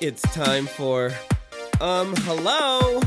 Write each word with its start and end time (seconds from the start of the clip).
It's 0.00 0.22
time 0.32 0.66
for, 0.66 1.12
um, 1.80 2.14
hello, 2.18 3.00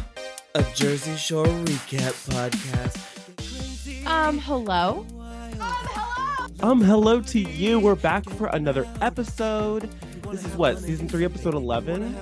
a 0.55 0.63
Jersey 0.75 1.15
Shore 1.15 1.46
recap 1.46 2.12
podcast. 2.29 2.97
Um, 4.05 4.38
hello. 4.39 5.05
Um, 6.62 6.81
hello 6.81 7.21
to 7.21 7.39
you. 7.39 7.79
We're 7.79 7.96
back 7.96 8.29
for 8.31 8.47
another 8.47 8.85
episode. 9.01 9.89
This 10.32 10.46
is 10.46 10.54
what, 10.55 10.80
season 10.80 11.07
three, 11.07 11.23
episode 11.23 11.54
11? 11.54 12.14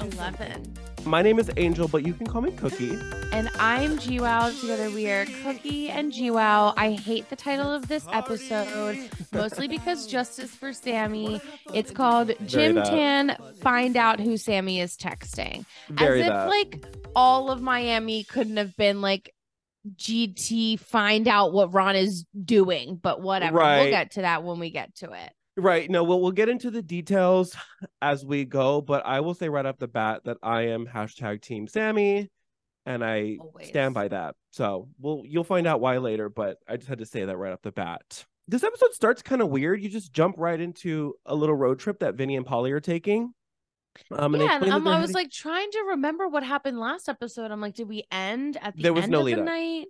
11. 0.00 0.74
My 1.04 1.20
name 1.20 1.38
is 1.38 1.50
Angel, 1.56 1.88
but 1.88 2.06
you 2.06 2.14
can 2.14 2.26
call 2.26 2.42
me 2.42 2.50
Cooki. 2.52 2.92
And 3.32 3.50
I'm 3.58 3.98
GWoww. 3.98 4.60
Together 4.60 4.90
we 4.90 5.08
are 5.10 5.24
Cooki 5.26 5.90
and 5.90 6.12
GWoww. 6.12 6.74
I 6.76 6.92
hate 6.92 7.28
the 7.28 7.36
title 7.36 7.72
of 7.72 7.88
this 7.88 8.06
episode, 8.12 9.10
mostly 9.32 9.68
because 9.68 10.06
Justice 10.06 10.50
for 10.50 10.70
Sammi. 10.70 11.40
It's 11.74 11.90
called 11.90 12.32
Gym. 12.46 12.76
Tan 12.76 13.36
Find 13.60 13.96
Out 13.96 14.20
Who 14.20 14.36
Sammi 14.36 14.80
is 14.80 14.96
Texting. 14.96 15.64
Very 15.88 16.22
As 16.22 16.26
if 16.26 16.32
that. 16.32 16.48
like 16.48 16.84
all 17.16 17.50
of 17.50 17.60
Miami 17.60 18.24
couldn't 18.24 18.56
have 18.56 18.76
been 18.76 19.00
like 19.00 19.34
GT 19.96 20.78
find 20.78 21.26
out 21.26 21.52
what 21.52 21.74
Ron 21.74 21.96
is 21.96 22.24
doing, 22.44 22.96
but 23.02 23.20
whatever. 23.20 23.58
Right. 23.58 23.80
We'll 23.82 23.90
get 23.90 24.12
to 24.12 24.22
that 24.22 24.44
when 24.44 24.60
we 24.60 24.70
get 24.70 24.94
to 24.96 25.10
it. 25.12 25.32
Right. 25.56 25.90
No, 25.90 26.02
we'll, 26.02 26.20
we'll 26.20 26.32
get 26.32 26.48
into 26.48 26.70
the 26.70 26.82
details 26.82 27.54
as 28.00 28.24
we 28.24 28.44
go, 28.44 28.80
but 28.80 29.04
I 29.04 29.20
will 29.20 29.34
say 29.34 29.48
right 29.48 29.66
off 29.66 29.78
the 29.78 29.88
bat 29.88 30.22
that 30.24 30.38
I 30.42 30.62
am 30.68 30.86
hashtag 30.86 31.42
Team 31.42 31.66
Sammi 31.66 32.28
and 32.86 33.04
I 33.04 33.36
Always. 33.38 33.68
stand 33.68 33.92
by 33.94 34.08
that. 34.08 34.34
So 34.50 34.88
we'll 34.98 35.22
you'll 35.26 35.44
find 35.44 35.66
out 35.66 35.80
why 35.80 35.98
later, 35.98 36.28
but 36.28 36.58
I 36.66 36.76
just 36.76 36.88
had 36.88 36.98
to 36.98 37.06
say 37.06 37.24
that 37.26 37.36
right 37.36 37.52
off 37.52 37.62
the 37.62 37.72
bat. 37.72 38.24
This 38.48 38.64
episode 38.64 38.92
starts 38.94 39.22
kind 39.22 39.40
of 39.42 39.48
weird. 39.50 39.82
You 39.82 39.88
just 39.88 40.12
jump 40.12 40.36
right 40.38 40.60
into 40.60 41.14
a 41.26 41.34
little 41.34 41.54
road 41.54 41.78
trip 41.78 42.00
that 42.00 42.14
Vinny 42.14 42.36
and 42.36 42.46
Pauly 42.46 42.70
are 42.72 42.80
taking. 42.80 43.34
Um, 44.10 44.34
yeah, 44.36 44.56
and 44.56 44.72
um, 44.72 44.88
I 44.88 45.00
was 45.00 45.10
heading- 45.10 45.14
like 45.14 45.30
trying 45.30 45.70
to 45.70 45.84
remember 45.90 46.26
what 46.28 46.42
happened 46.42 46.80
last 46.80 47.08
episode. 47.10 47.50
I'm 47.50 47.60
like, 47.60 47.74
did 47.74 47.88
we 47.88 48.04
end 48.10 48.56
at 48.62 48.74
the 48.74 48.82
There 48.84 48.92
was 48.94 49.04
end 49.04 49.12
no 49.12 49.20
of 49.20 49.26
the 49.26 49.36
night? 49.36 49.86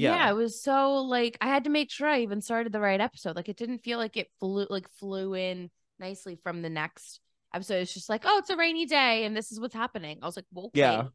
Yeah. 0.00 0.14
Yeah. 0.14 0.30
it 0.30 0.34
was 0.34 0.62
so 0.62 0.94
like 1.02 1.36
I 1.40 1.46
had 1.48 1.64
to 1.64 1.70
make 1.70 1.90
sure 1.90 2.08
I 2.08 2.20
even 2.20 2.40
started 2.40 2.72
the 2.72 2.80
right 2.80 3.00
episode. 3.00 3.36
Like 3.36 3.48
it 3.48 3.56
didn't 3.56 3.78
feel 3.80 3.98
like 3.98 4.16
it 4.16 4.28
flew 4.40 4.66
like 4.70 4.88
flew 4.98 5.34
in 5.34 5.70
nicely 5.98 6.36
from 6.42 6.62
the 6.62 6.70
next 6.70 7.20
episode. 7.54 7.82
It's 7.82 7.94
just 7.94 8.08
like, 8.08 8.22
oh, 8.24 8.38
it's 8.38 8.50
a 8.50 8.56
rainy 8.56 8.86
day 8.86 9.24
and 9.24 9.36
this 9.36 9.52
is 9.52 9.60
what's 9.60 9.74
happening. 9.74 10.18
I 10.22 10.26
was 10.26 10.36
like, 10.36 10.46
well, 10.52 10.66
okay. 10.66 10.80
Yeah. 10.80 11.08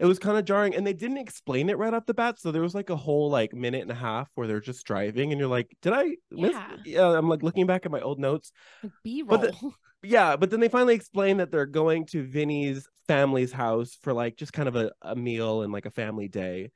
it 0.00 0.06
was 0.06 0.18
kind 0.18 0.36
of 0.36 0.44
jarring 0.44 0.74
and 0.74 0.84
they 0.86 0.92
didn't 0.92 1.18
explain 1.18 1.68
it 1.70 1.78
right 1.78 1.94
off 1.94 2.06
the 2.06 2.14
bat 2.14 2.40
so 2.40 2.50
there 2.50 2.62
was 2.62 2.74
like 2.74 2.90
a 2.90 2.96
whole 2.96 3.30
like 3.30 3.54
minute 3.54 3.82
and 3.82 3.90
a 3.92 3.94
half 3.94 4.28
where 4.34 4.48
they're 4.48 4.60
just 4.60 4.84
driving 4.84 5.30
and 5.30 5.38
you're 5.38 5.48
like 5.48 5.68
did 5.82 5.92
i 5.92 6.16
miss 6.32 6.50
Yeah. 6.50 6.76
yeah 6.84 7.16
i'm 7.16 7.28
like 7.28 7.44
looking 7.44 7.66
back 7.66 7.86
at 7.86 7.92
my 7.92 8.00
old 8.00 8.18
notes 8.18 8.50
Like 8.82 8.90
B 9.04 9.22
roll. 9.22 9.38
But 9.38 9.52
the- 9.52 9.70
yeah 10.02 10.34
but 10.36 10.50
then 10.50 10.58
they 10.58 10.68
finally 10.68 10.94
explain 10.96 11.36
that 11.36 11.52
they're 11.52 11.64
going 11.82 12.06
to 12.06 12.24
vinny's 12.24 12.88
family's 13.06 13.52
house 13.52 13.96
for 14.02 14.12
like 14.12 14.36
just 14.36 14.52
kind 14.52 14.66
of 14.68 14.74
a, 14.74 14.90
a 15.02 15.14
meal 15.14 15.62
and 15.62 15.72
like 15.72 15.86
a 15.86 15.90
family 15.92 16.26
day 16.26 16.72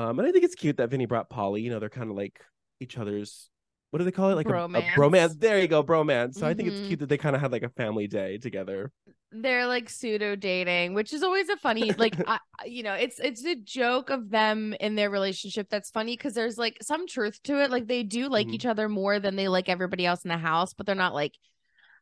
um 0.00 0.18
and 0.18 0.28
i 0.28 0.32
think 0.32 0.44
it's 0.44 0.54
cute 0.54 0.76
that 0.76 0.90
vinny 0.90 1.06
brought 1.06 1.30
pauly 1.30 1.62
you 1.62 1.70
know 1.70 1.78
they're 1.78 1.88
kind 1.88 2.10
of 2.10 2.16
like 2.16 2.40
each 2.80 2.98
other's 2.98 3.48
what 3.90 3.98
do 3.98 4.04
they 4.04 4.12
call 4.12 4.30
it 4.30 4.34
like 4.34 4.46
a- 4.46 4.50
a, 4.50 4.52
Bromance. 4.52 4.90
bromance 4.92 5.38
there 5.38 5.60
you 5.60 5.68
go 5.68 5.82
bromance 5.82 6.34
so 6.34 6.46
i 6.46 6.54
think 6.54 6.68
it's 6.68 6.80
Mhm. 6.80 6.86
cute 6.88 7.00
that 7.00 7.08
they 7.08 7.18
kind 7.18 7.34
of 7.34 7.42
had 7.42 7.52
like 7.52 7.62
a 7.62 7.68
family 7.70 8.06
day 8.06 8.38
together 8.38 8.90
they're 9.32 9.66
like 9.68 9.88
pseudo 9.88 10.34
dating, 10.34 10.92
which 10.94 11.12
is 11.12 11.22
always 11.22 11.48
a 11.48 11.56
funny 11.56 11.92
like 11.92 12.16
I, 12.26 12.38
you 12.66 12.82
know, 12.82 12.94
it's 12.94 13.20
it's 13.20 13.44
a 13.44 13.54
joke 13.54 14.10
of 14.10 14.28
them 14.28 14.74
in 14.80 14.96
their 14.96 15.08
relationship 15.08 15.68
that's 15.70 15.88
funny 15.88 16.16
because 16.16 16.34
there's 16.34 16.58
like 16.58 16.76
some 16.82 17.06
truth 17.06 17.40
to 17.44 17.62
it. 17.62 17.70
Like 17.70 17.86
they 17.86 18.02
do 18.02 18.28
like 18.28 18.48
Mhm. 18.48 18.54
each 18.54 18.66
other 18.66 18.88
more 18.88 19.20
than 19.20 19.36
they 19.36 19.46
like 19.46 19.68
everybody 19.68 20.04
else 20.04 20.24
in 20.24 20.30
the 20.30 20.36
house, 20.36 20.74
but 20.74 20.84
they're 20.84 20.96
not 20.96 21.14
like 21.14 21.34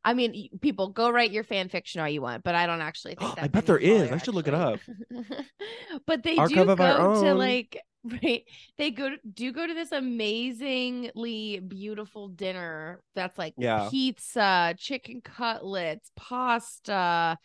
I 0.04 0.14
mean, 0.14 0.48
people 0.62 0.88
go 0.88 1.10
write 1.10 1.30
your 1.32 1.44
fan 1.44 1.68
fiction 1.68 2.00
all 2.00 2.08
you 2.08 2.22
want, 2.22 2.44
but 2.44 2.54
I 2.54 2.66
don't 2.66 2.80
actually 2.80 3.14
think 3.20 3.34
that. 3.34 3.44
I 3.44 3.48
bet 3.48 3.66
there 3.66 3.76
is. 3.76 3.88
there 3.88 4.04
and 4.04 4.04
is. 4.06 4.10
Pauly 4.10 4.22
I 4.22 4.24
should 4.24 4.34
look 4.34 4.48
it 4.48 4.54
up. 4.54 4.80
but 6.06 6.22
they 6.22 6.36
Archive 6.36 6.66
do 6.66 6.76
go 6.76 7.24
to 7.26 7.34
like 7.34 7.78
right. 8.22 8.44
They 8.76 8.90
go 8.90 9.10
to, 9.10 9.16
do 9.32 9.52
go 9.52 9.66
to 9.66 9.74
this 9.74 9.92
amazingly 9.92 11.60
beautiful 11.60 12.28
dinner 12.28 13.02
that's 13.14 13.36
like 13.38 13.54
Yeah. 13.58 13.88
pizza, 13.90 14.74
chicken 14.78 15.20
cutlets, 15.20 16.10
pasta. 16.16 17.38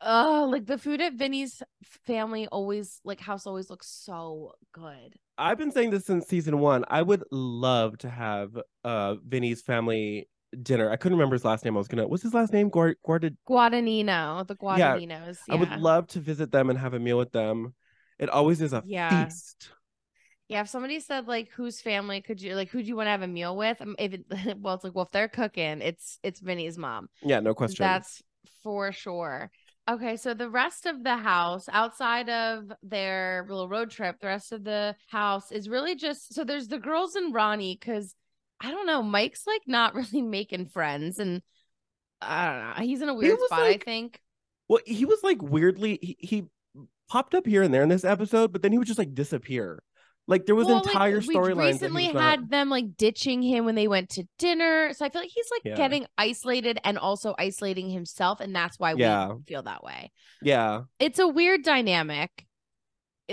Oh, 0.00 0.48
like 0.50 0.66
the 0.66 0.78
food 0.78 1.00
at 1.00 1.14
Vinny's 1.14 1.62
family 2.06 2.46
always 2.46 3.00
like 3.04 3.20
house 3.20 3.46
always 3.46 3.68
looks 3.68 3.88
so 3.88 4.52
good. 4.72 5.16
I've 5.36 5.58
been 5.58 5.72
saying 5.72 5.90
this 5.90 6.04
since 6.06 6.26
season 6.26 6.58
one. 6.58 6.84
I 6.88 7.02
would 7.02 7.24
love 7.30 7.98
to 7.98 8.10
have 8.10 8.56
uh 8.84 9.16
Vinny's 9.26 9.62
family 9.62 10.28
dinner. 10.62 10.90
I 10.90 10.96
couldn't 10.96 11.18
remember 11.18 11.34
his 11.34 11.44
last 11.44 11.64
name. 11.64 11.76
I 11.76 11.78
was 11.78 11.88
gonna. 11.88 12.06
What's 12.06 12.22
his 12.22 12.34
last 12.34 12.52
name? 12.52 12.68
Guard. 12.68 12.96
Guarded. 13.04 13.36
Guadagnino, 13.48 14.46
the 14.46 14.54
Yeah, 14.54 14.94
Guadagninos. 14.94 15.38
I 15.50 15.56
would 15.56 15.80
love 15.80 16.06
to 16.08 16.20
visit 16.20 16.52
them 16.52 16.70
and 16.70 16.78
have 16.78 16.94
a 16.94 16.98
meal 17.00 17.18
with 17.18 17.32
them. 17.32 17.74
It 18.18 18.28
always 18.28 18.60
is 18.60 18.72
a 18.72 18.82
Yeah. 18.86 19.26
feast. 19.26 19.70
Yeah, 20.48 20.62
if 20.62 20.68
somebody 20.68 20.98
said 21.00 21.26
like 21.28 21.50
whose 21.50 21.80
family 21.80 22.20
could 22.22 22.40
you 22.40 22.54
like 22.54 22.70
who 22.70 22.82
do 22.82 22.88
you 22.88 22.96
want 22.96 23.06
to 23.06 23.10
have 23.10 23.22
a 23.22 23.26
meal 23.28 23.56
with? 23.56 23.80
Um, 23.82 23.94
If 23.98 24.14
it, 24.14 24.24
well, 24.58 24.74
it's 24.74 24.84
like 24.84 24.94
well 24.94 25.04
if 25.04 25.10
they're 25.12 25.28
cooking, 25.28 25.80
it's 25.82 26.18
it's 26.22 26.40
Vinny's 26.40 26.78
mom. 26.78 27.08
Yeah, 27.22 27.40
no 27.40 27.54
question. 27.54 27.84
That's 27.84 28.22
for 28.62 28.90
sure. 28.92 29.50
Okay, 29.90 30.16
so 30.16 30.34
the 30.34 30.50
rest 30.50 30.84
of 30.84 31.02
the 31.02 31.16
house 31.16 31.66
outside 31.72 32.28
of 32.28 32.70
their 32.82 33.46
little 33.48 33.68
road 33.68 33.90
trip, 33.90 34.20
the 34.20 34.26
rest 34.26 34.52
of 34.52 34.62
the 34.64 34.94
house 35.08 35.50
is 35.50 35.68
really 35.68 35.94
just 35.94 36.34
so 36.34 36.44
there's 36.44 36.68
the 36.68 36.78
girls 36.78 37.14
and 37.14 37.34
Ronnie 37.34 37.76
because 37.78 38.14
I 38.60 38.70
don't 38.70 38.86
know, 38.86 39.02
Mike's 39.02 39.46
like 39.46 39.62
not 39.66 39.94
really 40.00 40.22
making 40.22 40.66
friends 40.66 41.18
and 41.18 41.42
I 42.20 42.46
don't 42.50 42.58
know. 42.78 42.84
He's 42.86 43.00
in 43.02 43.08
a 43.08 43.14
weird 43.14 43.38
spot, 43.46 43.60
like- 43.60 43.82
I 43.82 43.84
think. 43.84 44.20
well, 44.68 44.80
he 44.86 45.04
was 45.04 45.22
like 45.22 45.40
weirdly. 45.42 45.98
He, 46.02 46.16
he 46.20 46.44
popped 47.08 47.34
up 47.34 47.46
here 47.46 47.62
and 47.62 47.72
there 47.72 47.82
in 47.82 47.88
this 47.88 48.04
episode, 48.04 48.52
but 48.52 48.60
then 48.62 48.72
he 48.72 48.78
would 48.78 48.86
just 48.88 48.98
like 48.98 49.14
disappear. 49.14 49.82
Like 50.28 50.44
there 50.46 50.54
was 50.54 50.66
Well, 50.66 50.76
like, 50.76 50.86
entire 50.86 51.18
we 51.20 51.34
storylines. 51.34 51.56
that 51.56 51.62
he 51.62 51.72
recently 51.72 52.12
not- 52.12 52.22
had 52.22 52.50
them 52.50 52.68
like 52.68 52.96
ditching 52.96 53.42
him 53.42 53.64
when 53.64 53.74
they 53.74 53.88
went 53.88 54.10
to 54.10 54.24
dinner. 54.38 54.92
So 54.92 55.04
I 55.04 55.08
feel 55.08 55.22
like 55.22 55.30
he's 55.34 55.50
like 55.50 55.62
Yeah. 55.64 55.74
getting 55.76 56.06
isolated 56.18 56.78
and 56.84 56.98
also 56.98 57.34
isolating 57.38 57.88
himself, 57.90 58.38
and 58.40 58.54
that's 58.54 58.78
why 58.78 58.92
Yeah. 58.94 59.32
we 59.32 59.42
feel 59.44 59.62
that 59.64 59.82
way. 59.82 60.12
Yeah, 60.42 60.82
it's 61.00 61.18
a 61.18 61.26
weird 61.26 61.62
dynamic. 61.62 62.44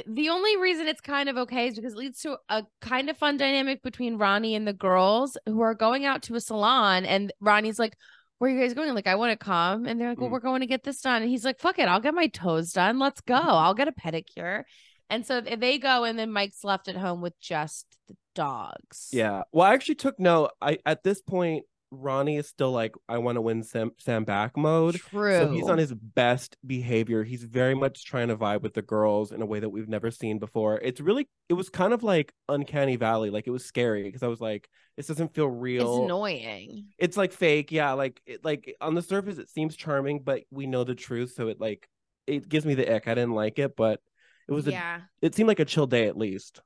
The 0.07 0.27
only 0.29 0.57
reason 0.57 0.87
it's 0.87 0.99
kind 0.99 1.29
of 1.29 1.37
okay 1.37 1.67
is 1.67 1.75
because 1.75 1.93
it 1.93 1.97
leads 1.97 2.19
to 2.21 2.37
a 2.49 2.63
kind 2.81 3.09
of 3.09 3.17
fun 3.17 3.37
dynamic 3.37 3.81
between 3.81 4.17
Ronnie 4.17 4.53
and 4.55 4.67
the 4.67 4.73
girls 4.73 5.37
who 5.45 5.61
are 5.61 5.73
going 5.73 6.05
out 6.05 6.23
to 6.23 6.35
a 6.35 6.41
salon. 6.41 7.05
And 7.05 7.31
Ronnie's 7.39 7.79
like, 7.79 7.95
Where 8.39 8.51
are 8.51 8.53
you 8.53 8.59
guys 8.59 8.73
going? 8.73 8.93
Like, 8.93 9.07
I 9.07 9.15
want 9.15 9.31
to 9.31 9.41
come. 9.41 9.85
And 9.85 9.99
they're 9.99 10.09
like, 10.09 10.19
Well, 10.19 10.27
Mm. 10.27 10.33
we're 10.33 10.39
going 10.41 10.59
to 10.59 10.65
get 10.67 10.83
this 10.83 10.99
done. 10.99 11.21
And 11.21 11.31
he's 11.31 11.45
like, 11.45 11.59
Fuck 11.61 11.79
it. 11.79 11.87
I'll 11.87 12.01
get 12.01 12.13
my 12.13 12.27
toes 12.27 12.73
done. 12.73 12.99
Let's 12.99 13.21
go. 13.21 13.35
I'll 13.35 13.73
get 13.73 13.87
a 13.87 13.93
pedicure. 13.93 14.63
And 15.09 15.25
so 15.25 15.41
they 15.41 15.77
go, 15.77 16.03
and 16.03 16.17
then 16.17 16.31
Mike's 16.31 16.63
left 16.63 16.87
at 16.87 16.95
home 16.95 17.21
with 17.21 17.39
just 17.39 17.97
the 18.07 18.15
dogs. 18.33 19.09
yeah. 19.11 19.43
Well, 19.51 19.67
I 19.67 19.73
actually 19.73 19.95
took 19.95 20.19
note. 20.19 20.51
I 20.61 20.79
at 20.85 21.03
this 21.03 21.21
point, 21.21 21.65
Ronnie 21.91 22.37
is 22.37 22.47
still 22.47 22.71
like, 22.71 22.95
I 23.07 23.19
want 23.19 23.35
to 23.35 23.41
win 23.41 23.63
Sam 23.63 23.91
Sam 23.99 24.23
back 24.23 24.57
mode. 24.57 24.95
True. 24.95 25.37
So 25.37 25.51
he's 25.51 25.69
on 25.69 25.77
his 25.77 25.93
best 25.93 26.57
behavior. 26.65 27.23
He's 27.23 27.43
very 27.43 27.75
much 27.75 28.05
trying 28.05 28.27
to 28.29 28.35
vibe 28.35 28.61
with 28.61 28.73
the 28.73 28.81
girls 28.81 29.31
in 29.31 29.41
a 29.41 29.45
way 29.45 29.59
that 29.59 29.69
we've 29.69 29.87
never 29.87 30.11
seen 30.11 30.39
before. 30.39 30.79
It's 30.81 30.99
really, 30.99 31.29
it 31.49 31.53
was 31.53 31.69
kind 31.69 31.93
of 31.93 32.03
like 32.03 32.33
uncanny 32.49 32.95
valley. 32.95 33.29
Like 33.29 33.47
it 33.47 33.51
was 33.51 33.65
scary 33.65 34.03
because 34.03 34.23
I 34.23 34.27
was 34.27 34.41
like, 34.41 34.67
this 34.97 35.07
doesn't 35.07 35.33
feel 35.33 35.47
real. 35.47 35.97
it's 35.97 36.05
annoying. 36.05 36.87
It's 36.97 37.17
like 37.17 37.31
fake. 37.31 37.71
Yeah. 37.71 37.93
Like, 37.93 38.21
it, 38.25 38.43
like 38.43 38.75
on 38.81 38.95
the 38.95 39.01
surface, 39.01 39.37
it 39.37 39.49
seems 39.49 39.75
charming, 39.75 40.19
but 40.19 40.43
we 40.51 40.67
know 40.67 40.83
the 40.83 40.95
truth. 40.95 41.33
So 41.35 41.47
it 41.47 41.61
like, 41.61 41.87
it 42.27 42.49
gives 42.49 42.65
me 42.65 42.73
the 42.73 42.93
ick. 42.93 43.07
I 43.07 43.13
didn't 43.13 43.35
like 43.35 43.59
it, 43.59 43.75
but 43.75 44.01
it 44.47 44.53
was, 44.53 44.67
a, 44.67 44.71
yeah. 44.71 45.01
it 45.21 45.33
seemed 45.35 45.47
like 45.47 45.59
a 45.59 45.65
chill 45.65 45.87
day 45.87 46.07
at 46.07 46.17
least. 46.17 46.61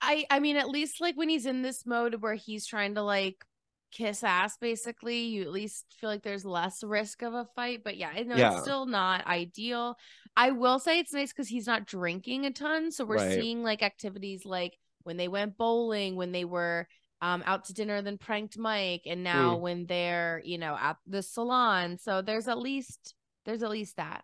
I 0.00 0.24
I 0.30 0.40
mean 0.40 0.56
at 0.56 0.68
least 0.70 1.00
like 1.00 1.16
when 1.16 1.28
he's 1.28 1.46
in 1.46 1.62
this 1.62 1.84
mode 1.84 2.22
where 2.22 2.34
he's 2.34 2.66
trying 2.66 2.94
to 2.94 3.02
like 3.02 3.44
kiss 3.92 4.22
ass 4.22 4.56
basically 4.56 5.22
you 5.22 5.42
at 5.42 5.50
least 5.50 5.84
feel 6.00 6.08
like 6.08 6.22
there's 6.22 6.44
less 6.44 6.82
risk 6.84 7.22
of 7.22 7.34
a 7.34 7.44
fight 7.56 7.82
but 7.84 7.96
yeah 7.96 8.10
I 8.14 8.22
know 8.22 8.36
Yeah. 8.36 8.52
it's 8.54 8.62
still 8.62 8.86
not 8.86 9.26
ideal 9.26 9.96
I 10.36 10.52
will 10.52 10.78
say 10.78 11.00
it's 11.00 11.12
nice 11.12 11.32
because 11.32 11.48
he's 11.48 11.66
not 11.66 11.86
drinking 11.86 12.46
a 12.46 12.52
ton 12.52 12.92
so 12.92 13.04
we're 13.04 13.16
Right. 13.16 13.32
seeing 13.32 13.62
like 13.64 13.82
activities 13.82 14.46
like 14.46 14.78
when 15.02 15.16
they 15.16 15.26
went 15.28 15.58
bowling 15.58 16.14
when 16.14 16.30
they 16.30 16.44
were 16.44 16.86
um 17.20 17.42
out 17.44 17.64
to 17.64 17.74
dinner 17.74 18.00
then 18.00 18.16
pranked 18.16 18.56
Mike 18.56 19.02
and 19.06 19.24
now 19.24 19.56
Mm. 19.56 19.60
when 19.60 19.86
they're 19.86 20.40
you 20.44 20.56
know 20.56 20.78
at 20.80 20.96
the 21.06 21.20
salon 21.20 21.98
so 21.98 22.22
there's 22.22 22.46
at 22.48 22.58
least 22.58 23.14
there's 23.44 23.62
at 23.64 23.70
least 23.70 23.96
that 23.96 24.22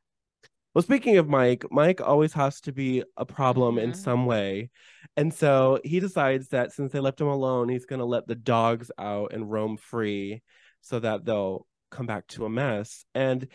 Well, 0.76 0.82
speaking 0.82 1.16
of 1.16 1.26
Mike, 1.26 1.64
Mike 1.70 2.02
always 2.02 2.34
has 2.34 2.60
to 2.60 2.70
be 2.70 3.02
a 3.16 3.24
problem 3.24 3.78
in 3.78 3.92
Mhm. 3.92 3.96
some 3.96 4.26
way. 4.26 4.68
And 5.16 5.32
so 5.32 5.80
he 5.82 6.00
decides 6.00 6.48
that 6.48 6.70
since 6.70 6.92
they 6.92 7.00
left 7.00 7.18
him 7.18 7.28
alone, 7.28 7.70
he's 7.70 7.86
going 7.86 8.00
to 8.00 8.04
let 8.04 8.26
the 8.26 8.34
dogs 8.34 8.90
out 8.98 9.32
and 9.32 9.50
roam 9.50 9.78
free 9.78 10.42
so 10.82 10.98
that 10.98 11.24
they'll 11.24 11.66
come 11.90 12.04
back 12.04 12.26
to 12.26 12.44
a 12.44 12.50
mess. 12.50 13.06
And 13.14 13.48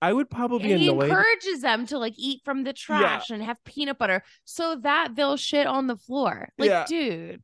I 0.00 0.12
would 0.12 0.30
probably 0.30 0.70
and 0.70 0.80
he 0.80 0.90
annoyed. 0.90 1.06
encourages 1.08 1.60
them 1.62 1.86
to 1.86 1.98
like 1.98 2.14
eat 2.16 2.42
from 2.44 2.62
the 2.62 2.72
trash 2.72 3.30
and 3.30 3.42
have 3.42 3.58
peanut 3.64 3.98
butter 3.98 4.22
so 4.44 4.76
that 4.76 5.16
they'll 5.16 5.36
shit 5.36 5.66
on 5.66 5.88
the 5.88 5.96
floor. 5.96 6.50
Like, 6.56 6.70
Yeah. 6.70 6.84
dude, 6.86 7.42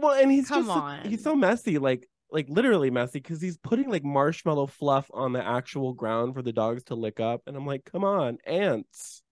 Well, 0.00 0.12
and 0.12 0.30
he's 0.30 0.46
Come 0.46 0.64
just 0.66 1.02
so- 1.02 1.08
he's 1.10 1.24
so 1.24 1.34
messy. 1.34 1.78
Like 1.78 2.08
like 2.32 2.48
literally 2.48 2.90
messy 2.90 3.20
because 3.20 3.40
he's 3.40 3.58
putting 3.58 3.90
like 3.90 4.04
marshmallow 4.04 4.66
fluff 4.66 5.10
on 5.14 5.32
the 5.32 5.44
actual 5.44 5.92
ground 5.92 6.34
for 6.34 6.42
the 6.42 6.52
dogs 6.52 6.84
to 6.84 6.94
lick 6.94 7.20
up, 7.20 7.42
and 7.46 7.56
I'm 7.56 7.66
like, 7.66 7.84
come 7.84 8.04
on, 8.04 8.38
ants. 8.46 9.22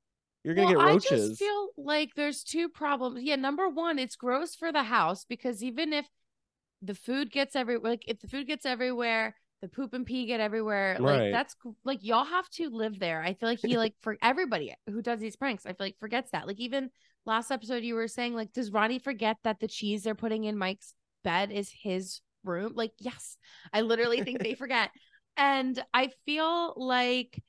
You're 0.45 0.55
gonna 0.55 0.67
Well, 0.67 0.79
get 0.79 0.79
roaches. 0.79 1.13
I 1.13 1.17
just 1.17 1.39
feel 1.39 1.69
like 1.77 2.15
there's 2.15 2.43
two 2.45 2.69
problems. 2.69 3.23
Yeah, 3.23 3.37
number 3.37 3.69
one, 3.69 3.99
it's 3.99 4.17
gross 4.17 4.55
for 4.55 4.73
the 4.73 4.83
house 4.85 5.25
because 5.25 5.63
even 5.63 5.93
if 5.93 6.07
the 6.83 6.95
food 6.95 7.31
gets 7.31 7.57
every 7.57 7.79
like 7.79 8.05
if 8.09 8.21
the 8.21 8.29
food 8.29 8.47
gets 8.47 8.67
everywhere, 8.67 9.37
the 9.63 9.69
poop 9.69 9.93
and 9.95 10.07
pee 10.07 10.27
get 10.27 10.41
everywhere. 10.41 11.01
Like 11.03 11.15
Right. 11.19 11.31
that's 11.31 11.55
like 11.85 12.03
y'all 12.03 12.25
have 12.25 12.49
to 12.51 12.71
live 12.71 12.99
there. 12.99 13.23
I 13.23 13.35
feel 13.35 13.49
like 13.49 13.61
he 13.61 13.77
like 13.79 13.95
for 14.01 14.17
everybody 14.23 14.75
who 14.87 15.03
does 15.03 15.21
these 15.21 15.37
pranks, 15.37 15.67
I 15.67 15.71
feel 15.71 15.87
like 15.87 15.99
forgets 16.01 16.31
that. 16.33 16.47
Like 16.47 16.61
even 16.61 16.91
last 17.27 17.51
episode 17.51 17.85
you 17.85 17.95
were 17.95 18.09
saying 18.09 18.35
like 18.35 18.53
does 18.53 18.71
Ronnie 18.73 18.99
forget 18.99 19.37
that 19.45 19.61
the 19.61 19.69
cheese 19.69 20.03
they're 20.05 20.15
putting 20.15 20.45
in 20.45 20.57
Mike's 20.59 20.95
bed 21.25 21.51
is 21.53 21.71
his 21.71 22.21
room? 22.45 22.73
Like 22.75 22.93
yes. 22.99 23.37
I 23.73 23.83
literally 23.83 24.23
think 24.23 24.43
they 24.43 24.55
forget. 24.55 24.91
And 25.37 25.83
I 25.95 26.11
feel 26.27 26.75
like 26.77 27.43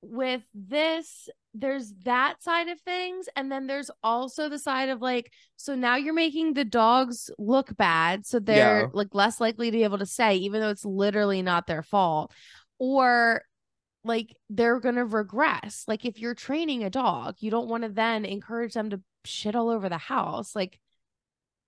with 0.00 0.42
this 0.54 1.28
there's 1.54 1.92
that 2.04 2.40
side 2.40 2.68
of 2.68 2.80
things 2.82 3.28
and 3.34 3.50
then 3.50 3.66
there's 3.66 3.90
also 4.00 4.48
the 4.48 4.58
side 4.58 4.88
of 4.90 5.02
like 5.02 5.32
so 5.56 5.74
now 5.74 5.96
you're 5.96 6.14
making 6.14 6.54
the 6.54 6.64
dogs 6.64 7.30
look 7.36 7.76
bad 7.76 8.24
so 8.24 8.38
they're 8.38 8.82
Yeah. 8.82 8.86
like 8.92 9.08
less 9.12 9.40
likely 9.40 9.70
to 9.72 9.76
be 9.76 9.82
able 9.82 9.98
to 9.98 10.06
say 10.06 10.36
even 10.36 10.60
though 10.60 10.70
it's 10.70 10.84
literally 10.84 11.42
not 11.42 11.66
their 11.66 11.82
fault 11.82 12.32
or 12.78 13.42
like 14.04 14.36
they're 14.48 14.78
going 14.78 14.94
to 14.94 15.04
regress 15.04 15.82
like 15.88 16.04
if 16.04 16.20
you're 16.20 16.34
training 16.34 16.84
a 16.84 16.90
dog 16.90 17.34
you 17.40 17.50
don't 17.50 17.68
want 17.68 17.82
to 17.82 17.88
then 17.88 18.24
encourage 18.24 18.74
them 18.74 18.90
to 18.90 19.00
shit 19.24 19.56
all 19.56 19.68
over 19.68 19.88
the 19.88 19.98
house 19.98 20.54
like 20.54 20.78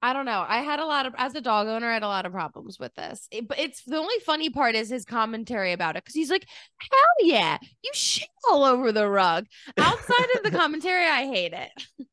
I 0.02 0.14
don't 0.14 0.25
know. 0.25 0.44
I 0.49 0.58
had 0.62 0.81
a 0.81 0.87
lot 0.87 1.05
of 1.06 1.14
as 1.19 1.35
a 1.35 1.41
dog 1.43 1.67
owner, 1.69 1.88
I 1.91 1.94
had 1.94 2.02
a 2.02 2.08
lot 2.08 2.25
of 2.25 2.32
problems 2.32 2.79
with 2.79 2.94
this. 2.94 3.29
It- 3.31 3.47
but 3.49 3.58
it's 3.58 3.82
the 3.85 3.97
only 3.99 4.19
funny 4.25 4.49
part 4.49 4.75
is 4.75 4.88
his 4.88 5.05
commentary 5.05 5.73
about 5.73 5.97
it 5.97 6.05
because 6.05 6.14
he's 6.14 6.31
like, 6.31 6.47
"Hell 6.81 7.29
yeah, 7.29 7.58
you 7.82 7.91
shit 7.93 8.29
all 8.50 8.64
over 8.64 8.93
the 8.93 9.08
rug." 9.08 9.47
Outside 9.76 10.29
of 10.37 10.43
the 10.43 10.50
commentary, 10.58 11.05
I 11.06 11.26
hate 11.26 11.52
it. 11.52 12.06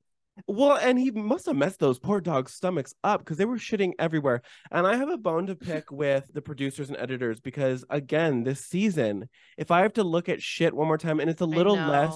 Well, 0.46 0.78
and 0.78 1.00
he 1.00 1.12
must 1.12 1.48
have 1.48 1.56
messed 1.56 1.80
those 1.80 2.00
poor 2.00 2.22
dogs' 2.22 2.54
stomachs 2.54 2.94
up 3.04 3.22
because 3.22 3.38
they 3.38 3.46
were 3.46 3.58
shitting 3.58 3.94
everywhere. 3.98 4.42
And 4.72 4.86
I 4.86 4.96
have 4.96 5.10
a 5.10 5.18
bone 5.18 5.48
to 5.48 5.56
pick 5.56 5.92
with 5.92 6.30
the 6.34 6.42
producers 6.42 6.90
and 6.90 6.98
editors 6.98 7.40
because, 7.40 7.84
again, 7.90 8.44
this 8.44 8.66
season, 8.66 9.30
if 9.58 9.72
I 9.72 9.82
have 9.82 9.94
to 9.94 10.04
look 10.04 10.30
at 10.30 10.42
shit 10.42 10.74
one 10.74 10.88
more 10.88 10.98
time, 10.98 11.20
and 11.20 11.30
it's 11.30 11.42
a 11.42 11.46
little 11.46 11.76
less, 11.76 12.16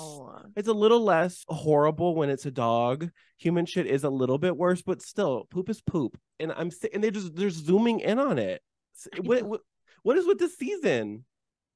it's 0.56 0.68
a 0.68 0.73
little 0.73 1.01
less 1.03 1.44
horrible 1.47 2.15
when 2.15 2.29
it's 2.29 2.45
a 2.45 2.51
dog. 2.51 3.09
Human 3.39 3.65
shit 3.65 3.88
is 3.88 4.03
a 4.03 4.09
little 4.09 4.38
bit 4.38 4.56
worse, 4.56 4.81
but 4.81 5.01
still, 5.01 5.47
poop 5.50 5.69
is 5.69 5.81
poop. 5.81 6.19
And 6.39 6.51
I'm 6.51 6.69
and 6.94 7.03
they 7.03 7.12
just 7.12 7.35
they're 7.35 7.50
zooming 7.50 8.01
in 8.01 8.19
on 8.19 8.38
it. 8.38 8.62
What, 9.19 9.44
what 9.44 9.62
what 10.03 10.17
is 10.17 10.27
with 10.27 10.38
this 10.38 10.57
season? 10.57 11.25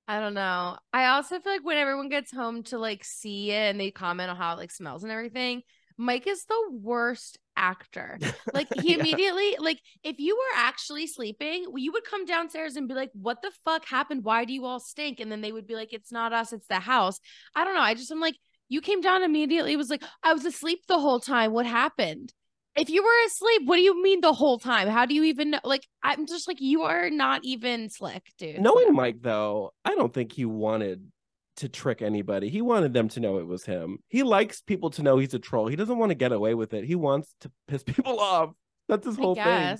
I 0.07 0.19
don't 0.19 0.35
know. 0.35 0.77
I 0.93 1.07
also 1.07 1.39
feel 1.39 1.51
like 1.51 1.65
when 1.65 1.77
everyone 1.77 2.09
gets 2.09 2.31
home 2.31 2.61
to 2.63 2.77
like 2.77 3.03
see 3.03 3.51
it 3.51 3.71
and 3.71 3.79
they 3.79 3.89
comment 3.89 4.29
on 4.29 4.35
how 4.35 4.53
it 4.53 4.57
like 4.57 4.71
smells 4.71 5.03
and 5.03 5.11
everything, 5.11 5.63
Mike 5.97 6.27
is 6.27 6.45
the 6.45 6.69
worst 6.71 7.37
actor. 7.55 8.19
Like 8.53 8.67
he 8.73 8.91
Yeah. 8.91 8.99
immediately 8.99 9.55
like 9.59 9.79
if 10.03 10.17
you 10.19 10.35
were 10.35 10.57
actually 10.59 11.07
sleeping, 11.07 11.65
you 11.75 11.91
would 11.91 12.05
come 12.05 12.25
downstairs 12.25 12.75
and 12.75 12.87
be 12.87 12.93
like, 12.93 13.11
"What 13.13 13.41
the 13.41 13.51
fuck 13.65 13.85
happened? 13.85 14.23
Why 14.23 14.45
do 14.45 14.53
you 14.53 14.65
all 14.65 14.79
stink?" 14.79 15.19
And 15.19 15.29
then 15.31 15.41
they 15.41 15.51
would 15.51 15.67
be 15.67 15.75
like, 15.75 15.91
"It's 15.93 16.11
not 16.11 16.31
us, 16.33 16.53
it's 16.53 16.67
the 16.67 16.79
house." 16.79 17.19
I 17.55 17.63
don't 17.65 17.75
know. 17.75 17.81
I 17.81 17.93
just 17.95 18.11
I'm 18.11 18.21
like, 18.21 18.35
you 18.69 18.81
came 18.81 19.01
down 19.01 19.23
immediately. 19.23 19.75
Was 19.75 19.89
like, 19.89 20.03
I 20.23 20.33
was 20.33 20.45
asleep 20.45 20.79
the 20.87 20.99
whole 20.99 21.19
time. 21.19 21.51
What 21.51 21.65
happened? 21.65 22.33
If 22.77 22.89
you 22.89 23.03
were 23.03 23.25
asleep, 23.27 23.61
what 23.65 23.77
do 23.77 23.81
you 23.81 24.01
mean 24.01 24.21
the 24.21 24.33
whole 24.33 24.59
time? 24.59 24.87
How 24.89 25.05
do 25.05 25.13
you 25.13 25.23
even 25.23 25.51
know? 25.51 25.59
Like, 25.63 25.87
I'm 26.03 26.25
just 26.27 26.47
like, 26.47 26.59
you 26.59 26.83
are 26.83 27.09
not 27.09 27.41
even 27.43 27.89
slick, 27.89 28.23
dude. 28.37 28.59
Knowing 28.59 28.93
Mike 28.93 29.21
though, 29.21 29.73
I 29.85 29.95
don't 29.95 30.13
think 30.13 30.33
he 30.33 30.45
wanted 30.45 31.09
to 31.57 31.69
trick 31.69 32.01
anybody. 32.01 32.49
He 32.49 32.61
wanted 32.61 32.93
them 32.93 33.07
to 33.09 33.19
know 33.19 33.37
it 33.37 33.47
was 33.47 33.65
him. 33.65 33.99
He 34.07 34.23
likes 34.23 34.61
people 34.61 34.89
to 34.91 35.03
know 35.03 35.17
he's 35.17 35.33
a 35.33 35.39
troll. 35.39 35.67
He 35.67 35.75
doesn't 35.75 35.97
want 35.97 36.09
to 36.09 36.15
get 36.15 36.31
away 36.31 36.53
with 36.53 36.73
it. 36.73 36.83
He 36.85 36.95
wants 36.95 37.33
to 37.41 37.51
piss 37.67 37.83
people 37.83 38.19
off. 38.19 38.51
That's 38.87 39.05
his 39.05 39.17
whole 39.17 39.35
thing. 39.35 39.77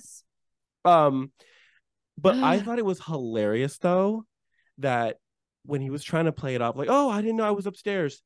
Um, 0.84 1.32
but 2.18 2.36
I 2.36 2.58
thought 2.60 2.78
it 2.78 2.84
was 2.84 3.04
hilarious 3.04 3.78
though 3.78 4.24
that 4.78 5.16
when 5.64 5.80
he 5.80 5.90
was 5.90 6.04
trying 6.04 6.26
to 6.26 6.32
play 6.32 6.54
it 6.54 6.62
off, 6.62 6.76
like, 6.76 6.88
oh, 6.90 7.10
I 7.10 7.20
didn't 7.20 7.36
know 7.36 7.46
I 7.46 7.50
was 7.50 7.66
upstairs. 7.66 8.22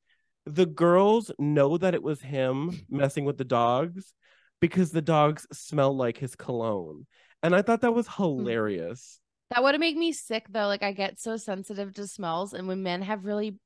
The 0.46 0.66
girls 0.66 1.30
know 1.38 1.78
that 1.78 1.94
it 1.94 2.02
was 2.02 2.20
him 2.20 2.78
messing 2.90 3.24
with 3.24 3.38
the 3.38 3.44
dogs 3.44 4.12
because 4.60 4.90
the 4.90 5.02
dogs 5.02 5.46
smell 5.52 5.96
like 5.96 6.18
his 6.18 6.36
cologne. 6.36 7.06
And 7.42 7.54
I 7.54 7.62
thought 7.62 7.80
that 7.80 7.94
was 7.94 8.06
hilarious. 8.06 9.19
That 9.50 9.62
would 9.62 9.78
made 9.80 9.96
me 9.96 10.12
sick 10.12 10.46
though. 10.48 10.66
Like 10.66 10.82
I 10.82 10.92
get 10.92 11.20
so 11.20 11.36
sensitive 11.36 11.92
to 11.94 12.06
smells, 12.06 12.54
and 12.54 12.68
when 12.68 12.82
men 12.82 13.02
have 13.02 13.24
really, 13.24 13.56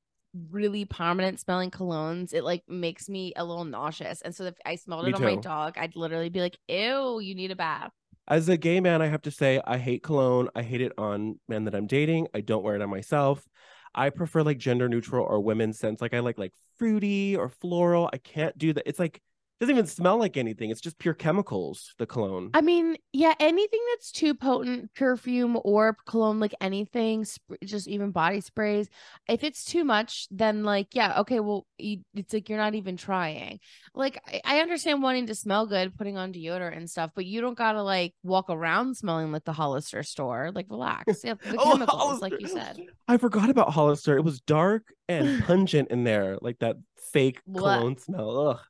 really 0.51 0.85
prominent 0.85 1.41
smelling 1.41 1.71
colognes, 1.71 2.33
it 2.33 2.43
like 2.43 2.63
makes 2.69 3.09
me 3.09 3.33
a 3.37 3.45
little 3.45 3.65
nauseous. 3.65 4.23
And 4.23 4.35
so 4.35 4.45
if 4.45 4.55
I 4.65 4.77
smelled 4.77 5.05
Me 5.05 5.11
it 5.11 5.17
on 5.17 5.23
my 5.23 5.37
dog, 5.37 5.75
I'd 5.77 5.95
literally 5.95 6.31
be 6.31 6.41
like, 6.41 6.59
"Ew, 6.69 7.21
you 7.21 7.35
need 7.35 7.51
a 7.51 7.57
bath." 7.57 7.93
As 8.27 8.49
a 8.49 8.57
gay 8.57 8.81
man, 8.81 9.03
I 9.03 9.07
have 9.07 9.23
to 9.23 9.31
say 9.31 9.61
I 9.67 9.77
hate 9.77 10.03
cologne. 10.03 10.49
I 10.55 10.63
hate 10.63 10.81
it 10.81 10.93
on 10.97 11.39
men 11.49 11.65
that 11.65 11.75
I'm 11.75 11.87
dating. 11.87 12.29
I 12.35 12.41
don't 12.41 12.63
wear 12.65 12.75
it 12.75 12.83
on 12.83 12.89
myself. 12.89 13.47
I 13.95 14.09
prefer 14.09 14.43
like 14.43 14.59
gender 14.59 14.89
neutral 14.89 15.27
or 15.27 15.41
women's 15.41 15.79
scents. 15.79 16.01
Like 16.01 16.15
I 16.15 16.21
like 16.21 16.39
like 16.39 16.53
fruity 16.79 17.37
or 17.37 17.51
floral. 17.51 18.09
I 18.13 18.17
can't 18.17 18.57
do 18.57 18.73
that. 18.73 18.89
It's 18.89 18.99
like 18.99 19.21
doesn't 19.65 19.77
even 19.77 19.87
smell 19.87 20.19
like 20.19 20.37
anything. 20.37 20.71
It's 20.71 20.81
just 20.81 20.99
pure 20.99 21.15
chemicals, 21.15 21.95
the 21.99 22.07
cologne. 22.07 22.51
I 22.53 22.61
mean, 22.61 22.97
yeah, 23.13 23.35
anything 23.41 23.81
that's 23.93 24.13
too 24.13 24.35
potent, 24.35 24.93
perfume 24.95 25.59
or 25.65 25.97
cologne, 26.07 26.39
like 26.39 26.55
anything, 26.61 27.25
sp- 27.25 27.57
just 27.65 27.89
even 27.89 28.11
body 28.11 28.41
sprays. 28.43 28.89
If 29.29 29.43
it's 29.43 29.65
too 29.65 29.85
much, 29.85 30.27
then 30.31 30.65
like, 30.65 30.89
yeah, 30.93 31.21
okay, 31.21 31.41
well, 31.41 31.67
you, 31.79 32.01
it's 32.15 32.35
like 32.35 32.49
you're 32.49 32.59
not 32.59 32.75
even 32.75 32.97
trying. 32.97 33.61
Like, 33.95 34.21
I, 34.27 34.41
I 34.45 34.61
understand 34.61 35.03
wanting 35.03 35.29
to 35.29 35.35
smell 35.35 35.67
good, 35.67 35.97
putting 35.97 36.19
on 36.19 36.33
deodorant 36.33 36.77
and 36.77 36.91
stuff, 36.91 37.13
but 37.15 37.25
you 37.25 37.41
don't 37.41 37.57
gotta 37.57 37.83
like 37.83 38.13
walk 38.23 38.51
around 38.51 38.97
smelling 38.97 39.33
like 39.33 39.45
the 39.45 39.53
Hollister 39.53 40.03
store. 40.03 40.51
Like, 40.55 40.67
relax. 40.69 41.25
Yeah, 41.25 41.35
the 41.35 41.57
Oh, 41.59 41.73
chemicals, 41.73 42.21
like 42.21 42.39
you 42.39 42.49
said. 42.49 42.79
I 43.09 43.17
forgot 43.17 43.49
about 43.49 43.73
Hollister. 43.73 44.17
It 44.17 44.25
was 44.25 44.41
dark 44.41 44.93
and 45.09 45.43
pungent 45.45 45.89
in 45.91 46.05
there, 46.05 46.37
like 46.43 46.59
that 46.59 46.77
fake 47.13 47.41
cologne 47.55 47.97
smell. 47.97 48.49
Ugh. 48.49 48.61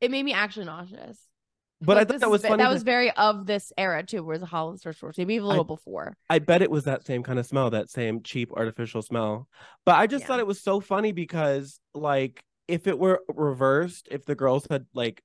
It 0.00 0.10
made 0.10 0.24
me 0.24 0.32
actually 0.32 0.66
nauseous. 0.66 1.18
But 1.82 1.96
I 1.96 2.00
Like, 2.00 2.08
thought 2.08 2.14
this 2.14 2.20
that 2.22 2.30
was 2.30 2.42
funny. 2.42 2.62
That 2.62 2.70
was 2.70 2.82
very 2.82 3.10
of 3.12 3.46
this 3.46 3.72
era 3.78 4.02
too, 4.02 4.22
whereas 4.22 4.40
the 4.40 4.46
Hollister 4.46 4.92
store, 4.92 5.12
maybe 5.16 5.38
a 5.38 5.44
little 5.44 5.64
before. 5.64 6.16
I 6.28 6.38
bet 6.38 6.62
it 6.62 6.70
was 6.70 6.84
that 6.84 7.04
same 7.04 7.22
kind 7.22 7.38
of 7.38 7.46
smell, 7.46 7.70
that 7.70 7.90
same 7.90 8.22
cheap 8.22 8.52
artificial 8.52 9.02
smell. 9.02 9.48
But 9.84 9.96
I 9.96 10.06
just 10.06 10.22
Yeah. 10.22 10.28
thought 10.28 10.38
it 10.40 10.46
was 10.46 10.62
so 10.62 10.80
funny 10.80 11.12
because, 11.12 11.80
like, 11.94 12.42
if 12.68 12.86
it 12.86 12.98
were 12.98 13.20
reversed, 13.28 14.08
if 14.10 14.24
the 14.24 14.34
girls 14.36 14.66
had 14.70 14.86
like 14.94 15.22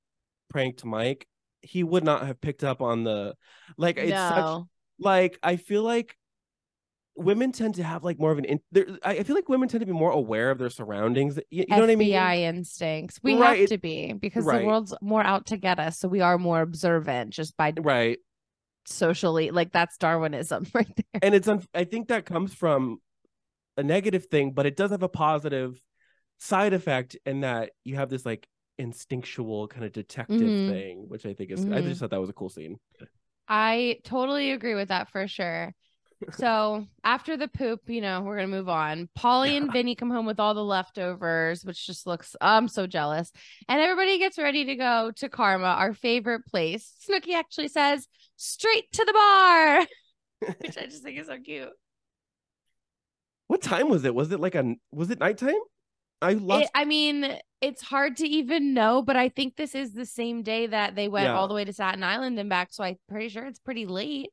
pranked 0.49 0.83
Mike, 0.83 1.27
he 1.61 1.83
would 1.83 2.03
not 2.03 2.25
have 2.25 2.41
picked 2.41 2.63
up 2.63 2.81
on 2.81 3.03
the 3.03 3.35
like. 3.77 3.97
It's 3.97 4.21
such 4.21 4.49
like 4.99 5.37
I 5.43 5.57
feel 5.57 5.83
like 5.83 6.17
women 7.15 7.51
tend 7.51 7.75
to 7.75 7.83
have 7.83 8.03
like 8.03 8.19
more 8.19 8.31
of 8.31 8.37
an. 8.37 8.45
In, 8.45 8.59
I 9.03 9.11
I 9.17 9.23
feel 9.23 9.35
like 9.35 9.49
women 9.49 9.69
tend 9.69 9.79
to 9.81 9.85
be 9.85 9.91
more 9.93 10.11
aware 10.11 10.51
of 10.51 10.57
their 10.57 10.69
surroundings. 10.69 11.37
You, 11.49 11.65
you 11.67 11.75
know 11.75 11.81
what 11.81 11.89
I 11.89 11.95
mean? 11.95 12.11
FBI 12.13 12.37
instincts. 12.39 13.19
We 13.23 13.35
Right, 13.37 13.59
have 13.61 13.69
to 13.69 13.77
be 13.77 14.13
because 14.13 14.45
right. 14.45 14.59
the 14.61 14.65
world's 14.67 14.93
more 15.01 15.23
out 15.23 15.47
to 15.47 15.57
get 15.57 15.79
us. 15.79 15.97
So 15.99 16.07
we 16.07 16.21
are 16.21 16.37
more 16.37 16.61
observant 16.61 17.31
just 17.31 17.55
by 17.57 17.73
Right. 17.77 18.19
socially. 18.85 19.51
Like 19.51 19.71
that's 19.71 19.97
Darwinism 19.97 20.67
right 20.73 20.87
there. 20.95 21.19
and 21.21 21.33
it's 21.33 21.47
un- 21.47 21.63
i 21.73 21.83
think 21.83 22.09
that 22.09 22.25
comes 22.25 22.53
from 22.53 22.99
a 23.77 23.83
negative 23.83 24.25
thing 24.27 24.51
but 24.51 24.65
it 24.65 24.75
does 24.75 24.91
have 24.91 25.03
a 25.03 25.09
positive 25.09 25.81
side 26.39 26.73
effect 26.73 27.17
in 27.25 27.41
that 27.41 27.71
you 27.83 27.95
have 27.95 28.09
this 28.09 28.25
like 28.25 28.47
instinctual 28.77 29.67
kind 29.67 29.85
of 29.85 29.91
detective 29.93 30.37
Mhm. 30.41 30.69
thing 30.69 31.05
which 31.07 31.25
i 31.25 31.33
think 31.33 31.49
is 31.51 31.61
i 31.65 31.67
Mhm. 31.81 31.83
just 31.85 31.99
thought 31.99 32.09
that 32.11 32.19
was 32.21 32.29
a 32.29 32.33
cool 32.33 32.49
scene 32.49 32.77
I 33.47 33.99
totally 34.03 34.51
agree 34.51 34.73
with 34.73 34.87
that 34.87 35.11
for 35.11 35.27
sure. 35.27 35.73
So 36.31 36.87
after 37.03 37.37
the 37.37 37.47
poop, 37.47 37.81
you 37.89 38.01
know, 38.01 38.21
we're 38.21 38.35
gonna 38.37 38.47
move 38.47 38.69
on. 38.69 39.09
Pauly 39.17 39.57
and 39.57 39.71
Vinny 39.71 39.95
come 39.95 40.09
home 40.09 40.25
with 40.25 40.39
all 40.39 40.53
the 40.53 40.63
leftovers, 40.63 41.63
which 41.65 41.85
just 41.85 42.07
looks 42.07 42.35
I'm 42.41 42.67
so 42.67 42.87
jealous. 42.87 43.31
And 43.67 43.81
everybody 43.81 44.17
gets 44.17 44.37
ready 44.37 44.65
to 44.65 44.75
go 44.75 45.11
to 45.17 45.29
Karma, 45.29 45.65
our 45.67 45.93
favorite 45.93 46.45
place. 46.45 46.93
Snooki 47.07 47.33
actually 47.33 47.67
says, 47.67 48.07
straight 48.37 48.91
to 48.93 49.03
the 49.05 49.13
bar. 49.13 49.79
which 50.59 50.77
I 50.77 50.85
just 50.85 51.03
think 51.03 51.19
is 51.19 51.27
so 51.27 51.37
cute. 51.39 51.69
what 53.47 53.61
time 53.61 53.89
was 53.89 54.03
it 54.05 54.13
was 54.15 54.31
it 54.31 54.39
like 54.39 54.55
a 54.55 54.75
was 54.91 55.09
it 55.11 55.19
nighttime 55.19 55.53
i 56.21 56.33
lost 56.33 56.63
It, 56.65 56.69
I 56.75 56.85
mean, 56.85 57.37
it's 57.61 57.81
hard 57.81 58.17
to 58.17 58.27
even 58.27 58.73
know, 58.73 59.01
but 59.01 59.15
I 59.15 59.29
think 59.29 59.55
this 59.55 59.75
is 59.75 59.93
the 59.93 60.05
same 60.05 60.43
day 60.43 60.67
that 60.67 60.95
they 60.95 61.07
went 61.07 61.25
Yeah. 61.25 61.35
all 61.35 61.47
the 61.47 61.53
way 61.53 61.65
to 61.65 61.73
Staten 61.73 62.03
Island 62.03 62.39
and 62.39 62.49
back. 62.49 62.69
So 62.71 62.83
I'm 62.83 62.97
pretty 63.09 63.29
sure 63.29 63.45
it's 63.45 63.59
pretty 63.59 63.85
late. 63.85 64.29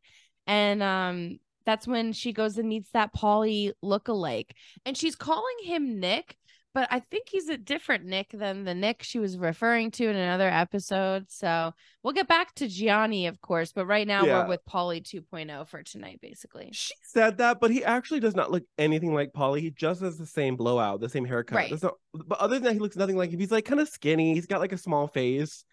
And 0.46 0.82
um, 0.82 1.38
that's 1.64 1.86
when 1.86 2.12
she 2.12 2.32
goes 2.32 2.58
and 2.58 2.68
meets 2.68 2.90
that 2.92 3.14
Pauly 3.14 3.72
lookalike, 3.84 4.50
and 4.84 4.96
she's 4.96 5.14
calling 5.16 5.56
him 5.62 6.00
Nick, 6.00 6.36
but 6.74 6.88
I 6.90 7.00
think 7.00 7.28
he's 7.28 7.50
a 7.50 7.58
different 7.58 8.06
Nick 8.06 8.30
than 8.32 8.64
the 8.64 8.74
Nick 8.74 9.02
she 9.02 9.18
was 9.18 9.36
referring 9.36 9.90
to 9.92 10.08
in 10.08 10.16
another 10.16 10.48
episode. 10.48 11.26
So 11.28 11.74
we'll 12.02 12.14
get 12.14 12.28
back 12.28 12.54
to 12.54 12.66
Gianni, 12.66 13.26
of 13.26 13.42
course, 13.42 13.72
but 13.72 13.84
right 13.84 14.06
now 14.06 14.24
Yeah. 14.24 14.44
we're 14.44 14.48
with 14.48 14.64
Pauly 14.64 15.02
2.0 15.02 15.68
for 15.68 15.82
tonight, 15.82 16.20
basically. 16.22 16.70
She 16.72 16.94
said 17.02 17.36
that, 17.38 17.60
but 17.60 17.70
he 17.70 17.84
actually 17.84 18.20
does 18.20 18.34
not 18.34 18.50
look 18.50 18.64
anything 18.78 19.12
like 19.12 19.32
Pauly. 19.34 19.60
He 19.60 19.70
just 19.70 20.00
has 20.00 20.16
the 20.16 20.24
same 20.24 20.56
blowout, 20.56 21.00
the 21.00 21.10
same 21.10 21.26
haircut. 21.26 21.56
Right. 21.56 21.68
There's 21.68 21.82
no- 21.82 21.98
but 22.14 22.38
other 22.38 22.54
than 22.54 22.64
that, 22.64 22.72
he 22.72 22.78
looks 22.78 22.96
nothing 22.96 23.16
like 23.16 23.30
him. 23.30 23.38
He's 23.40 23.52
like 23.52 23.66
kind 23.66 23.80
of 23.80 23.88
skinny. 23.90 24.32
He's 24.32 24.46
got 24.46 24.60
like 24.60 24.72
a 24.72 24.78
small 24.78 25.08
face. 25.08 25.64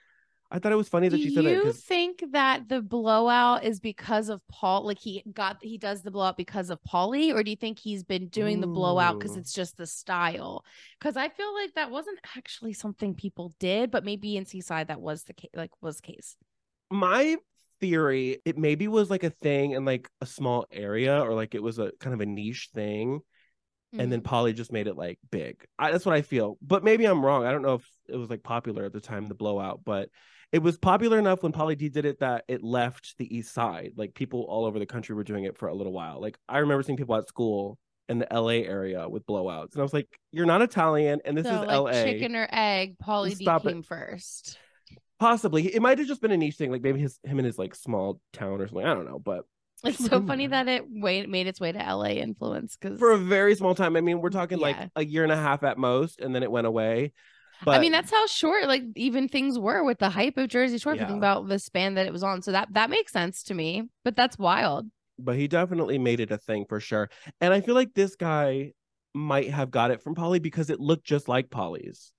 I 0.51 0.59
thought 0.59 0.71
it 0.71 0.75
was 0.75 0.89
funny 0.89 1.09
Do 1.09 1.17
that 1.17 1.21
she 1.21 1.29
said 1.29 1.45
that 1.45 1.55
you 1.55 1.61
'cause- 1.61 1.83
think 1.87 2.23
that 2.31 2.69
the 2.69 2.81
blowout 2.81 3.63
is 3.63 3.79
because 3.79 4.29
of 4.29 4.45
Paul? 4.47 4.85
Like 4.85 4.99
he 4.99 5.23
got 5.33 5.57
he 5.63 5.77
does 5.77 6.01
the 6.03 6.11
blowout 6.11 6.37
because 6.37 6.69
of 6.69 6.79
Pauly, 6.83 7.33
or 7.33 7.43
do 7.43 7.51
you 7.51 7.57
think 7.57 7.79
he's 7.79 8.03
been 8.03 8.27
doing 8.29 8.59
the 8.59 8.67
blowout 8.67 9.17
because 9.19 9.35
it's 9.35 9.53
just 9.53 9.77
the 9.77 9.87
style? 9.87 10.63
Because 10.99 11.17
I 11.17 11.29
feel 11.29 11.53
like 11.53 11.73
that 11.75 11.91
wasn't 11.91 12.19
actually 12.35 12.73
something 12.73 13.13
people 13.15 13.53
did, 13.59 13.91
but 13.91 14.03
maybe 14.05 14.37
in 14.37 14.45
Seaside 14.45 14.87
that 14.87 15.01
was 15.01 15.23
the 15.23 15.33
case. 15.33 15.51
Like 15.55 15.71
was 15.81 15.97
the 15.97 16.13
case. 16.13 16.35
my 16.91 17.37
theory, 17.79 18.39
it 18.45 18.57
maybe 18.57 18.87
was 18.87 19.09
like 19.09 19.23
a 19.23 19.29
thing 19.29 19.71
in 19.71 19.85
like 19.85 20.09
a 20.21 20.25
small 20.25 20.65
area 20.71 21.21
or 21.21 21.33
like 21.33 21.55
it 21.55 21.63
was 21.63 21.79
a 21.79 21.91
kind 21.99 22.13
of 22.13 22.21
a 22.21 22.25
niche 22.25 22.69
thing. 22.73 23.21
And 23.97 24.01
Mm-hmm. 24.01 24.11
then 24.11 24.21
Pauly 24.21 24.55
just 24.55 24.71
made 24.71 24.87
it 24.87 24.97
like 24.97 25.19
big. 25.31 25.65
I, 25.79 25.91
that's 25.91 26.05
what 26.05 26.15
I 26.15 26.21
feel. 26.21 26.57
But 26.61 26.83
maybe 26.83 27.05
I'm 27.05 27.25
wrong. 27.25 27.45
I 27.45 27.51
don't 27.51 27.63
know 27.63 27.75
if 27.75 27.87
it 28.07 28.17
was 28.17 28.29
like 28.29 28.43
popular 28.43 28.85
at 28.85 28.93
the 28.93 29.01
time, 29.01 29.27
the 29.27 29.35
blowout, 29.35 29.81
but 29.85 30.09
it 30.51 30.59
was 30.59 30.77
popular 30.77 31.19
enough 31.19 31.43
when 31.43 31.51
Pauly 31.51 31.77
D 31.77 31.89
did 31.89 32.05
it 32.05 32.19
that 32.19 32.43
it 32.47 32.63
left 32.63 33.15
the 33.17 33.35
east 33.35 33.53
side. 33.53 33.93
Like 33.95 34.13
people 34.15 34.45
all 34.49 34.65
over 34.65 34.79
the 34.79 34.85
country 34.85 35.15
were 35.15 35.23
doing 35.23 35.43
it 35.43 35.57
for 35.57 35.67
a 35.67 35.73
little 35.75 35.93
while. 35.93 36.19
Like 36.21 36.37
I 36.47 36.59
remember 36.59 36.83
seeing 36.83 36.97
people 36.97 37.15
at 37.15 37.27
school 37.27 37.77
in 38.07 38.17
the 38.19 38.27
LA 38.31 38.63
area 38.67 39.07
with 39.07 39.25
blowouts. 39.27 39.73
And 39.73 39.79
I 39.81 39.83
was 39.83 39.93
like, 39.93 40.07
you're 40.31 40.47
not 40.47 40.61
Italian 40.63 41.21
and 41.25 41.37
this 41.37 41.45
so 41.45 41.61
is 41.61 41.67
like 41.67 41.69
LA. 41.69 41.91
chicken 42.03 42.35
or 42.35 42.47
egg, 42.51 42.97
Pauly 42.97 43.37
D 43.37 43.43
Stop 43.45 43.65
it. 43.65 43.69
came 43.69 43.83
first. 43.83 44.57
Possibly. 45.19 45.67
It 45.73 45.81
might 45.81 45.97
have 45.99 46.07
just 46.07 46.21
been 46.21 46.31
a 46.31 46.37
niche 46.37 46.55
thing, 46.55 46.71
like 46.71 46.81
maybe 46.81 46.99
his 46.99 47.19
him 47.23 47.39
and 47.39 47.45
his 47.45 47.57
like 47.59 47.75
small 47.75 48.21
town 48.33 48.61
or 48.61 48.67
something. 48.67 48.85
I 48.85 48.93
don't 48.93 49.05
know. 49.05 49.19
But 49.19 49.45
It's 49.83 50.03
so 50.03 50.21
funny 50.25 50.47
that. 50.47 50.67
it 50.67 50.83
wait, 50.89 51.29
made 51.29 51.47
its 51.47 51.59
way 51.59 51.71
to 51.71 51.77
LA 51.79 52.05
influence 52.19 52.75
because 52.75 52.99
for 52.99 53.11
a 53.11 53.17
very 53.17 53.55
small 53.55 53.75
time, 53.75 53.95
I 53.95 54.01
mean, 54.01 54.19
we're 54.21 54.29
talking 54.29 54.57
Yeah. 54.59 54.63
like 54.65 54.77
a 54.95 55.05
year 55.05 55.23
and 55.23 55.31
a 55.31 55.37
half 55.37 55.63
at 55.63 55.77
most, 55.77 56.19
and 56.19 56.33
then 56.33 56.43
it 56.43 56.51
went 56.51 56.67
away. 56.67 57.13
But 57.63 57.75
I 57.75 57.79
mean 57.79 57.91
that's 57.91 58.11
how 58.11 58.25
short 58.27 58.67
like 58.67 58.83
even 58.95 59.27
things 59.27 59.59
were 59.59 59.83
with 59.83 59.99
the 59.99 60.09
hype 60.09 60.37
of 60.37 60.47
Jersey 60.49 60.77
Shore. 60.77 60.93
If 60.93 61.01
you 61.01 61.05
think 61.07 61.17
about 61.17 61.47
the 61.47 61.59
span 61.59 61.95
that 61.95 62.05
it 62.05 62.13
was 62.13 62.23
on, 62.23 62.41
so 62.41 62.51
that 62.51 62.69
that 62.73 62.89
makes 62.89 63.11
sense 63.11 63.43
to 63.43 63.53
me. 63.53 63.83
But 64.03 64.15
that's 64.15 64.37
wild. 64.37 64.87
but 65.17 65.35
he 65.35 65.47
definitely 65.47 65.97
made 65.97 66.19
it 66.19 66.31
a 66.31 66.37
thing 66.37 66.65
for 66.69 66.79
sure. 66.79 67.09
And 67.41 67.53
I 67.53 67.61
feel 67.61 67.75
like 67.75 67.93
this 67.93 68.15
guy 68.15 68.73
might 69.13 69.49
have 69.51 69.71
got 69.71 69.91
it 69.91 70.01
from 70.01 70.15
Pauly 70.15 70.41
because 70.41 70.69
it 70.69 70.79
looked 70.79 71.05
just 71.05 71.27
like 71.27 71.49
Pauly's. 71.49 72.13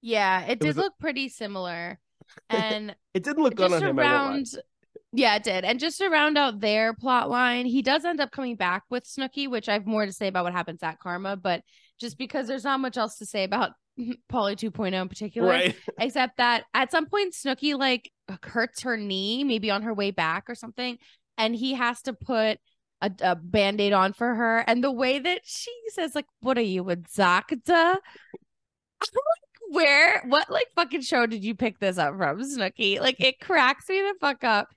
Yeah, 0.00 0.42
it, 0.46 0.60
was 0.60 0.74
did 0.74 0.78
a- 0.78 0.80
look 0.84 0.94
pretty 0.98 1.28
similar. 1.28 1.98
And 2.50 2.96
It 3.14 3.22
didn't 3.22 3.42
look 3.42 3.54
good 3.54 3.70
just 3.70 3.82
on 3.82 3.90
him. 3.90 3.98
I 3.98 4.02
around 4.02 4.46
yeah, 5.12 5.36
it 5.36 5.44
did. 5.44 5.64
And 5.64 5.78
just 5.78 5.98
to 5.98 6.08
round 6.08 6.36
out 6.36 6.60
their 6.60 6.92
plot 6.94 7.30
line, 7.30 7.66
he 7.66 7.82
does 7.82 8.04
end 8.04 8.20
up 8.20 8.32
coming 8.32 8.56
back 8.56 8.82
with 8.90 9.04
Snooki, 9.04 9.48
which 9.48 9.68
I 9.68 9.74
have 9.74 9.86
more 9.86 10.04
to 10.06 10.12
say 10.12 10.26
about 10.28 10.44
what 10.44 10.52
happens 10.52 10.82
at 10.82 10.98
Karma, 10.98 11.36
but 11.36 11.62
just 11.98 12.18
because 12.18 12.46
there's 12.48 12.64
not 12.64 12.80
much 12.80 12.96
else 12.96 13.16
to 13.18 13.26
say 13.26 13.44
about 13.44 13.72
Pauly 13.98 14.56
2.0 14.56 14.92
in 14.92 15.08
particular. 15.08 15.48
Right. 15.48 15.76
except 15.98 16.36
that 16.38 16.64
at 16.74 16.90
some 16.90 17.06
point 17.06 17.34
Snooki 17.34 17.78
like 17.78 18.10
hurts 18.42 18.82
her 18.82 18.96
knee, 18.96 19.44
maybe 19.44 19.70
on 19.70 19.82
her 19.82 19.94
way 19.94 20.10
back 20.10 20.44
or 20.48 20.54
something, 20.54 20.98
and 21.38 21.54
he 21.54 21.74
has 21.74 22.02
to 22.02 22.12
put 22.12 22.58
a, 23.00 23.10
a 23.20 23.36
band-aid 23.36 23.92
on 23.92 24.12
for 24.12 24.34
her. 24.34 24.58
And 24.58 24.82
the 24.82 24.92
way 24.92 25.18
that 25.18 25.40
she 25.44 25.72
says, 25.88 26.14
like, 26.14 26.26
what 26.40 26.58
are 26.58 26.62
you, 26.62 26.88
a 26.90 26.96
Zakda? 26.96 27.60
I'm 27.68 29.12
like, 29.12 29.46
where 29.68 30.22
what 30.28 30.48
like 30.50 30.66
fucking 30.76 31.02
show 31.02 31.26
did 31.26 31.44
you 31.44 31.54
pick 31.54 31.78
this 31.78 31.98
up 31.98 32.16
from, 32.16 32.40
Snooki? 32.40 33.00
Like 33.00 33.20
it 33.20 33.40
cracks 33.40 33.88
me 33.88 34.00
the 34.00 34.14
fuck 34.20 34.44
up. 34.44 34.68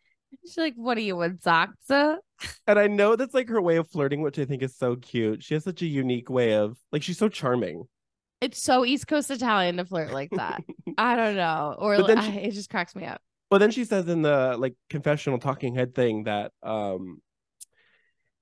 She's 0.46 0.58
like, 0.58 0.74
what 0.76 0.98
are 0.98 1.02
you, 1.02 1.22
a 1.22 1.30
Zakda? 1.30 2.18
And 2.68 2.80
I 2.80 2.88
know 2.88 3.16
that's 3.16 3.34
like 3.34 3.50
her 3.50 3.62
way 3.62 3.78
of 3.78 3.90
flirting, 3.90 4.22
which 4.22 4.40
I 4.40 4.46
think 4.46 4.64
is 4.64 4.78
so 4.78 4.96
cute. 4.96 5.44
She 5.44 5.54
has 5.56 5.64
such 5.64 5.82
a 5.82 5.88
unique 5.88 6.30
way 6.30 6.54
of 6.54 6.78
like 6.92 7.04
she's 7.04 7.18
so 7.18 7.30
charming. 7.30 7.84
It's 8.42 8.62
so 8.62 8.86
East 8.86 9.08
Coast 9.08 9.32
Italian 9.32 9.78
to 9.78 9.86
flirt 9.86 10.12
like 10.12 10.30
that. 10.32 10.64
I 10.98 11.16
don't 11.16 11.36
know. 11.36 11.76
Or 11.78 12.02
then 12.04 12.18
I- 12.20 12.36
it 12.38 12.52
just 12.52 12.70
cracks 12.70 12.96
me 12.96 13.06
up. 13.06 13.22
But 13.50 13.58
then 13.58 13.72
she 13.72 13.84
says 13.84 14.08
in 14.08 14.22
the 14.22 14.56
like 14.60 14.76
confessional 14.90 15.40
talking 15.40 15.74
head 15.74 15.96
thing 15.96 16.26
that 16.26 16.52
um 16.62 17.20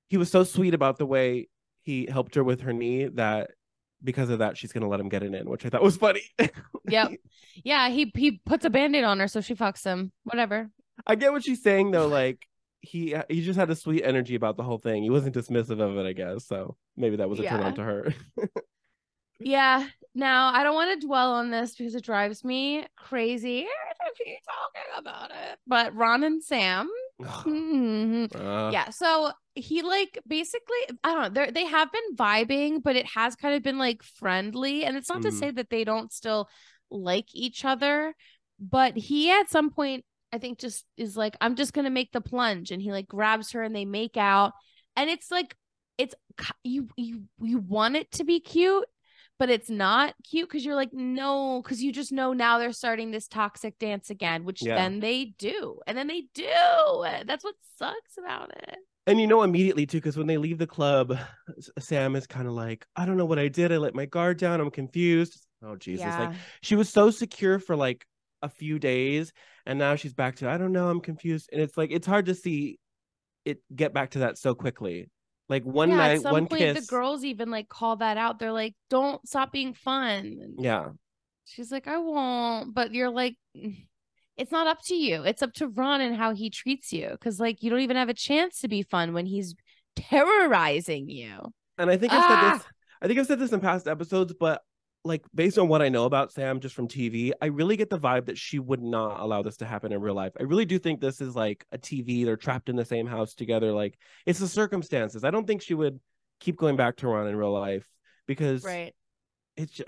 he 0.08 0.16
was 0.18 0.30
so 0.30 0.44
sweet 0.44 0.74
about 0.74 0.98
the 0.98 1.06
way 1.06 1.48
he 1.82 2.06
helped 2.10 2.34
her 2.34 2.44
with 2.44 2.60
her 2.60 2.72
knee 2.74 3.06
that 3.14 3.50
because 4.04 4.28
of 4.30 4.38
that 4.40 4.56
she's 4.58 4.72
gonna 4.72 4.88
let 4.88 5.00
him 5.00 5.08
get 5.08 5.22
it 5.22 5.34
in, 5.34 5.48
which 5.48 5.64
I 5.64 5.70
thought 5.70 5.82
was 5.82 5.96
funny. 5.96 6.22
Yep. 6.90 7.12
Yeah, 7.64 7.88
he 7.90 8.10
he 8.16 8.40
puts 8.46 8.64
a 8.64 8.70
band-aid 8.70 9.04
on 9.04 9.18
her, 9.20 9.28
so 9.28 9.40
she 9.42 9.54
fucks 9.54 9.84
him. 9.84 10.10
Whatever. 10.24 10.70
I 11.06 11.16
get 11.16 11.32
what 11.32 11.44
she's 11.44 11.62
saying 11.62 11.90
though, 11.90 12.06
like 12.08 12.46
he 12.80 13.14
he 13.28 13.42
just 13.42 13.58
had 13.58 13.68
a 13.70 13.74
sweet 13.76 14.02
energy 14.04 14.34
about 14.36 14.56
the 14.56 14.62
whole 14.62 14.78
thing. 14.78 15.02
He 15.02 15.10
wasn't 15.10 15.34
dismissive 15.34 15.80
of 15.80 15.96
it, 15.98 16.06
I 16.06 16.12
guess. 16.12 16.46
So 16.46 16.76
maybe 16.96 17.16
that 17.16 17.28
was 17.28 17.40
a 17.40 17.44
turn 17.44 17.62
on 17.62 17.74
to 17.74 17.82
her. 17.82 18.14
Yeah. 19.38 19.86
Now 20.14 20.52
I 20.52 20.62
don't 20.64 20.74
want 20.74 21.00
to 21.00 21.06
dwell 21.06 21.32
on 21.34 21.50
this 21.50 21.74
because 21.76 21.94
it 21.94 22.04
drives 22.04 22.44
me 22.44 22.84
crazy 22.96 23.62
to 23.62 24.24
keep 24.24 24.38
talking 24.44 24.90
about 24.98 25.30
it. 25.30 25.58
But 25.66 25.94
Ron 25.94 26.24
and 26.24 26.42
Sam. 26.42 26.88
mhm. 27.20 28.34
Uh, 28.34 28.70
Yeah. 28.72 28.90
So 28.90 29.30
he 29.54 29.82
like 29.82 30.18
basically, 30.26 30.76
I 31.04 31.14
don't 31.14 31.34
know. 31.34 31.44
They 31.44 31.50
they 31.52 31.64
have 31.66 31.90
been 31.92 32.16
vibing, 32.16 32.82
but 32.82 32.96
it 32.96 33.06
has 33.06 33.36
kind 33.36 33.54
of 33.54 33.62
been 33.62 33.78
like 33.78 34.02
friendly, 34.02 34.84
and 34.84 34.96
it's 34.96 35.08
not 35.08 35.22
to 35.22 35.28
Mhm. 35.28 35.38
say 35.38 35.50
that 35.52 35.70
they 35.70 35.84
don't 35.84 36.12
still 36.12 36.48
like 36.90 37.26
each 37.34 37.64
other, 37.64 38.14
but 38.58 38.96
he 38.96 39.30
at 39.30 39.50
some 39.50 39.70
point 39.70 40.04
I 40.32 40.38
think 40.38 40.58
just 40.58 40.84
is 40.96 41.16
like, 41.16 41.36
I'm 41.40 41.54
just 41.56 41.72
gonna 41.72 41.90
make 41.90 42.12
the 42.12 42.20
plunge, 42.20 42.70
and 42.70 42.82
he 42.82 42.92
like 42.92 43.08
grabs 43.08 43.52
her 43.52 43.62
and 43.62 43.74
they 43.74 43.84
make 43.84 44.16
out, 44.16 44.52
and 44.96 45.08
it's 45.10 45.30
like 45.30 45.56
it's 45.96 46.14
you 46.64 46.88
you 46.96 47.24
you 47.40 47.58
want 47.58 47.96
it 47.96 48.10
to 48.12 48.24
be 48.24 48.40
cute. 48.40 48.84
But 49.38 49.50
it's 49.50 49.70
not 49.70 50.14
cute 50.28 50.48
because 50.48 50.64
you're 50.64 50.74
like, 50.74 50.92
no, 50.92 51.62
because 51.62 51.82
you 51.82 51.92
just 51.92 52.10
know 52.10 52.32
now 52.32 52.58
they're 52.58 52.72
starting 52.72 53.12
this 53.12 53.28
toxic 53.28 53.78
dance 53.78 54.10
again, 54.10 54.44
which 54.44 54.62
Yeah. 54.62 54.74
then 54.74 55.00
they 55.00 55.34
do. 55.38 55.80
And 55.86 55.96
then 55.96 56.08
they 56.08 56.24
do. 56.34 56.44
That's 57.24 57.44
what 57.44 57.54
sucks 57.76 58.18
about 58.18 58.50
it. 58.50 58.78
And 59.06 59.20
you 59.20 59.26
know 59.26 59.42
immediately 59.42 59.86
too, 59.86 59.98
because 59.98 60.16
when 60.16 60.26
they 60.26 60.36
leave 60.36 60.58
the 60.58 60.66
club, 60.66 61.16
Sam 61.78 62.14
is 62.14 62.26
kind 62.26 62.46
of 62.46 62.52
like, 62.52 62.84
I 62.94 63.06
don't 63.06 63.16
know 63.16 63.24
what 63.24 63.38
I 63.38 63.48
did. 63.48 63.72
I 63.72 63.78
let 63.78 63.94
my 63.94 64.06
guard 64.06 64.38
down. 64.38 64.60
I'm 64.60 64.70
confused. 64.70 65.46
Oh 65.62 65.76
Jesus! 65.76 66.16
Like 66.18 66.34
she 66.62 66.76
was 66.76 66.88
so 66.88 67.10
secure 67.10 67.58
for 67.58 67.74
like 67.74 68.04
a 68.42 68.48
few 68.48 68.78
days, 68.78 69.32
and 69.66 69.78
now 69.78 69.96
she's 69.96 70.12
back 70.14 70.36
to 70.36 70.48
I 70.48 70.58
don't 70.58 70.72
know. 70.72 70.90
I'm 70.90 71.00
confused, 71.00 71.48
and 71.52 71.60
it's 71.60 71.76
like 71.76 71.90
it's 71.90 72.06
hard 72.06 72.26
to 72.26 72.34
see 72.34 72.78
it 73.44 73.62
get 73.74 73.94
back 73.94 74.10
to 74.10 74.20
that 74.20 74.36
so 74.36 74.54
quickly. 74.54 75.08
Like 75.48 75.64
one 75.64 75.88
yeah, 75.90 75.96
night, 75.96 76.16
at 76.16 76.22
some 76.22 76.32
one 76.32 76.46
point, 76.46 76.60
kiss. 76.60 76.80
the 76.80 76.82
girls 76.82 77.24
even 77.24 77.50
like 77.50 77.68
call 77.68 77.96
that 77.96 78.16
out. 78.18 78.38
They're 78.38 78.52
like, 78.52 78.74
"Don't 78.90 79.26
stop 79.26 79.50
being 79.52 79.74
fun." 79.74 80.38
And 80.42 80.58
Yeah, 80.58 80.90
she's 81.44 81.72
like, 81.72 81.86
"I 81.88 81.98
won't," 81.98 82.74
but 82.74 82.92
you're 82.92 83.10
like, 83.10 83.36
"Mm, 83.56 83.86
"It's 84.36 84.52
not 84.52 84.66
up 84.66 84.82
to 84.86 84.94
you. 84.94 85.22
It's 85.24 85.42
up 85.42 85.52
to 85.54 85.68
Ron 85.68 86.00
and 86.00 86.16
how 86.16 86.34
he 86.34 86.50
treats 86.50 86.92
you." 86.92 87.08
Because 87.10 87.40
like, 87.40 87.62
you 87.62 87.70
don't 87.70 87.80
even 87.80 87.96
have 87.96 88.08
a 88.10 88.14
chance 88.14 88.60
to 88.60 88.68
be 88.68 88.82
fun 88.82 89.14
when 89.14 89.26
he's 89.26 89.54
terrorizing 89.96 91.08
you. 91.08 91.52
and 91.78 91.90
I 91.90 91.96
think 91.96 92.12
I've 92.12 92.24
said 92.24 92.40
Ah! 92.40 92.52
this. 92.52 92.64
I 93.00 93.06
think 93.06 93.18
I've 93.20 93.26
said 93.26 93.38
this 93.38 93.52
in 93.52 93.60
past 93.60 93.86
episodes, 93.86 94.34
but 94.38 94.62
like 95.08 95.22
based 95.34 95.58
on 95.58 95.66
what 95.68 95.82
I 95.82 95.88
know 95.88 96.04
about 96.04 96.30
Sam 96.32 96.60
just 96.60 96.74
from 96.74 96.86
TV, 96.86 97.32
I 97.42 97.46
really 97.46 97.76
get 97.76 97.90
the 97.90 97.98
vibe 97.98 98.26
that 98.26 98.38
she 98.38 98.58
would 98.58 98.82
not 98.82 99.18
allow 99.20 99.42
this 99.42 99.56
to 99.58 99.66
happen 99.66 99.90
in 99.92 100.00
real 100.00 100.14
life. 100.14 100.32
I 100.38 100.44
really 100.44 100.64
do 100.64 100.78
think 100.78 101.00
this 101.00 101.20
is 101.20 101.34
like 101.34 101.64
a 101.72 101.78
TV. 101.78 102.24
They're 102.24 102.36
trapped 102.36 102.68
in 102.68 102.76
the 102.76 102.84
same 102.84 103.06
house 103.06 103.34
together. 103.34 103.72
Like 103.72 103.98
it's 104.26 104.38
the 104.38 104.46
circumstances. 104.48 105.24
I 105.24 105.30
don't 105.30 105.46
think 105.46 105.62
she 105.62 105.74
would 105.74 105.98
keep 106.40 106.56
going 106.56 106.76
back 106.76 106.96
to 106.98 107.08
Ron 107.08 107.26
in 107.26 107.34
real 107.34 107.52
life 107.52 107.86
because 108.28 108.62
Right. 108.64 108.94
it's 109.56 109.80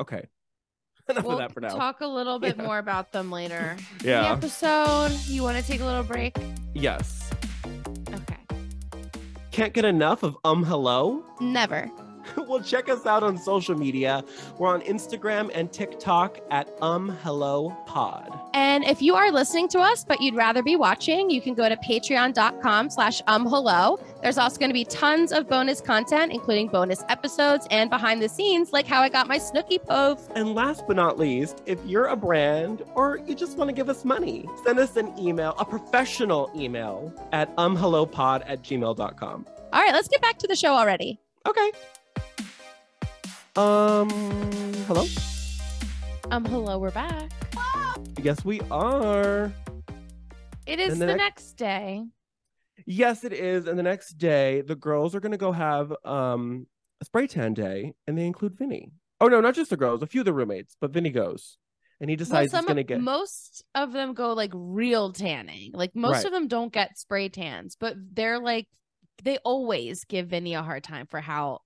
okay. 0.00 0.28
Enough 1.10 1.24
We'll 1.24 1.32
of 1.32 1.38
that 1.38 1.52
for 1.54 1.60
now. 1.60 1.68
talk 1.70 2.02
a 2.02 2.06
little 2.06 2.38
bit 2.38 2.56
Yeah. 2.58 2.64
more 2.64 2.78
about 2.78 3.12
them 3.12 3.30
later. 3.32 3.76
in 3.78 3.84
The 4.00 4.08
yeah. 4.08 4.32
episode. 4.32 5.10
You 5.26 5.42
want 5.42 5.56
to 5.56 5.62
take 5.64 5.80
a 5.80 5.84
little 5.84 6.02
break? 6.04 6.36
Yes. 6.74 7.30
Okay. 8.12 8.36
Can't 9.50 9.72
get 9.72 9.84
enough 9.86 10.22
of 10.22 10.36
um 10.44 10.62
hello. 10.64 11.24
Never. 11.40 11.90
well, 12.46 12.60
check 12.60 12.88
us 12.88 13.06
out 13.06 13.22
on 13.22 13.36
social 13.38 13.76
media. 13.76 14.24
We're 14.58 14.68
on 14.68 14.82
Instagram 14.82 15.50
and 15.54 15.72
TikTok 15.72 16.40
at 16.50 16.76
ummhellopod. 16.78 18.40
And 18.54 18.84
if 18.84 19.02
you 19.02 19.14
are 19.14 19.30
listening 19.30 19.68
to 19.68 19.78
us, 19.78 20.04
but 20.04 20.20
you'd 20.20 20.34
rather 20.34 20.62
be 20.62 20.76
watching, 20.76 21.30
you 21.30 21.40
can 21.40 21.54
go 21.54 21.68
to 21.68 21.76
patreon.com 21.76 22.90
slash 22.90 23.22
ummhello. 23.22 24.00
There's 24.22 24.38
also 24.38 24.58
going 24.58 24.70
to 24.70 24.74
be 24.74 24.84
tons 24.84 25.32
of 25.32 25.48
bonus 25.48 25.80
content, 25.80 26.32
including 26.32 26.68
bonus 26.68 27.04
episodes 27.08 27.66
and 27.70 27.88
behind 27.88 28.22
the 28.22 28.28
scenes, 28.28 28.72
like 28.72 28.86
how 28.86 29.00
I 29.00 29.08
got 29.08 29.28
my 29.28 29.38
Snooki 29.38 29.78
Poof. 29.84 30.28
And 30.34 30.54
last 30.54 30.86
but 30.86 30.96
not 30.96 31.18
least, 31.18 31.62
if 31.66 31.78
you're 31.84 32.06
a 32.06 32.16
brand 32.16 32.82
or 32.94 33.18
you 33.26 33.34
just 33.34 33.56
want 33.56 33.68
to 33.68 33.74
give 33.74 33.88
us 33.88 34.04
money, 34.04 34.48
send 34.64 34.78
us 34.78 34.96
an 34.96 35.16
email, 35.18 35.54
a 35.58 35.64
professional 35.64 36.50
email 36.56 37.12
at 37.32 37.54
ummhellopod 37.56 38.42
at 38.46 38.62
gmail.com. 38.62 39.46
All 39.72 39.82
right, 39.82 39.92
let's 39.92 40.08
get 40.08 40.20
back 40.22 40.38
to 40.38 40.46
the 40.46 40.56
show 40.56 40.74
already. 40.74 41.20
Okay. 41.46 41.70
Um, 43.56 44.08
hello. 44.86 45.04
Um, 46.30 46.44
hello, 46.44 46.78
we're 46.78 46.90
back. 46.90 47.30
Yes, 48.22 48.44
we 48.44 48.60
are. 48.70 49.52
It 50.66 50.78
is 50.78 50.98
the, 50.98 51.06
the 51.06 51.16
next 51.16 51.54
day. 51.54 52.04
Yes, 52.86 53.24
it 53.24 53.32
is. 53.32 53.66
And 53.66 53.78
the 53.78 53.82
next 53.82 54.14
day, 54.18 54.60
the 54.60 54.76
girls 54.76 55.14
are 55.14 55.20
gonna 55.20 55.36
go 55.36 55.50
have 55.52 55.92
um 56.04 56.66
a 57.00 57.04
spray 57.04 57.26
tan 57.26 57.54
day, 57.54 57.94
and 58.06 58.16
they 58.16 58.26
include 58.26 58.54
Vinny. 58.56 58.92
Oh 59.20 59.26
no, 59.28 59.40
not 59.40 59.54
just 59.54 59.70
the 59.70 59.76
girls, 59.76 60.02
a 60.02 60.06
few 60.06 60.20
of 60.20 60.24
the 60.24 60.32
roommates, 60.32 60.76
but 60.80 60.92
Vinny 60.92 61.10
goes, 61.10 61.58
and 62.00 62.08
he 62.10 62.14
Well, 62.14 62.18
decides 62.18 62.52
some 62.52 62.64
he's 62.64 62.68
gonna 62.68 62.82
get. 62.84 63.00
most 63.00 63.64
of 63.74 63.92
them 63.92 64.14
go 64.14 64.32
like 64.34 64.52
real 64.54 65.12
tanning. 65.12 65.72
Like 65.74 65.96
most 65.96 66.16
Right. 66.16 66.26
of 66.26 66.32
them 66.32 66.46
don't 66.48 66.72
get 66.72 66.98
spray 66.98 67.28
tans, 67.28 67.76
but 67.78 67.94
they're 68.12 68.38
like 68.38 68.68
they 69.24 69.38
always 69.38 70.04
give 70.04 70.28
Vinny 70.28 70.54
a 70.54 70.62
hard 70.62 70.84
time 70.84 71.06
for 71.06 71.20
how 71.20 71.60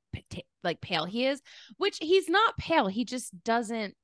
like 0.64 0.81
pale 0.81 1.04
he 1.04 1.26
is, 1.26 1.40
which 1.76 1.99
he's 2.00 2.28
not 2.28 2.57
pale. 2.57 2.87
He 2.88 3.04
just 3.04 3.33
doesn't 3.45 3.95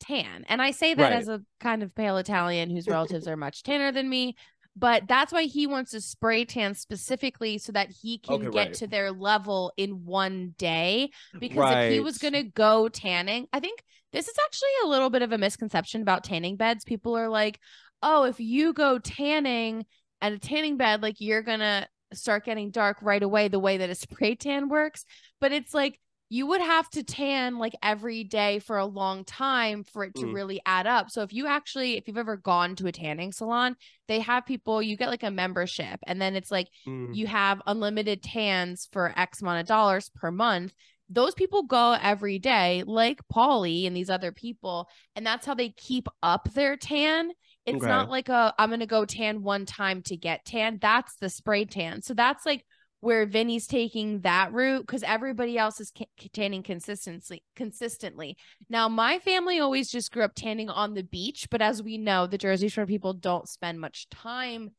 tan. 0.00 0.44
And 0.48 0.60
I 0.60 0.70
say 0.70 0.94
that 0.94 1.10
Right. 1.10 1.12
as 1.12 1.28
a 1.28 1.42
kind 1.60 1.82
of 1.82 1.94
pale 1.94 2.16
Italian 2.18 2.70
whose 2.70 2.86
relatives 2.88 3.26
are 3.28 3.36
much 3.36 3.62
tanner 3.62 3.92
than 3.92 4.08
me. 4.08 4.36
But 4.78 5.08
that's 5.08 5.32
why 5.32 5.44
he 5.44 5.66
wants 5.66 5.92
to 5.92 6.02
spray 6.02 6.44
tan 6.44 6.74
specifically 6.74 7.56
so 7.56 7.72
that 7.72 7.90
he 8.02 8.18
can 8.18 8.34
Okay, 8.36 8.50
get 8.50 8.52
right. 8.68 8.74
to 8.74 8.86
their 8.86 9.10
level 9.10 9.72
in 9.78 10.04
one 10.04 10.54
day 10.58 11.10
because 11.38 11.70
if 11.70 11.90
he 11.90 12.00
was 12.00 12.18
going 12.18 12.34
to 12.34 12.42
go 12.42 12.88
tanning, 12.90 13.46
I 13.54 13.60
think 13.60 13.82
this 14.12 14.28
is 14.28 14.34
actually 14.44 14.68
a 14.84 14.88
little 14.88 15.08
bit 15.08 15.22
of 15.22 15.32
a 15.32 15.38
misconception 15.38 16.02
about 16.02 16.24
tanning 16.24 16.56
beds. 16.56 16.84
People 16.84 17.16
are 17.16 17.30
like, 17.30 17.58
"Oh, 18.02 18.24
if 18.24 18.38
you 18.38 18.74
go 18.74 18.98
tanning 18.98 19.86
at 20.20 20.32
a 20.32 20.38
tanning 20.38 20.76
bed, 20.76 21.02
like 21.02 21.16
you're 21.20 21.42
going 21.42 21.60
to 21.60 21.88
start 22.12 22.44
getting 22.44 22.70
dark 22.70 22.98
right 23.02 23.22
away 23.22 23.48
the 23.48 23.58
way 23.58 23.76
that 23.78 23.90
a 23.90 23.94
spray 23.94 24.34
tan 24.34 24.68
works." 24.68 25.04
But 25.40 25.52
it's 25.52 25.74
like 25.74 26.00
you 26.28 26.44
would 26.48 26.60
have 26.60 26.90
to 26.90 27.04
tan 27.04 27.56
like 27.56 27.74
every 27.84 28.24
day 28.24 28.58
for 28.58 28.78
a 28.78 28.84
long 28.84 29.24
time 29.24 29.84
for 29.84 30.02
it 30.02 30.12
to 30.16 30.26
Mm. 30.26 30.34
really 30.34 30.60
add 30.66 30.84
up. 30.86 31.08
So 31.08 31.22
if 31.22 31.32
you 31.32 31.46
actually 31.46 31.96
if 31.96 32.08
you've 32.08 32.18
ever 32.18 32.36
gone 32.36 32.74
to 32.76 32.88
a 32.88 32.92
tanning 32.92 33.32
salon, 33.32 33.76
they 34.08 34.18
have 34.20 34.44
people 34.44 34.82
you 34.82 34.96
get 34.96 35.08
like 35.08 35.22
a 35.22 35.30
membership 35.30 36.00
and 36.06 36.20
then 36.20 36.34
it's 36.34 36.50
like 36.50 36.68
Mm, 36.86 37.14
you 37.14 37.28
have 37.28 37.62
unlimited 37.66 38.22
tans 38.24 38.88
for 38.90 39.12
X 39.16 39.40
amount 39.40 39.60
of 39.60 39.66
dollars 39.68 40.10
per 40.16 40.32
month. 40.32 40.74
Those 41.08 41.34
people 41.34 41.62
go 41.62 41.92
every 42.02 42.40
day, 42.40 42.82
like 42.84 43.20
Pauly 43.32 43.86
and 43.86 43.96
these 43.96 44.10
other 44.10 44.32
people, 44.32 44.88
and 45.14 45.24
that's 45.24 45.46
how 45.46 45.54
they 45.54 45.68
keep 45.70 46.08
up 46.24 46.52
their 46.54 46.76
tan. 46.76 47.30
It's 47.66 47.76
Okay. 47.76 47.86
not 47.86 48.08
like 48.08 48.28
a 48.28 48.54
I'm 48.58 48.70
gonna 48.70 48.86
go 48.86 49.04
tan 49.04 49.42
one 49.42 49.66
time 49.66 50.02
to 50.02 50.16
get 50.16 50.44
tan. 50.44 50.78
That's 50.80 51.16
the 51.16 51.28
spray 51.28 51.64
tan. 51.64 52.02
So 52.02 52.14
that's 52.14 52.46
like 52.46 52.64
where 53.00 53.26
Vinny's 53.26 53.66
taking 53.66 54.20
that 54.22 54.52
route 54.52 54.80
because 54.86 55.02
everybody 55.02 55.58
else 55.58 55.80
is 55.80 55.92
ca- 55.96 56.06
tanning 56.32 56.62
consistently. 56.62 57.44
Consistently. 57.54 58.36
Now, 58.70 58.88
my 58.88 59.18
family 59.18 59.60
always 59.60 59.90
just 59.90 60.10
grew 60.12 60.22
up 60.24 60.32
tanning 60.34 60.70
on 60.70 60.94
the 60.94 61.02
beach, 61.02 61.48
but 61.50 61.60
as 61.60 61.82
we 61.82 61.98
know, 61.98 62.26
the 62.26 62.38
Jersey 62.38 62.68
Shore 62.68 62.86
people 62.86 63.12
don't 63.12 63.48
spend 63.48 63.80
much 63.80 64.08
time 64.08 64.70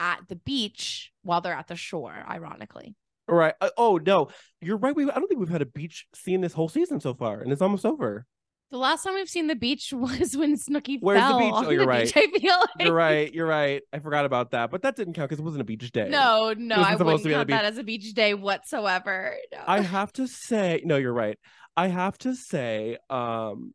at 0.00 0.20
the 0.28 0.36
beach 0.36 1.12
while 1.22 1.42
they're 1.42 1.52
at 1.52 1.68
the 1.68 1.76
shore, 1.76 2.24
ironically. 2.28 2.94
Right. 3.28 3.54
Uh, 3.60 3.70
oh 3.76 3.98
no, 3.98 4.28
you're 4.60 4.78
right. 4.78 4.96
We 4.96 5.04
I 5.04 5.14
don't 5.14 5.28
think 5.28 5.38
we've 5.38 5.48
had 5.48 5.62
a 5.62 5.66
beach 5.66 6.06
scene 6.14 6.40
this 6.40 6.54
whole 6.54 6.68
season 6.68 6.98
so 7.00 7.14
far, 7.14 7.40
and 7.42 7.52
it's 7.52 7.62
almost 7.62 7.84
over. 7.84 8.26
The 8.70 8.78
last 8.78 9.02
time 9.02 9.14
we've 9.14 9.28
seen 9.28 9.48
the 9.48 9.56
beach 9.56 9.92
was 9.96 10.36
when 10.36 10.56
Snooki 10.56 10.98
Where's 11.00 11.20
the 11.20 11.38
beach? 11.38 11.52
on 11.52 11.66
Oh, 11.66 11.70
you're 11.70 11.86
the 11.86 11.92
beach. 11.92 12.12
I 12.16 12.26
feel 12.38 12.58
like 12.58 12.68
You're 12.86 12.94
right. 12.94 13.34
You're 13.34 13.46
right. 13.46 13.82
I 13.92 13.98
forgot 13.98 14.24
about 14.24 14.52
that, 14.52 14.70
but 14.70 14.82
that 14.82 14.96
didn't 14.96 15.14
count 15.14 15.28
because 15.28 15.40
it 15.40 15.44
wasn't 15.44 15.62
a 15.62 15.64
beach 15.64 15.90
day. 15.90 16.08
No, 16.08 16.54
no, 16.56 16.76
I 16.76 16.94
wouldn't 16.94 17.22
to 17.22 17.28
be 17.28 17.34
on 17.34 17.46
the 17.46 17.52
count 17.52 17.62
that 17.62 17.64
as 17.64 17.78
a 17.78 17.82
beach 17.82 18.12
day 18.14 18.34
whatsoever. 18.34 19.34
No. 19.52 19.58
I 19.66 19.80
have 19.80 20.12
to 20.14 20.28
say, 20.28 20.82
no, 20.84 20.96
you're 20.96 21.12
right. 21.12 21.38
I 21.76 21.88
have 21.88 22.16
to 22.18 22.34
say, 22.34 22.98
um, 23.08 23.74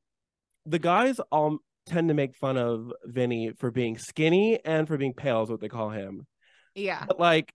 the 0.65 0.79
guys 0.79 1.19
all 1.31 1.59
tend 1.85 2.07
to 2.07 2.13
make 2.13 2.35
fun 2.35 2.57
of 2.57 2.91
Vinny 3.03 3.51
for 3.57 3.71
being 3.71 3.97
skinny 3.97 4.59
and 4.63 4.87
for 4.87 4.97
being 4.97 5.13
pale, 5.13 5.43
is 5.43 5.49
what 5.49 5.59
they 5.59 5.69
call 5.69 5.89
him. 5.89 6.25
yeah. 6.73 7.05
But 7.07 7.19
like, 7.19 7.51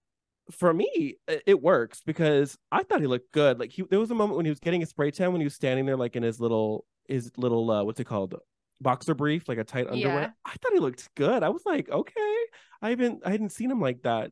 for 0.51 0.73
me, 0.73 1.17
it 1.47 1.63
works 1.63 2.03
because 2.05 2.57
I 2.73 2.83
thought 2.83 3.01
he 3.01 3.07
looked 3.07 3.33
good. 3.33 3.59
Like, 3.59 3.71
he 3.71 3.83
there 3.89 4.01
was 4.01 4.11
a 4.11 4.15
moment 4.15 4.37
when 4.37 4.47
he 4.47 4.51
was 4.51 4.61
getting 4.61 4.83
a 4.83 4.87
spray 4.87 5.11
tan 5.11 5.33
when 5.33 5.41
he 5.41 5.47
was 5.47 5.55
standing 5.55 5.87
there, 5.87 5.97
like 5.97 6.17
in 6.17 6.23
his 6.23 6.41
little 6.41 6.85
his 7.11 7.31
little 7.37 7.71
uh, 7.71 7.85
what's 7.85 8.01
it 8.01 8.05
called, 8.05 8.35
boxer 8.81 9.15
brief, 9.15 9.49
like 9.49 9.59
a 9.59 9.65
tight 9.65 9.87
underwear. 9.89 10.21
Yeah. 10.21 10.31
I 10.45 10.51
thought 10.51 10.73
he 10.73 10.79
looked 10.79 11.09
good. 11.15 11.43
I 11.43 11.49
was 11.49 11.63
like, 11.67 11.91
okay, 11.91 12.37
I 12.83 12.91
haven't 12.91 13.23
I 13.25 13.31
hadn't 13.31 13.53
seen 13.53 13.71
him 13.71 13.81
like 13.81 14.03
that 14.03 14.31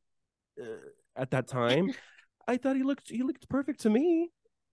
uh, 0.61 0.65
at 1.17 1.31
that 1.33 1.49
time. 1.49 1.93
I 2.49 2.57
thought 2.57 2.77
he 2.77 2.83
looked 2.83 3.11
he 3.11 3.23
looked 3.23 3.49
perfect 3.49 3.81
to 3.81 3.91
me. 3.91 4.31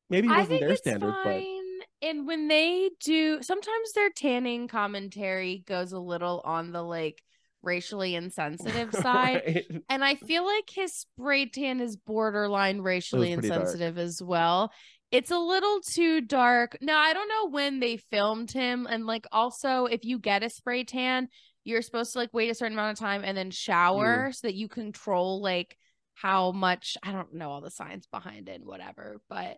Maybe 0.10 0.28
he 0.28 0.34
I 0.34 0.40
wasn't 0.40 0.60
their 0.62 0.76
standard, 0.76 1.14
fine. 1.24 1.62
And 2.02 2.28
when 2.28 2.48
they 2.48 2.92
do, 3.04 3.42
sometimes 3.42 3.94
their 3.94 4.12
tanning 4.12 4.68
commentary 4.68 5.64
goes 5.66 5.92
a 5.92 6.00
little 6.00 6.42
on 6.46 6.72
the 6.72 6.84
like 6.84 7.22
racially 7.64 8.16
insensitive 8.16 8.94
side. 9.02 9.42
Right. 9.46 9.66
And 9.90 10.06
I 10.06 10.16
feel 10.16 10.46
like 10.46 10.70
his 10.70 10.94
spray 10.96 11.48
tan 11.48 11.82
is 11.82 11.98
borderline 11.98 12.82
racially 12.82 13.34
pretty 13.34 13.50
dark. 13.50 13.62
insensitive 13.62 13.98
as 13.98 14.22
well. 14.22 14.72
It's 15.16 15.32
a 15.32 15.38
little 15.40 15.80
too 15.80 16.20
dark. 16.20 16.78
Now, 16.82 17.00
I 17.00 17.14
don't 17.14 17.30
know 17.30 17.50
when 17.50 17.80
they 17.80 17.96
filmed 17.96 18.52
him. 18.52 18.86
And 18.90 19.06
like, 19.06 19.26
also, 19.32 19.86
if 19.86 20.04
you 20.04 20.20
get 20.20 20.44
a 20.44 20.50
spray 20.50 20.84
tan, 20.84 21.30
you're 21.64 21.82
supposed 21.82 22.12
to 22.14 22.20
like 22.20 22.32
wait 22.34 22.50
a 22.50 22.54
certain 22.54 22.74
amount 22.74 22.92
of 22.92 23.00
time 23.00 23.24
and 23.24 23.38
then 23.38 23.50
shower 23.50 24.32
so 24.34 24.48
that 24.48 24.56
you 24.56 24.68
control 24.68 25.42
like 25.42 25.78
how 26.16 26.52
much 26.52 26.98
I 27.02 27.14
don't 27.14 27.34
know 27.34 27.50
all 27.50 27.62
the 27.62 27.72
science 27.72 28.08
behind 28.12 28.50
it, 28.50 28.56
and 28.56 28.66
whatever. 28.66 29.22
But 29.30 29.58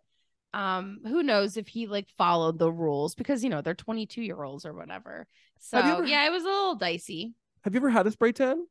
um, 0.54 1.00
who 1.04 1.24
knows 1.24 1.58
if 1.58 1.68
he 1.68 1.88
like 1.88 2.08
followed 2.20 2.60
the 2.60 2.72
rules 2.72 3.16
because 3.16 3.44
you 3.44 3.50
know 3.50 3.62
they're 3.62 3.74
22 3.74 4.22
year 4.22 4.44
olds 4.44 4.64
or 4.64 4.74
whatever. 4.74 5.26
So 5.60 5.80
ever- 5.80 6.06
yeah, 6.06 6.28
it 6.28 6.32
was 6.32 6.44
a 6.44 6.48
little 6.48 6.76
dicey. 6.76 7.34
Have 7.64 7.74
you 7.74 7.80
ever 7.80 7.90
had 7.90 8.06
a 8.06 8.12
spray 8.12 8.32
tan? 8.32 8.68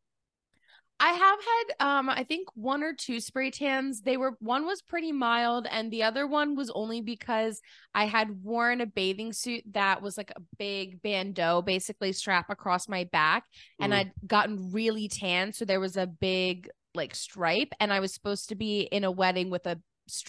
I 0.98 1.10
have 1.12 1.38
had 1.44 1.86
um 1.86 2.08
I 2.08 2.24
think 2.24 2.48
one 2.54 2.82
or 2.82 2.94
two 2.94 3.20
spray 3.20 3.50
tans. 3.50 4.00
They 4.00 4.16
were 4.16 4.36
one 4.40 4.64
was 4.64 4.80
pretty 4.82 5.12
mild 5.12 5.66
and 5.70 5.90
the 5.90 6.02
other 6.02 6.26
one 6.26 6.56
was 6.56 6.70
only 6.74 7.00
because 7.02 7.60
I 7.94 8.06
had 8.06 8.42
worn 8.42 8.80
a 8.80 8.86
bathing 8.86 9.32
suit 9.32 9.62
that 9.72 10.00
was 10.00 10.16
like 10.16 10.32
a 10.34 10.40
big 10.58 11.02
bandeau 11.02 11.60
basically 11.62 12.12
strap 12.12 12.48
across 12.48 12.88
my 12.88 13.04
back 13.04 13.44
and 13.80 13.92
Mm. 13.92 13.96
I'd 13.96 14.12
gotten 14.26 14.70
really 14.72 15.08
tan 15.08 15.52
so 15.52 15.64
there 15.64 15.80
was 15.80 15.96
a 15.96 16.06
big 16.06 16.68
like 16.94 17.14
stripe 17.14 17.72
and 17.78 17.92
I 17.92 18.00
was 18.00 18.14
supposed 18.14 18.48
to 18.48 18.54
be 18.54 18.80
in 18.80 19.04
a 19.04 19.10
wedding 19.10 19.50
with 19.50 19.66
a 19.66 19.78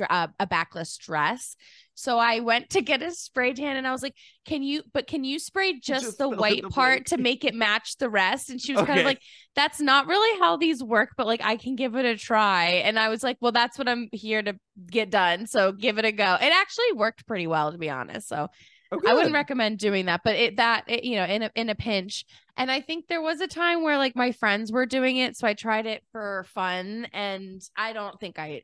uh, 0.09 0.27
a 0.39 0.47
backless 0.47 0.97
dress. 0.97 1.55
So 1.93 2.19
I 2.19 2.41
went 2.41 2.69
to 2.71 2.81
get 2.81 3.01
a 3.01 3.11
spray 3.11 3.53
tan 3.53 3.75
and 3.75 3.87
I 3.87 3.91
was 3.91 4.03
like, 4.03 4.15
"Can 4.45 4.61
you 4.61 4.83
but 4.93 5.07
can 5.07 5.23
you 5.23 5.39
spray 5.39 5.79
just, 5.79 6.05
Just 6.05 6.17
the 6.19 6.29
white 6.29 6.61
the 6.61 6.69
part 6.69 6.97
blank." 6.97 7.05
to 7.07 7.17
make 7.17 7.43
it 7.43 7.55
match 7.55 7.97
the 7.97 8.09
rest?" 8.09 8.49
And 8.49 8.61
she 8.61 8.73
was 8.73 8.85
kind 8.85 8.99
of 8.99 9.05
like, 9.05 9.21
"That's 9.55 9.79
not 9.81 10.07
really 10.07 10.39
how 10.39 10.57
these 10.57 10.83
work, 10.83 11.11
but 11.17 11.25
like 11.25 11.41
I 11.43 11.55
can 11.57 11.75
give 11.75 11.95
it 11.95 12.05
a 12.05 12.15
try." 12.15 12.65
And 12.85 12.99
I 12.99 13.09
was 13.09 13.23
like, 13.23 13.37
"Well, 13.41 13.51
that's 13.51 13.77
what 13.77 13.89
I'm 13.89 14.09
here 14.11 14.43
to 14.43 14.55
get 14.91 15.09
done. 15.09 15.47
So 15.47 15.71
give 15.71 15.97
it 15.97 16.05
a 16.05 16.11
go." 16.11 16.35
It 16.39 16.53
actually 16.53 16.93
worked 16.93 17.25
pretty 17.25 17.47
well 17.47 17.71
to 17.71 17.77
be 17.77 17.89
honest. 17.89 18.27
So 18.27 18.49
Oh, 18.91 19.01
I 19.05 19.13
wouldn't 19.13 19.33
recommend 19.33 19.79
doing 19.79 20.05
that, 20.05 20.21
but 20.23 20.35
it 20.35 20.57
that 20.57 20.85
it, 20.87 21.03
you 21.03 21.15
know 21.17 21.25
in 21.25 21.43
a 21.43 21.51
in 21.55 21.69
a 21.69 21.75
pinch. 21.75 22.25
And 22.55 22.71
I 22.71 22.79
think 22.81 23.07
there 23.07 23.21
was 23.21 23.41
a 23.41 23.47
time 23.47 23.83
where 23.83 23.97
like 23.97 24.15
my 24.15 24.31
friends 24.31 24.71
were 24.71 24.85
doing 24.85 25.17
it, 25.17 25.35
so 25.35 25.47
I 25.47 25.53
tried 25.53 25.85
it 25.85 26.03
for 26.11 26.45
fun, 26.53 27.07
and 27.11 27.61
I 27.75 27.93
don't 27.93 28.17
think 28.19 28.39
I 28.39 28.63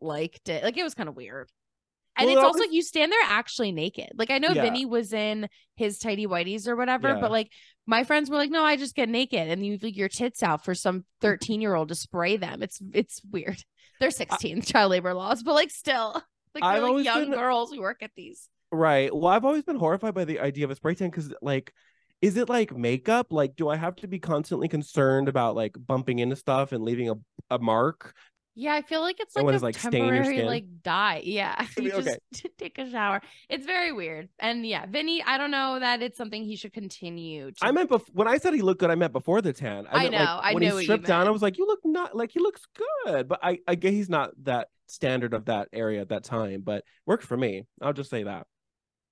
liked 0.00 0.48
it. 0.48 0.62
Like 0.64 0.76
it 0.76 0.82
was 0.84 0.94
kind 0.94 1.08
of 1.08 1.16
weird. 1.16 1.48
And 2.16 2.26
Well, 2.26 2.36
it's 2.38 2.44
also 2.44 2.58
always- 2.64 2.74
you 2.74 2.82
stand 2.82 3.12
there 3.12 3.18
actually 3.24 3.70
naked. 3.70 4.10
Like 4.16 4.30
I 4.30 4.38
know 4.38 4.48
Yeah. 4.50 4.62
Vinny 4.62 4.84
was 4.86 5.12
in 5.12 5.48
his 5.76 5.98
tidy 5.98 6.26
whities 6.26 6.66
or 6.66 6.74
whatever, 6.74 7.08
Yeah. 7.08 7.20
but 7.20 7.30
like 7.30 7.52
my 7.86 8.02
friends 8.04 8.28
were 8.28 8.36
like, 8.36 8.50
"No, 8.50 8.64
I 8.64 8.76
just 8.76 8.96
get 8.96 9.08
naked," 9.08 9.48
and 9.48 9.64
you 9.64 9.78
leave 9.80 9.96
your 9.96 10.08
tits 10.08 10.42
out 10.42 10.64
for 10.64 10.74
some 10.74 11.04
thirteen 11.20 11.60
year 11.60 11.74
old 11.74 11.88
to 11.90 11.94
spray 11.94 12.36
them. 12.36 12.62
It's 12.62 12.80
it's 12.92 13.22
weird. 13.30 13.62
They're 14.00 14.10
sixteen, 14.10 14.62
child 14.62 14.90
labor 14.90 15.14
laws, 15.14 15.42
but 15.42 15.54
like 15.54 15.70
still, 15.70 16.20
like 16.54 16.64
I've 16.64 16.82
they're 16.82 16.90
like 16.92 17.04
young 17.04 17.30
been- 17.30 17.38
girls 17.38 17.72
who 17.72 17.80
work 17.80 18.02
at 18.02 18.10
these. 18.16 18.48
Right. 18.70 19.14
Well, 19.14 19.28
I've 19.28 19.44
always 19.44 19.62
been 19.62 19.76
horrified 19.78 20.12
by 20.14 20.24
the 20.24 20.40
idea 20.40 20.64
of 20.64 20.70
a 20.70 20.74
spray 20.74 20.94
tan 20.94 21.08
because, 21.10 21.32
like, 21.40 21.72
is 22.20 22.36
it 22.36 22.48
like 22.50 22.76
makeup? 22.76 23.32
Like, 23.32 23.56
do 23.56 23.68
I 23.68 23.76
have 23.76 23.96
to 23.96 24.06
be 24.08 24.18
constantly 24.18 24.68
concerned 24.68 25.28
about 25.28 25.54
like 25.56 25.74
bumping 25.86 26.18
into 26.18 26.36
stuff 26.36 26.72
and 26.72 26.84
leaving 26.84 27.08
a, 27.10 27.14
a 27.50 27.58
mark? 27.58 28.14
Yeah, 28.60 28.74
I 28.74 28.82
feel 28.82 29.02
like 29.02 29.20
it's 29.20 29.36
like 29.36 29.44
a 29.44 29.58
like, 29.58 29.80
temporary 29.80 30.42
like 30.42 30.82
dye. 30.82 31.22
Yeah, 31.24 31.64
you 31.76 31.92
mean, 31.94 32.02
just 32.02 32.18
take 32.58 32.76
a 32.78 32.90
shower. 32.90 33.22
It's 33.48 33.64
very 33.64 33.92
weird. 33.92 34.30
And 34.40 34.66
yeah, 34.66 34.84
Vinny, 34.86 35.22
I 35.22 35.38
don't 35.38 35.52
know 35.52 35.78
that 35.78 36.02
it's 36.02 36.18
something 36.18 36.42
he 36.42 36.56
should 36.56 36.72
continue. 36.72 37.52
To... 37.52 37.56
I 37.62 37.70
meant 37.70 37.92
when 38.12 38.26
I 38.26 38.36
said 38.38 38.54
he 38.54 38.62
looked 38.62 38.80
good, 38.80 38.90
I 38.90 38.96
meant 38.96 39.12
before 39.12 39.40
the 39.42 39.52
tan. 39.52 39.86
I 39.88 40.02
meant, 40.02 40.12
know, 40.12 40.18
like, 40.18 40.28
I 40.28 40.54
when 40.54 40.64
knew 40.64 40.76
he 40.76 40.82
stripped 40.82 41.06
down, 41.06 41.28
I 41.28 41.30
was 41.30 41.40
like, 41.40 41.56
you 41.56 41.68
look 41.68 41.78
not 41.84 42.16
like 42.16 42.32
he 42.32 42.40
looks 42.40 42.62
good, 43.04 43.28
but 43.28 43.38
I 43.44 43.60
I 43.68 43.76
guess 43.76 43.92
he's 43.92 44.10
not 44.10 44.30
that 44.42 44.66
standard 44.88 45.34
of 45.34 45.44
that 45.44 45.68
area 45.72 46.00
at 46.00 46.08
that 46.08 46.24
time. 46.24 46.62
But 46.62 46.82
worked 47.06 47.22
for 47.22 47.36
me. 47.36 47.64
I'll 47.80 47.92
just 47.92 48.10
say 48.10 48.24
that. 48.24 48.48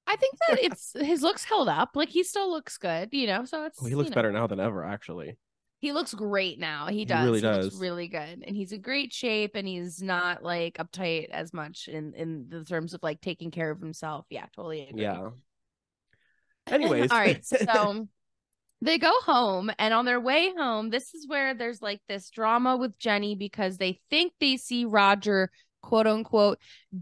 I 0.08 0.16
think 0.16 0.34
that 0.48 0.58
it's 0.60 0.92
his 0.98 1.22
looks 1.22 1.44
held 1.44 1.68
up. 1.68 1.90
Like 1.94 2.08
he 2.08 2.24
still 2.24 2.50
looks 2.50 2.78
good, 2.78 3.10
you 3.12 3.28
know. 3.28 3.44
So 3.44 3.62
oh, 3.62 3.66
it's 3.66 3.78
Oh, 3.80 3.86
he 3.86 3.94
looks 3.94 4.08
you 4.08 4.10
know. 4.10 4.14
better 4.16 4.32
now 4.32 4.48
than 4.48 4.58
ever, 4.58 4.84
actually. 4.84 5.36
He 5.78 5.92
looks 5.92 6.14
great 6.14 6.58
now. 6.58 6.86
He 6.86 7.00
He 7.00 7.04
does. 7.04 7.24
really 7.24 7.40
He 7.40 7.46
looks 7.46 7.64
does. 7.66 7.80
really 7.80 8.08
good, 8.08 8.42
and 8.46 8.56
he's 8.56 8.72
in 8.72 8.80
great 8.80 9.12
shape, 9.12 9.52
and 9.54 9.68
he's 9.68 10.02
not 10.02 10.42
like 10.42 10.78
uptight 10.78 11.28
as 11.30 11.52
much 11.52 11.88
in 11.88 12.14
in 12.14 12.46
the 12.48 12.64
terms 12.64 12.94
of 12.94 13.02
like 13.02 13.20
taking 13.20 13.50
care 13.50 13.70
of 13.70 13.80
himself. 13.80 14.26
Yeah, 14.30 14.46
totally 14.54 14.88
agree. 14.88 15.02
Yeah. 15.02 15.30
Anyways. 16.66 17.10
all 17.10 17.18
right. 17.18 17.44
So 17.46 18.08
they 18.82 18.98
go 18.98 19.12
home, 19.22 19.70
and 19.78 19.94
on 19.94 20.04
their 20.04 20.20
way 20.20 20.52
home, 20.56 20.90
this 20.90 21.14
is 21.14 21.26
where 21.26 21.54
there's 21.54 21.80
like 21.80 22.00
this 22.08 22.28
drama 22.30 22.76
with 22.76 22.98
Jenni 22.98 23.38
because 23.38 23.78
they 23.78 24.00
think 24.10 24.32
they 24.38 24.56
see 24.58 24.84
Roger, 24.84 25.50
quote 25.82 26.06
unquote, 26.06 26.58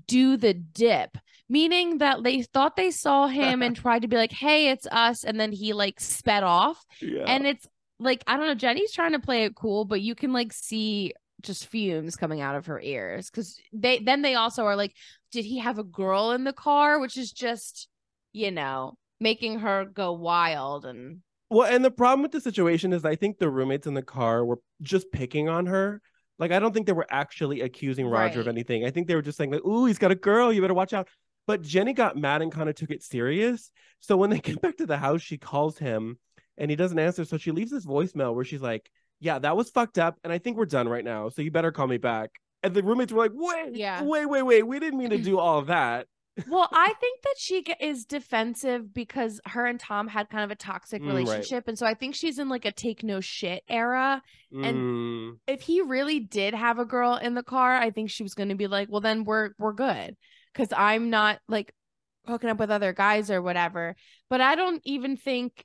do 0.06 0.36
the 0.36 0.54
dip, 0.54 1.16
meaning 1.48 1.98
that 1.98 2.22
they 2.22 2.42
thought 2.42 2.76
they 2.76 2.90
saw 2.92 3.26
him 3.26 3.60
and 3.62 3.74
tried 3.74 4.02
to 4.02 4.08
be 4.08 4.16
like, 4.16 4.32
hey, 4.32 4.68
it's 4.70 4.86
us. 4.90 5.24
And 5.24 5.38
then 5.40 5.50
he 5.52 5.72
like 5.72 5.98
sped 5.98 6.42
off. 6.44 6.84
yeah. 7.00 7.24
And 7.26 7.44
it's 7.46 7.66
like, 7.98 8.24
I 8.26 8.36
don't 8.36 8.46
know, 8.46 8.54
Jenni's 8.54 8.92
trying 8.92 9.12
to 9.12 9.18
play 9.18 9.44
it 9.44 9.54
cool, 9.54 9.84
but 9.84 10.00
you 10.00 10.14
can 10.14 10.32
like 10.32 10.52
see 10.52 11.12
just 11.42 11.66
fumes 11.66 12.16
coming 12.16 12.40
out 12.40 12.56
of 12.56 12.66
her 12.66 12.80
ears 12.80 13.30
because 13.30 13.58
they 13.72 13.98
then 13.98 14.22
they 14.22 14.34
also 14.34 14.64
are 14.64 14.76
like, 14.76 14.94
did 15.30 15.44
he 15.44 15.58
have 15.58 15.78
a 15.78 15.84
girl 15.84 16.32
in 16.32 16.44
the 16.44 16.52
car? 16.52 16.98
Which 17.00 17.16
is 17.16 17.32
just, 17.32 17.88
you 18.32 18.50
know, 18.50 18.94
making 19.20 19.60
her 19.60 19.84
go 19.84 20.12
wild 20.12 20.84
and 20.84 21.20
Well, 21.50 21.72
and 21.72 21.84
the 21.84 21.90
problem 21.90 22.22
with 22.22 22.32
the 22.32 22.40
situation 22.40 22.92
is 22.92 23.04
I 23.04 23.16
think 23.16 23.38
the 23.38 23.50
roommates 23.50 23.86
in 23.86 23.94
the 23.94 24.02
car 24.02 24.44
were 24.44 24.60
just 24.82 25.12
picking 25.12 25.48
on 25.48 25.66
her. 25.66 26.00
Like 26.38 26.50
I 26.50 26.58
don't 26.58 26.72
think 26.72 26.86
they 26.86 26.92
were 26.92 27.06
actually 27.10 27.60
accusing 27.60 28.06
Roger 28.06 28.40
of 28.40 28.48
anything. 28.48 28.84
I 28.84 28.90
think 28.90 29.06
they 29.06 29.14
were 29.14 29.22
just 29.22 29.38
saying 29.38 29.52
like, 29.52 29.64
"Ooh, 29.64 29.86
he's 29.86 29.98
got 29.98 30.10
a 30.10 30.16
girl. 30.16 30.52
You 30.52 30.60
better 30.60 30.74
watch 30.74 30.92
out." 30.92 31.08
But 31.46 31.62
Jenni 31.62 31.94
got 31.94 32.16
mad 32.16 32.42
and 32.42 32.50
kind 32.50 32.68
of 32.68 32.74
took 32.74 32.90
it 32.90 33.02
serious. 33.02 33.70
So 34.00 34.16
when 34.16 34.30
they 34.30 34.38
get 34.40 34.60
back 34.60 34.78
to 34.78 34.86
the 34.86 34.96
house, 34.96 35.22
she 35.22 35.38
calls 35.38 35.78
him 35.78 36.18
and 36.58 36.70
he 36.70 36.76
doesn't 36.76 36.98
answer. 36.98 37.24
So 37.24 37.36
she 37.38 37.50
leaves 37.50 37.70
this 37.70 37.86
voicemail 37.86 38.34
where 38.34 38.44
she's 38.44 38.62
like, 38.62 38.90
"Yeah, 39.20 39.38
that 39.40 39.56
was 39.56 39.70
fucked 39.70 39.98
up, 39.98 40.18
and 40.24 40.32
I 40.32 40.38
think 40.38 40.56
we're 40.56 40.66
done 40.66 40.88
right 40.88 41.04
now. 41.04 41.28
So 41.28 41.42
you 41.42 41.50
better 41.50 41.72
call 41.72 41.86
me 41.86 41.98
back." 41.98 42.30
And 42.62 42.74
the 42.74 42.82
roommates 42.82 43.12
were 43.12 43.22
like, 43.22 43.32
"Wait, 43.34 43.76
Yeah. 43.76 44.02
wait, 44.02 44.26
wait, 44.26 44.42
wait. 44.42 44.66
We 44.66 44.78
didn't 44.80 44.98
mean 44.98 45.10
to 45.10 45.18
do 45.18 45.38
all 45.38 45.58
of 45.58 45.66
that." 45.68 46.06
well, 46.48 46.68
I 46.72 46.92
think 47.00 47.22
that 47.22 47.34
she 47.38 47.64
is 47.80 48.04
defensive 48.04 48.92
because 48.92 49.40
her 49.46 49.66
and 49.66 49.78
Tom 49.78 50.08
had 50.08 50.28
kind 50.30 50.42
of 50.44 50.50
a 50.50 50.56
toxic 50.56 51.00
Mm, 51.00 51.06
right. 51.06 51.14
relationship. 51.18 51.68
And 51.68 51.78
so 51.78 51.86
I 51.86 51.94
think 51.94 52.14
she's 52.16 52.40
in 52.40 52.48
like 52.48 52.64
a 52.64 52.72
take 52.72 53.04
no 53.04 53.20
shit 53.20 53.62
era. 53.68 54.20
And- 54.52 54.76
Mm, 54.76 55.38
If 55.46 55.62
he 55.62 55.80
really 55.80 56.18
did 56.20 56.52
have 56.54 56.78
a 56.80 56.84
girl 56.84 57.14
in 57.14 57.34
the 57.34 57.44
car, 57.44 57.76
I 57.76 57.90
think 57.90 58.10
she 58.10 58.24
was 58.24 58.34
going 58.34 58.48
to 58.48 58.56
be 58.56 58.66
like, 58.66 58.88
well, 58.90 59.00
then 59.00 59.22
we're, 59.24 59.50
we're 59.58 59.74
good. 59.74 60.16
Cause 60.54 60.68
I'm 60.76 61.08
not 61.10 61.38
like 61.48 61.72
hooking 62.26 62.50
up 62.50 62.58
with 62.58 62.70
other 62.70 62.92
guys 62.92 63.30
or 63.30 63.40
whatever. 63.40 63.94
But 64.28 64.40
I 64.40 64.54
don't 64.56 64.80
even 64.84 65.16
think, 65.16 65.64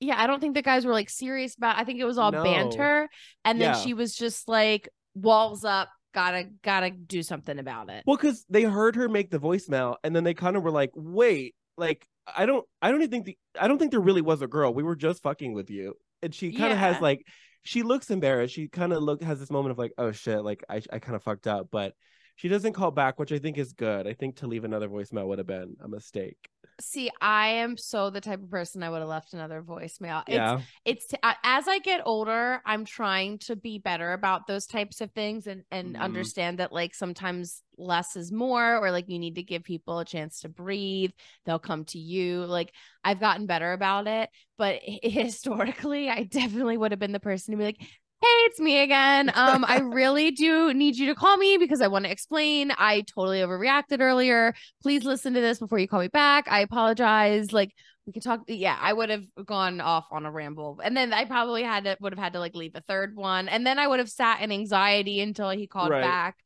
yeah, 0.00 0.20
I 0.20 0.26
don't 0.26 0.40
think 0.40 0.54
the 0.54 0.62
guys 0.62 0.84
were 0.84 0.92
like 0.92 1.10
serious 1.10 1.54
about, 1.56 1.78
I 1.78 1.84
think 1.84 2.00
it 2.00 2.04
was 2.04 2.18
all 2.18 2.32
No. 2.32 2.42
banter. 2.42 3.08
And 3.44 3.60
then 3.60 3.74
Yeah. 3.74 3.80
she 3.80 3.94
was 3.94 4.16
just 4.16 4.48
like, 4.48 4.88
walls 5.14 5.64
up, 5.64 5.88
gotta, 6.14 6.48
gotta 6.62 6.90
do 6.90 7.22
something 7.22 7.58
about 7.58 7.90
it. 7.90 8.02
Well, 8.06 8.16
because 8.16 8.44
they 8.48 8.62
heard 8.62 8.96
her 8.96 9.08
make 9.08 9.30
the 9.30 9.38
voicemail, 9.38 9.96
and 10.02 10.16
then 10.16 10.24
they 10.24 10.34
kind 10.34 10.56
of 10.56 10.62
were 10.62 10.70
like, 10.70 10.90
"Wait, 10.94 11.54
like 11.76 12.06
I 12.26 12.46
don't, 12.46 12.66
I 12.80 12.90
don't 12.90 13.00
even 13.02 13.10
think 13.10 13.26
the, 13.26 13.38
I 13.60 13.68
don't 13.68 13.78
think 13.78 13.90
there 13.90 14.00
really 14.00 14.22
was 14.22 14.42
a 14.42 14.46
girl. 14.46 14.72
We 14.72 14.82
were 14.82 14.96
just 14.96 15.22
fucking 15.22 15.52
with 15.52 15.70
you." 15.70 15.94
And 16.22 16.34
she 16.34 16.52
kind 16.52 16.72
of 16.72 16.78
has 16.78 17.00
like, 17.00 17.24
she 17.62 17.82
looks 17.82 18.10
embarrassed. 18.10 18.54
She 18.54 18.68
kind 18.68 18.92
of 18.92 19.02
look 19.02 19.22
has 19.22 19.38
this 19.38 19.50
moment 19.50 19.72
of 19.72 19.78
like, 19.78 19.92
"Oh 19.98 20.12
shit, 20.12 20.42
like 20.42 20.64
I, 20.68 20.80
I 20.92 20.98
kind 20.98 21.14
of 21.16 21.22
fucked 21.22 21.46
up," 21.46 21.68
but 21.70 21.92
she 22.40 22.48
doesn't 22.48 22.72
call 22.72 22.90
back, 22.90 23.18
which 23.18 23.32
I 23.32 23.38
think 23.38 23.58
is 23.58 23.74
good. 23.74 24.06
I 24.06 24.14
think 24.14 24.36
to 24.36 24.46
leave 24.46 24.64
another 24.64 24.88
voicemail 24.88 25.26
would 25.28 25.36
have 25.36 25.46
been 25.46 25.76
a 25.84 25.88
mistake. 25.88 26.48
See, 26.80 27.10
I 27.20 27.48
am 27.48 27.76
so 27.76 28.08
the 28.08 28.22
type 28.22 28.42
of 28.42 28.50
person 28.50 28.82
I 28.82 28.88
would 28.88 29.00
have 29.00 29.08
left 29.08 29.34
another 29.34 29.60
voicemail. 29.60 30.22
It's 30.26 30.34
yeah, 30.34 30.60
it's 30.86 31.12
as 31.44 31.68
I 31.68 31.78
get 31.78 32.00
older, 32.06 32.62
I'm 32.64 32.86
trying 32.86 33.36
to 33.40 33.54
be 33.54 33.76
better 33.78 34.14
about 34.14 34.46
those 34.46 34.64
types 34.64 35.02
of 35.02 35.10
things 35.12 35.46
and 35.46 35.62
and 35.70 35.94
Mhm. 35.94 36.00
understand 36.00 36.58
that 36.58 36.72
like 36.72 36.94
sometimes 36.94 37.62
less 37.76 38.16
is 38.16 38.32
more 38.32 38.78
or 38.78 38.90
like 38.92 39.10
you 39.10 39.18
need 39.18 39.34
to 39.34 39.42
give 39.42 39.62
people 39.62 39.98
a 39.98 40.06
chance 40.06 40.40
to 40.40 40.48
breathe. 40.48 41.10
They'll 41.44 41.58
come 41.58 41.84
to 41.86 41.98
you. 41.98 42.46
Like 42.46 42.72
I've 43.04 43.20
gotten 43.20 43.44
better 43.44 43.74
about 43.74 44.06
it, 44.06 44.30
but 44.56 44.80
historically, 45.02 46.08
I 46.08 46.22
definitely 46.22 46.78
would 46.78 46.92
have 46.92 46.98
been 46.98 47.12
the 47.12 47.20
person 47.20 47.52
to 47.52 47.58
be 47.58 47.64
like, 47.64 47.80
"Hey, 48.22 48.26
it's 48.46 48.60
me 48.60 48.82
again. 48.82 49.30
Um 49.34 49.64
I 49.66 49.78
really 49.78 50.30
do 50.30 50.72
need 50.74 50.96
you 50.96 51.06
to 51.06 51.14
call 51.14 51.36
me 51.36 51.56
because 51.58 51.80
I 51.80 51.88
want 51.88 52.04
to 52.04 52.10
explain. 52.10 52.72
I 52.76 53.02
totally 53.02 53.40
overreacted 53.40 54.00
earlier. 54.00 54.54
Please 54.82 55.04
listen 55.04 55.34
to 55.34 55.40
this 55.40 55.58
before 55.58 55.78
you 55.78 55.88
call 55.88 56.00
me 56.00 56.08
back. 56.08 56.46
I 56.50 56.60
apologize." 56.60 57.52
Like 57.52 57.72
we 58.06 58.12
could 58.14 58.22
talk 58.22 58.40
yeah 58.48 58.76
i 58.80 58.92
would 58.92 59.10
have 59.10 59.24
gone 59.44 59.80
off 59.80 60.06
on 60.10 60.24
a 60.24 60.30
ramble 60.32 60.80
and 60.82 60.96
then 60.96 61.12
i 61.12 61.24
probably 61.26 61.62
had 61.62 61.84
to 61.84 61.96
would 62.00 62.12
have 62.12 62.18
had 62.18 62.32
to 62.32 62.40
like 62.40 62.54
leave 62.56 62.72
a 62.74 62.80
third 62.80 63.14
one 63.14 63.46
and 63.48 63.64
then 63.66 63.78
i 63.78 63.86
would 63.86 63.98
have 63.98 64.08
sat 64.10 64.40
in 64.40 64.50
anxiety 64.50 65.20
until 65.20 65.50
he 65.50 65.66
called 65.66 65.90
Right. 65.90 66.00
back 66.00 66.36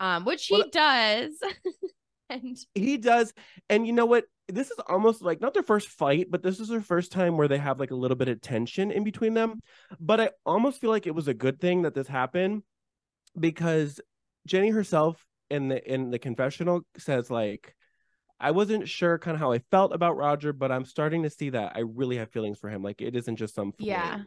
um 0.00 0.24
which 0.24 0.46
he 0.46 0.54
Well, 0.54 0.70
does 0.70 1.32
and 2.30 2.58
he 2.74 2.96
does. 2.96 3.32
And 3.68 3.86
you 3.86 3.92
know 3.92 4.06
what? 4.06 4.24
This 4.48 4.70
is 4.70 4.78
almost 4.88 5.22
like 5.22 5.40
not 5.40 5.54
their 5.54 5.62
first 5.62 5.88
fight, 5.88 6.26
but 6.30 6.42
this 6.42 6.60
is 6.60 6.68
their 6.68 6.80
first 6.80 7.12
time 7.12 7.36
where 7.36 7.48
they 7.48 7.58
have 7.58 7.80
like 7.80 7.90
a 7.90 7.96
little 7.96 8.16
bit 8.16 8.28
of 8.28 8.40
tension 8.40 8.90
in 8.90 9.04
between 9.04 9.34
them. 9.34 9.60
But 9.98 10.20
I 10.20 10.30
almost 10.44 10.80
feel 10.80 10.90
like 10.90 11.06
it 11.06 11.14
was 11.14 11.28
a 11.28 11.34
good 11.34 11.60
thing 11.60 11.82
that 11.82 11.94
this 11.94 12.08
happened 12.08 12.62
because 13.38 14.00
Jenni 14.48 14.72
herself 14.72 15.24
in 15.50 15.68
the 15.68 15.92
in 15.92 16.10
the 16.10 16.18
confessional 16.18 16.82
says 16.98 17.30
like 17.30 17.74
I 18.40 18.50
wasn't 18.50 18.88
sure 18.88 19.18
kind 19.18 19.34
of 19.34 19.40
how 19.40 19.52
I 19.52 19.60
felt 19.70 19.94
about 19.94 20.16
Roger, 20.16 20.52
but 20.52 20.72
I'm 20.72 20.84
starting 20.84 21.22
to 21.22 21.30
see 21.30 21.50
that 21.50 21.72
I 21.76 21.80
really 21.80 22.16
have 22.18 22.30
feelings 22.30 22.58
for 22.58 22.68
him. 22.68 22.82
Like 22.82 23.00
it 23.00 23.16
isn't 23.16 23.36
just 23.36 23.54
some 23.54 23.72
fling. 23.72 23.88
Yeah. 23.88 24.20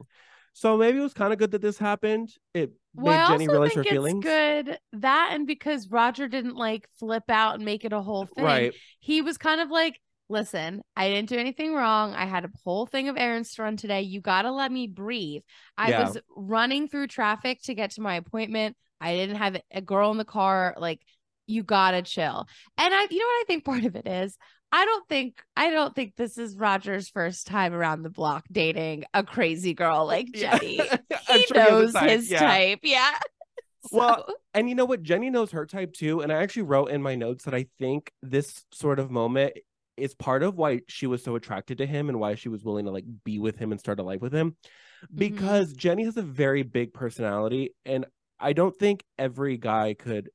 So 0.58 0.76
maybe 0.76 0.98
it 0.98 1.02
was 1.02 1.14
kind 1.14 1.32
of 1.32 1.38
good 1.38 1.52
that 1.52 1.62
this 1.62 1.78
happened. 1.78 2.34
It 2.56 2.72
well, 2.96 3.30
made 3.30 3.48
Jenni 3.48 3.52
realize 3.52 3.74
her 3.76 3.84
feelings. 3.84 4.24
good 4.24 4.80
that 4.94 5.30
and 5.34 5.46
because 5.46 5.88
roger 5.90 6.28
didn't 6.28 6.56
like 6.56 6.88
flip 6.98 7.26
out 7.30 7.54
and 7.56 7.64
make 7.64 7.86
it 7.86 7.94
a 7.94 8.02
whole 8.02 8.26
thing 8.26 8.44
Right. 8.44 8.74
he 9.00 9.22
was 9.22 9.38
kind 9.38 9.62
of 9.62 9.70
like 9.70 10.00
listen 10.30 10.82
i 10.96 11.08
didn't 11.10 11.30
do 11.30 11.38
anything 11.38 11.76
wrong 11.76 12.14
i 12.16 12.26
had 12.26 12.44
a 12.44 12.50
whole 12.66 12.88
thing 12.88 13.08
of 13.08 13.16
errands 13.16 13.54
to 13.54 13.62
run 13.62 13.78
today 13.78 14.02
you 14.02 14.20
gotta 14.20 14.52
let 14.52 14.72
me 14.72 14.88
breathe 14.88 15.44
i 15.78 15.92
Yeah. 15.92 16.06
was 16.06 16.18
running 16.36 16.88
through 16.88 17.08
traffic 17.08 17.62
to 17.66 17.76
get 17.76 17.92
to 17.92 18.02
my 18.02 18.16
appointment 18.16 18.76
i 19.00 19.14
didn't 19.16 19.36
have 19.36 19.62
a 19.72 19.82
girl 19.82 20.10
in 20.10 20.18
the 20.18 20.26
car 20.26 20.74
like 20.80 21.00
you 21.46 21.62
gotta 21.62 22.02
chill 22.02 22.48
and 22.80 22.94
i 22.96 23.08
you 23.12 23.20
know 23.20 23.26
what 23.26 23.42
i 23.42 23.44
think 23.46 23.64
part 23.64 23.86
of 23.86 23.96
it 23.96 24.08
is 24.08 24.36
i 24.72 24.86
don't 24.86 25.08
think 25.08 25.42
i 25.56 25.70
don't 25.70 25.96
think 25.96 26.16
this 26.16 26.38
is 26.38 26.56
roger's 26.56 27.10
first 27.10 27.48
time 27.48 27.74
around 27.74 28.04
the 28.04 28.10
block 28.10 28.46
dating 28.52 29.04
a 29.14 29.24
crazy 29.24 29.74
girl 29.74 30.06
like 30.08 30.28
jenni 30.28 30.80
I'm 31.30 31.40
he 31.40 31.46
sure 31.46 31.58
knows 31.58 31.98
his 31.98 32.32
yeah. 32.32 32.40
type 32.40 32.80
yeah 32.84 33.18
Well, 33.92 34.26
And 34.54 34.68
you 34.68 34.76
know 34.76 34.86
what? 34.86 35.04
Jenni 35.04 35.32
knows 35.32 35.52
her 35.52 35.66
type 35.66 35.94
too. 35.94 36.22
And 36.22 36.32
I 36.32 36.42
actually 36.42 36.64
wrote 36.64 36.90
in 36.90 37.02
my 37.02 37.16
notes 37.16 37.46
that 37.46 37.54
I 37.54 37.68
think 37.80 38.12
this 38.22 38.66
sort 38.72 39.00
of 39.00 39.12
moment 39.12 39.54
is 39.96 40.14
part 40.14 40.44
of 40.44 40.56
why 40.56 40.82
she 40.88 41.08
was 41.08 41.24
so 41.24 41.36
attracted 41.36 41.80
to 41.80 41.86
him 41.86 42.10
and 42.10 42.20
why 42.20 42.36
she 42.36 42.50
was 42.50 42.64
willing 42.64 42.86
to 42.86 42.92
like 42.92 43.06
be 43.24 43.40
with 43.40 43.58
him 43.58 43.72
and 43.72 43.80
start 43.80 44.00
a 44.00 44.04
life 44.04 44.22
with 44.22 44.34
him. 44.34 44.52
Mm-hmm. 44.52 45.18
Because 45.18 45.74
Jenny 45.74 46.06
has 46.06 46.18
a 46.18 46.22
very 46.22 46.64
big 46.64 46.94
personality. 46.94 47.76
And 47.86 48.06
I 48.40 48.54
don't 48.54 48.76
think 48.76 49.04
every 49.18 49.58
guy 49.58 49.96
could 49.96 50.30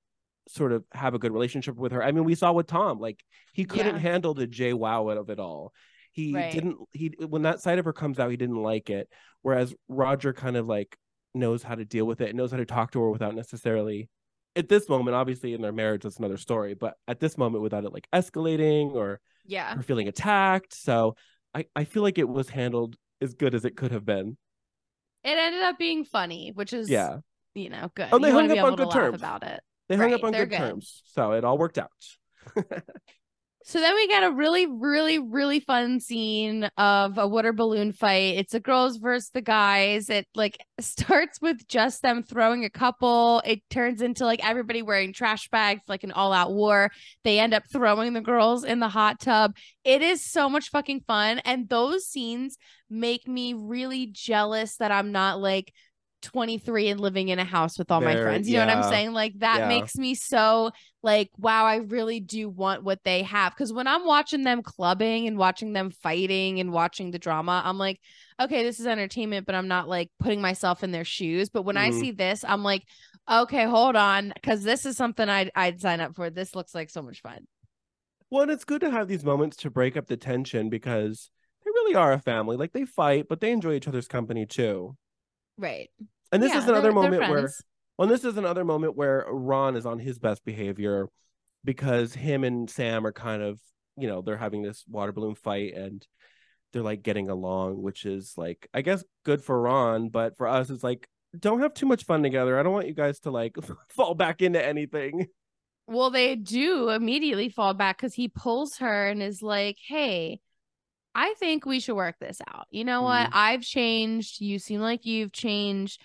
sort 0.48 0.72
of 0.72 0.84
have 0.92 1.14
a 1.14 1.18
good 1.18 1.32
relationship 1.32 1.76
with 1.76 1.92
her. 1.92 2.02
I 2.02 2.12
mean, 2.12 2.24
we 2.24 2.34
saw 2.34 2.52
with 2.52 2.66
Tom, 2.66 2.98
like 2.98 3.22
he 3.52 3.64
couldn't 3.64 3.94
Yeah. 3.96 4.00
handle 4.00 4.34
the 4.34 4.46
JWoww 4.46 5.16
of 5.18 5.30
it 5.30 5.38
all. 5.38 5.72
He 6.12 6.34
Right. 6.34 6.52
didn't 6.52 6.76
he 6.92 7.14
when 7.26 7.42
that 7.42 7.60
side 7.60 7.78
of 7.78 7.84
her 7.84 7.92
comes 7.92 8.18
out, 8.18 8.30
he 8.30 8.36
didn't 8.36 8.62
like 8.62 8.90
it. 8.90 9.08
Whereas 9.42 9.74
Roger 9.88 10.32
kind 10.32 10.56
of 10.56 10.66
like 10.66 10.96
knows 11.34 11.62
how 11.62 11.74
to 11.74 11.84
deal 11.84 12.04
with 12.06 12.20
it 12.20 12.28
and 12.28 12.36
knows 12.36 12.50
how 12.50 12.58
to 12.58 12.66
talk 12.66 12.90
to 12.92 13.00
her 13.00 13.10
without 13.10 13.34
necessarily 13.34 14.08
at 14.54 14.68
this 14.68 14.86
moment, 14.88 15.14
obviously 15.16 15.54
in 15.54 15.62
their 15.62 15.72
marriage, 15.72 16.02
that's 16.02 16.18
another 16.18 16.36
story. 16.36 16.74
But 16.74 16.94
at 17.08 17.20
this 17.20 17.38
moment, 17.38 17.62
without 17.62 17.84
it 17.84 17.92
like 17.94 18.06
escalating 18.12 18.92
or 18.94 19.20
yeah 19.46 19.74
her 19.74 19.82
feeling 19.82 20.08
attacked. 20.08 20.74
So 20.74 21.16
I, 21.54 21.66
I 21.74 21.84
feel 21.84 22.02
like 22.02 22.18
it 22.18 22.28
was 22.28 22.48
handled 22.50 22.96
as 23.22 23.32
good 23.34 23.54
as 23.54 23.64
it 23.64 23.76
could 23.76 23.92
have 23.92 24.04
been. 24.04 24.36
it 25.24 25.38
ended 25.38 25.62
up 25.62 25.78
being 25.78 26.04
funny 26.04 26.50
which 26.54 26.72
is 26.72 26.90
Yeah. 26.90 27.18
you 27.54 27.70
know 27.70 27.90
good 27.94 28.08
Oh, 28.12 28.18
they 28.18 28.28
You 28.28 28.34
hung 28.34 28.50
up 28.58 28.64
on 28.64 28.74
good 28.76 28.90
terms. 28.90 29.16
about 29.16 29.42
it 29.44 29.60
They 29.88 29.96
hung 29.96 30.10
Right, 30.10 30.14
up 30.14 30.24
on 30.24 30.32
good, 30.32 30.50
good. 30.50 30.56
terms. 30.56 31.02
So 31.06 31.32
it 31.32 31.44
all 31.44 31.58
worked 31.58 31.78
out. 31.78 31.90
So 33.64 33.78
then 33.78 33.94
we 33.94 34.08
get 34.08 34.24
a 34.24 34.32
really, 34.32 34.66
really, 34.66 35.20
really 35.20 35.60
fun 35.60 36.00
scene 36.00 36.68
of 36.76 37.16
a 37.16 37.28
water 37.28 37.52
balloon 37.52 37.92
fight. 37.92 38.34
It's 38.36 38.50
the 38.50 38.58
girls 38.58 38.96
versus 38.96 39.30
the 39.30 39.40
guys. 39.40 40.10
It 40.10 40.26
like 40.34 40.58
starts 40.80 41.40
with 41.40 41.68
just 41.68 42.02
them 42.02 42.24
throwing 42.24 42.64
a 42.64 42.70
couple. 42.70 43.40
It 43.44 43.60
turns 43.70 44.02
into 44.02 44.24
like 44.26 44.44
everybody 44.44 44.82
wearing 44.82 45.12
trash 45.12 45.48
bags, 45.48 45.82
like 45.86 46.02
an 46.02 46.10
all 46.10 46.32
out 46.32 46.52
war. 46.52 46.90
They 47.22 47.38
end 47.38 47.54
up 47.54 47.62
throwing 47.72 48.14
the 48.14 48.20
girls 48.20 48.64
in 48.64 48.80
the 48.80 48.88
hot 48.88 49.20
tub. 49.20 49.54
It 49.84 50.02
is 50.02 50.24
so 50.24 50.48
much 50.48 50.70
fucking 50.70 51.04
fun. 51.06 51.38
And 51.44 51.68
those 51.68 52.06
scenes 52.06 52.56
make 52.90 53.28
me 53.28 53.54
really 53.54 54.08
jealous 54.08 54.76
that 54.78 54.90
I'm 54.90 55.12
not 55.12 55.40
like 55.40 55.72
23 56.22 56.88
and 56.88 57.00
living 57.00 57.28
in 57.28 57.38
a 57.38 57.44
house 57.44 57.78
with 57.78 57.90
all 57.90 58.00
my 58.00 58.16
friends. 58.16 58.48
You 58.48 58.58
know 58.58 58.66
what. 58.66 58.76
I'm 58.76 58.82
saying? 58.82 59.12
Like 59.12 59.38
that 59.40 59.58
Yeah. 59.60 59.68
makes 59.68 59.96
me 59.96 60.14
so 60.14 60.70
like, 61.02 61.30
wow, 61.36 61.64
I 61.64 61.76
really 61.76 62.20
do 62.20 62.48
want 62.48 62.84
what 62.84 63.00
they 63.04 63.22
have. 63.22 63.54
Cause 63.56 63.72
when 63.72 63.86
I'm 63.86 64.06
watching 64.06 64.44
them 64.44 64.62
clubbing 64.62 65.26
and 65.26 65.36
watching 65.36 65.72
them 65.72 65.90
fighting 65.90 66.60
and 66.60 66.72
watching 66.72 67.10
the 67.10 67.18
drama, 67.18 67.62
I'm 67.64 67.78
like, 67.78 68.00
okay, 68.40 68.62
this 68.62 68.80
is 68.80 68.86
entertainment, 68.86 69.46
but 69.46 69.54
I'm 69.54 69.68
not 69.68 69.88
like 69.88 70.10
putting 70.18 70.40
myself 70.40 70.82
in 70.84 70.92
their 70.92 71.04
shoes. 71.04 71.48
But 71.50 71.62
when 71.62 71.76
I 71.76 71.90
Mhm. 71.90 72.00
see 72.00 72.10
this, 72.12 72.44
I'm 72.46 72.62
like, 72.62 72.84
okay, 73.30 73.64
hold 73.64 73.96
on. 73.96 74.32
Cause 74.42 74.62
this 74.62 74.86
is 74.86 74.96
something 74.96 75.28
I'd 75.28 75.50
I'd 75.54 75.80
sign 75.80 76.00
up 76.00 76.14
for. 76.14 76.30
This 76.30 76.54
looks 76.54 76.74
like 76.74 76.90
so 76.90 77.02
much 77.02 77.20
fun. 77.20 77.46
Well, 78.30 78.42
and 78.42 78.50
it's 78.50 78.64
good 78.64 78.80
to 78.80 78.90
have 78.90 79.08
these 79.08 79.24
moments 79.24 79.56
to 79.58 79.70
break 79.70 79.96
up 79.96 80.06
the 80.06 80.16
tension 80.16 80.70
because 80.70 81.30
they 81.64 81.70
really 81.70 81.94
are 81.94 82.12
a 82.12 82.18
family. 82.18 82.56
Like 82.56 82.72
they 82.72 82.84
fight, 82.84 83.26
but 83.28 83.40
they 83.40 83.52
enjoy 83.52 83.74
each 83.74 83.88
other's 83.88 84.08
company 84.08 84.46
too. 84.46 84.96
Right. 85.58 85.90
And 86.30 86.42
this 86.42 86.50
Yeah, 86.52 86.58
is 86.58 86.64
another 86.64 86.74
they're- 86.74 86.82
they're 86.82 86.92
moment 87.10 87.20
where 87.30 87.38
friends. 87.40 87.62
Well, 87.98 88.08
this 88.08 88.24
is 88.24 88.36
another 88.36 88.64
moment 88.64 88.96
where 88.96 89.26
Ron 89.28 89.76
is 89.76 89.86
on 89.86 89.98
his 89.98 90.18
best 90.18 90.44
behavior 90.44 91.08
because 91.64 92.14
him 92.14 92.42
and 92.42 92.68
Sam 92.68 93.06
are 93.06 93.12
kind 93.12 93.42
of, 93.42 93.60
you 93.96 94.08
know, 94.08 94.22
they're 94.22 94.38
having 94.38 94.62
this 94.62 94.84
water 94.88 95.12
balloon 95.12 95.34
fight 95.34 95.74
and 95.74 96.04
they're 96.72 96.82
like 96.82 97.02
getting 97.02 97.28
along, 97.28 97.82
which 97.82 98.06
is 98.06 98.32
like, 98.36 98.66
I 98.72 98.80
guess 98.80 99.04
good 99.24 99.44
for 99.44 99.60
Ron, 99.60 100.08
but 100.08 100.36
for 100.38 100.48
us, 100.48 100.70
it's 100.70 100.82
like, 100.82 101.06
don't 101.38 101.60
have 101.60 101.74
too 101.74 101.86
much 101.86 102.04
fun 102.04 102.22
together. 102.22 102.58
I 102.58 102.62
don't 102.62 102.72
want 102.72 102.88
you 102.88 102.94
guys 102.94 103.20
to 103.20 103.30
like 103.30 103.56
fall 103.90 104.14
back 104.14 104.40
into 104.42 104.64
anything. 104.64 105.26
Well, 105.86 106.10
they 106.10 106.34
do 106.36 106.88
immediately 106.88 107.50
fall 107.50 107.74
back 107.74 107.98
because 107.98 108.14
he 108.14 108.28
pulls 108.28 108.76
her 108.78 109.06
and 109.08 109.22
is 109.22 109.42
like, 109.42 109.76
Hey, 109.86 110.40
I 111.14 111.34
think 111.38 111.66
we 111.66 111.80
should 111.80 111.96
work 111.96 112.16
this 112.20 112.40
out. 112.48 112.66
You 112.70 112.84
know 112.84 113.02
what? 113.02 113.28
Mhm. 113.28 113.32
I've 113.34 113.62
changed. 113.62 114.40
You 114.40 114.58
seem 114.58 114.80
like 114.80 115.04
you've 115.04 115.32
changed. 115.32 116.00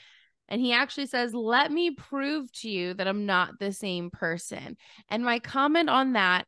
And 0.49 0.61
he 0.61 0.73
actually 0.73 1.07
says, 1.07 1.33
Let 1.33 1.71
me 1.71 1.91
prove 1.91 2.51
to 2.53 2.69
you 2.69 2.93
that 2.95 3.07
I'm 3.07 3.25
not 3.25 3.59
the 3.59 3.71
same 3.71 4.09
person. 4.09 4.77
And 5.09 5.23
my 5.23 5.39
comment 5.39 5.89
on 5.89 6.13
that 6.13 6.45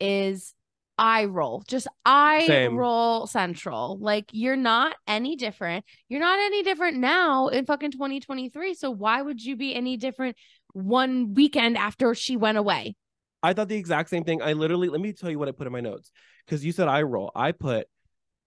is 0.00 0.54
eye 0.98 1.24
roll, 1.24 1.62
just 1.66 1.86
eye 2.04 2.44
Same. 2.46 2.76
roll 2.76 3.26
central. 3.26 3.98
Like, 3.98 4.26
you're 4.32 4.56
not 4.56 4.94
any 5.06 5.36
different. 5.36 5.84
You're 6.08 6.20
not 6.20 6.38
any 6.38 6.62
different 6.62 6.98
now 6.98 7.48
in 7.48 7.64
fucking 7.66 7.92
2023. 7.92 8.74
So, 8.74 8.90
why 8.90 9.22
would 9.22 9.42
you 9.42 9.56
be 9.56 9.74
any 9.74 9.96
different 9.96 10.36
one 10.74 11.34
weekend 11.34 11.76
after 11.76 12.14
she 12.14 12.36
went 12.36 12.58
away? 12.58 12.94
I 13.42 13.52
thought 13.52 13.68
the 13.68 13.76
exact 13.76 14.10
same 14.10 14.24
thing. 14.24 14.40
I 14.42 14.52
literally, 14.52 14.88
let 14.88 15.00
me 15.00 15.12
tell 15.12 15.30
you 15.30 15.38
what 15.38 15.48
I 15.48 15.52
put 15.52 15.66
in 15.66 15.72
my 15.72 15.80
notes 15.80 16.12
because 16.46 16.64
you 16.64 16.72
said 16.72 16.88
eye 16.88 17.02
roll. 17.02 17.32
I 17.34 17.52
put, 17.52 17.88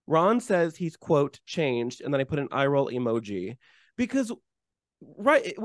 Ron 0.06 0.40
says 0.40 0.76
he's, 0.76 0.96
quote, 0.96 1.40
changed. 1.46 2.00
And 2.00 2.12
then 2.12 2.20
I 2.20 2.24
put 2.24 2.38
an 2.38 2.48
eye 2.52 2.66
roll 2.66 2.88
emoji 2.90 3.56
because, 3.96 4.32
right, 5.16 5.44
it- 5.46 5.56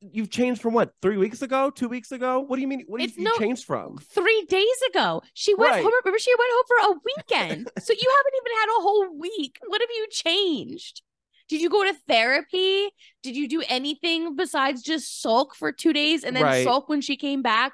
you've 0.00 0.30
changed 0.30 0.60
from 0.60 0.74
what, 0.74 0.92
three 1.00 1.16
weeks 1.16 1.40
ago, 1.42 1.70
two 1.70 1.88
weeks 1.88 2.10
ago? 2.10 2.40
What 2.40 2.56
do 2.56 2.62
you 2.62 2.68
mean? 2.68 2.82
What 2.88 2.98
do 2.98 3.04
you, 3.04 3.08
It's 3.08 3.16
you 3.16 3.22
no- 3.24 3.38
changed 3.38 3.64
from? 3.64 3.96
Three 3.98 4.44
days 4.48 4.82
ago, 4.90 5.22
she 5.34 5.54
went 5.54 5.70
Right. 5.70 5.82
home. 5.84 5.92
Remember, 6.04 6.18
she 6.18 6.34
went 6.36 6.50
home 6.52 6.64
for 6.66 6.76
a 6.92 7.00
weekend. 7.04 7.70
so 7.82 7.92
you 7.92 8.14
haven't 8.16 8.34
even 8.40 8.58
had 8.58 8.68
a 8.78 8.82
whole 8.82 9.18
week. 9.18 9.58
What 9.66 9.80
have 9.80 9.90
you 9.90 10.06
changed? 10.10 11.02
Did 11.48 11.60
you 11.60 11.70
go 11.70 11.84
to 11.84 11.94
therapy? 12.08 12.90
Did 13.22 13.36
you 13.36 13.46
do 13.46 13.62
anything 13.68 14.34
besides 14.36 14.82
just 14.82 15.20
sulk 15.22 15.54
for 15.54 15.70
two 15.70 15.92
days 15.92 16.24
and 16.24 16.34
then 16.34 16.42
Right. 16.42 16.64
sulk 16.64 16.88
when 16.88 17.00
she 17.00 17.16
came 17.16 17.42
back? 17.42 17.72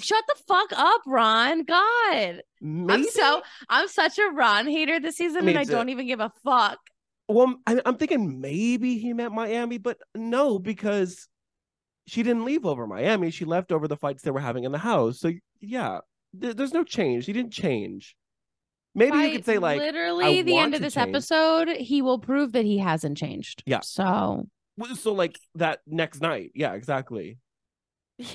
Shut 0.00 0.24
the 0.26 0.34
fuck 0.48 0.72
up, 0.72 1.00
Ron. 1.06 1.64
God. 1.64 2.42
I'm 2.62 3.04
so 3.04 3.42
I'm 3.68 3.88
such 3.88 4.18
a 4.18 4.30
Ron 4.34 4.66
hater 4.66 5.00
this 5.00 5.16
season 5.16 5.44
Me 5.44 5.52
and 5.52 5.58
I 5.60 5.64
don't 5.64 5.88
even 5.88 6.06
give 6.06 6.20
a 6.20 6.32
fuck. 6.44 6.78
Well, 7.28 7.54
I, 7.66 7.80
I'm 7.86 7.96
thinking 7.96 8.40
maybe 8.40 8.98
he 8.98 9.12
meant 9.12 9.32
Miami, 9.32 9.78
but 9.78 9.98
no, 10.16 10.58
because 10.58 11.28
she 12.06 12.22
didn't 12.24 12.44
leave 12.44 12.66
over 12.66 12.86
Miami. 12.86 13.30
She 13.30 13.44
left 13.44 13.70
over 13.70 13.86
the 13.86 13.96
fights 13.96 14.22
they 14.22 14.32
were 14.32 14.40
having 14.40 14.64
in 14.64 14.72
the 14.72 14.78
house. 14.78 15.20
So 15.20 15.30
yeah, 15.60 16.00
there- 16.34 16.54
there's 16.54 16.72
no 16.74 16.82
change. 16.82 17.26
He 17.26 17.32
didn't 17.32 17.52
change. 17.52 18.16
Maybe 18.94 19.16
you 19.18 19.30
could 19.36 19.44
say 19.44 19.58
like, 19.58 19.78
literally 19.78 20.42
the 20.42 20.58
end 20.58 20.74
of 20.74 20.80
this 20.80 20.94
change. 20.94 21.10
episode, 21.10 21.68
he 21.76 22.02
will 22.02 22.18
prove 22.18 22.52
that 22.52 22.64
he 22.64 22.78
hasn't 22.78 23.16
changed. 23.16 23.62
Yeah. 23.64 23.80
So 23.80 24.48
so 24.96 25.12
like 25.12 25.38
that 25.54 25.80
next 25.86 26.20
night. 26.20 26.50
Yeah, 26.54 26.72
exactly. 26.72 27.38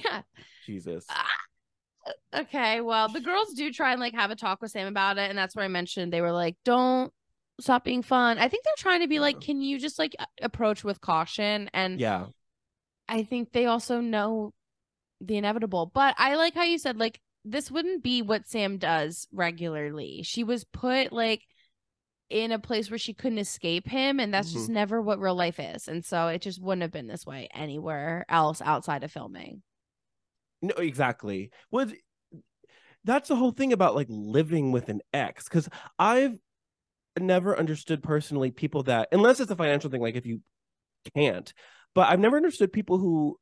Yeah. 0.04 0.22
Jesus. 0.66 1.06
Ah, 1.10 1.26
Okay, 2.34 2.82
well, 2.82 3.08
the 3.08 3.22
girls 3.22 3.54
do 3.54 3.72
try 3.72 3.92
and 3.92 4.00
like 4.00 4.14
have 4.14 4.30
a 4.30 4.36
talk 4.36 4.62
with 4.62 4.72
Sam 4.72 4.88
about 4.88 5.18
it, 5.18 5.30
and 5.30 5.38
that's 5.38 5.56
where 5.56 5.66
I 5.66 5.70
mentioned 5.70 6.14
they 6.14 6.22
were 6.22 6.32
like, 6.32 6.56
"Don't 6.64 7.12
stop 7.60 7.84
being 7.84 8.04
fun." 8.04 8.38
I 8.38 8.48
think 8.48 8.64
they're 8.64 8.74
trying 8.78 9.02
to 9.02 9.08
be 9.08 9.20
like, 9.20 9.42
"Can 9.42 9.62
you 9.62 9.80
just 9.80 9.98
like 9.98 10.16
approach 10.42 10.84
with 10.84 11.02
caution?" 11.02 11.70
And 11.74 12.00
Yeah. 12.00 12.28
I 13.08 13.24
think 13.24 13.52
they 13.52 13.66
also 13.66 14.02
know 14.02 14.54
the 15.22 15.38
inevitable. 15.38 15.88
But 15.88 16.16
I 16.18 16.36
like 16.36 16.54
how 16.54 16.64
you 16.64 16.78
said 16.78 16.98
like 16.98 17.20
this 17.44 17.72
wouldn't 17.72 18.04
be 18.04 18.22
what 18.22 18.48
Sam 18.48 18.78
does 18.78 19.28
regularly. 19.32 20.22
She 20.24 20.44
was 20.44 20.64
put 20.64 21.12
like 21.14 21.44
in 22.30 22.52
a 22.52 22.60
place 22.60 22.90
where 22.90 22.98
she 22.98 23.14
couldn't 23.14 23.38
escape 23.40 23.88
him, 23.88 24.20
and 24.20 24.34
that's 24.34 24.52
just 24.52 24.70
never 24.70 25.02
what 25.02 25.20
real 25.20 25.36
life 25.36 25.60
is. 25.60 25.88
And 25.88 26.04
so 26.04 26.28
it 26.28 26.42
just 26.42 26.62
wouldn't 26.62 26.82
have 26.82 26.92
been 26.92 27.08
this 27.08 27.26
way 27.26 27.48
anywhere 27.54 28.26
else 28.30 28.62
outside 28.62 29.04
of 29.04 29.12
filming. 29.12 29.62
No, 30.62 30.74
exactly. 30.76 31.52
Was 31.72 31.94
that's 33.04 33.30
the 33.30 33.36
whole 33.36 33.52
thing 33.52 33.72
about 33.72 33.96
like 33.96 34.08
living 34.10 34.72
with 34.72 34.90
an 34.90 35.02
ex 35.14 35.44
because 35.44 35.70
I've 36.00 36.38
never 37.20 37.58
understood 37.58 38.04
personally 38.04 38.52
people 38.52 38.84
that 38.84 39.10
unless 39.12 39.40
it's 39.40 39.52
a 39.52 39.56
financial 39.56 39.90
thing, 39.90 40.02
like 40.02 40.16
if 40.16 40.26
you 40.26 40.42
can't, 41.16 41.54
but 41.94 42.10
I've 42.10 42.20
never 42.20 42.38
understood 42.38 42.74
people 42.74 42.98
who 42.98 43.38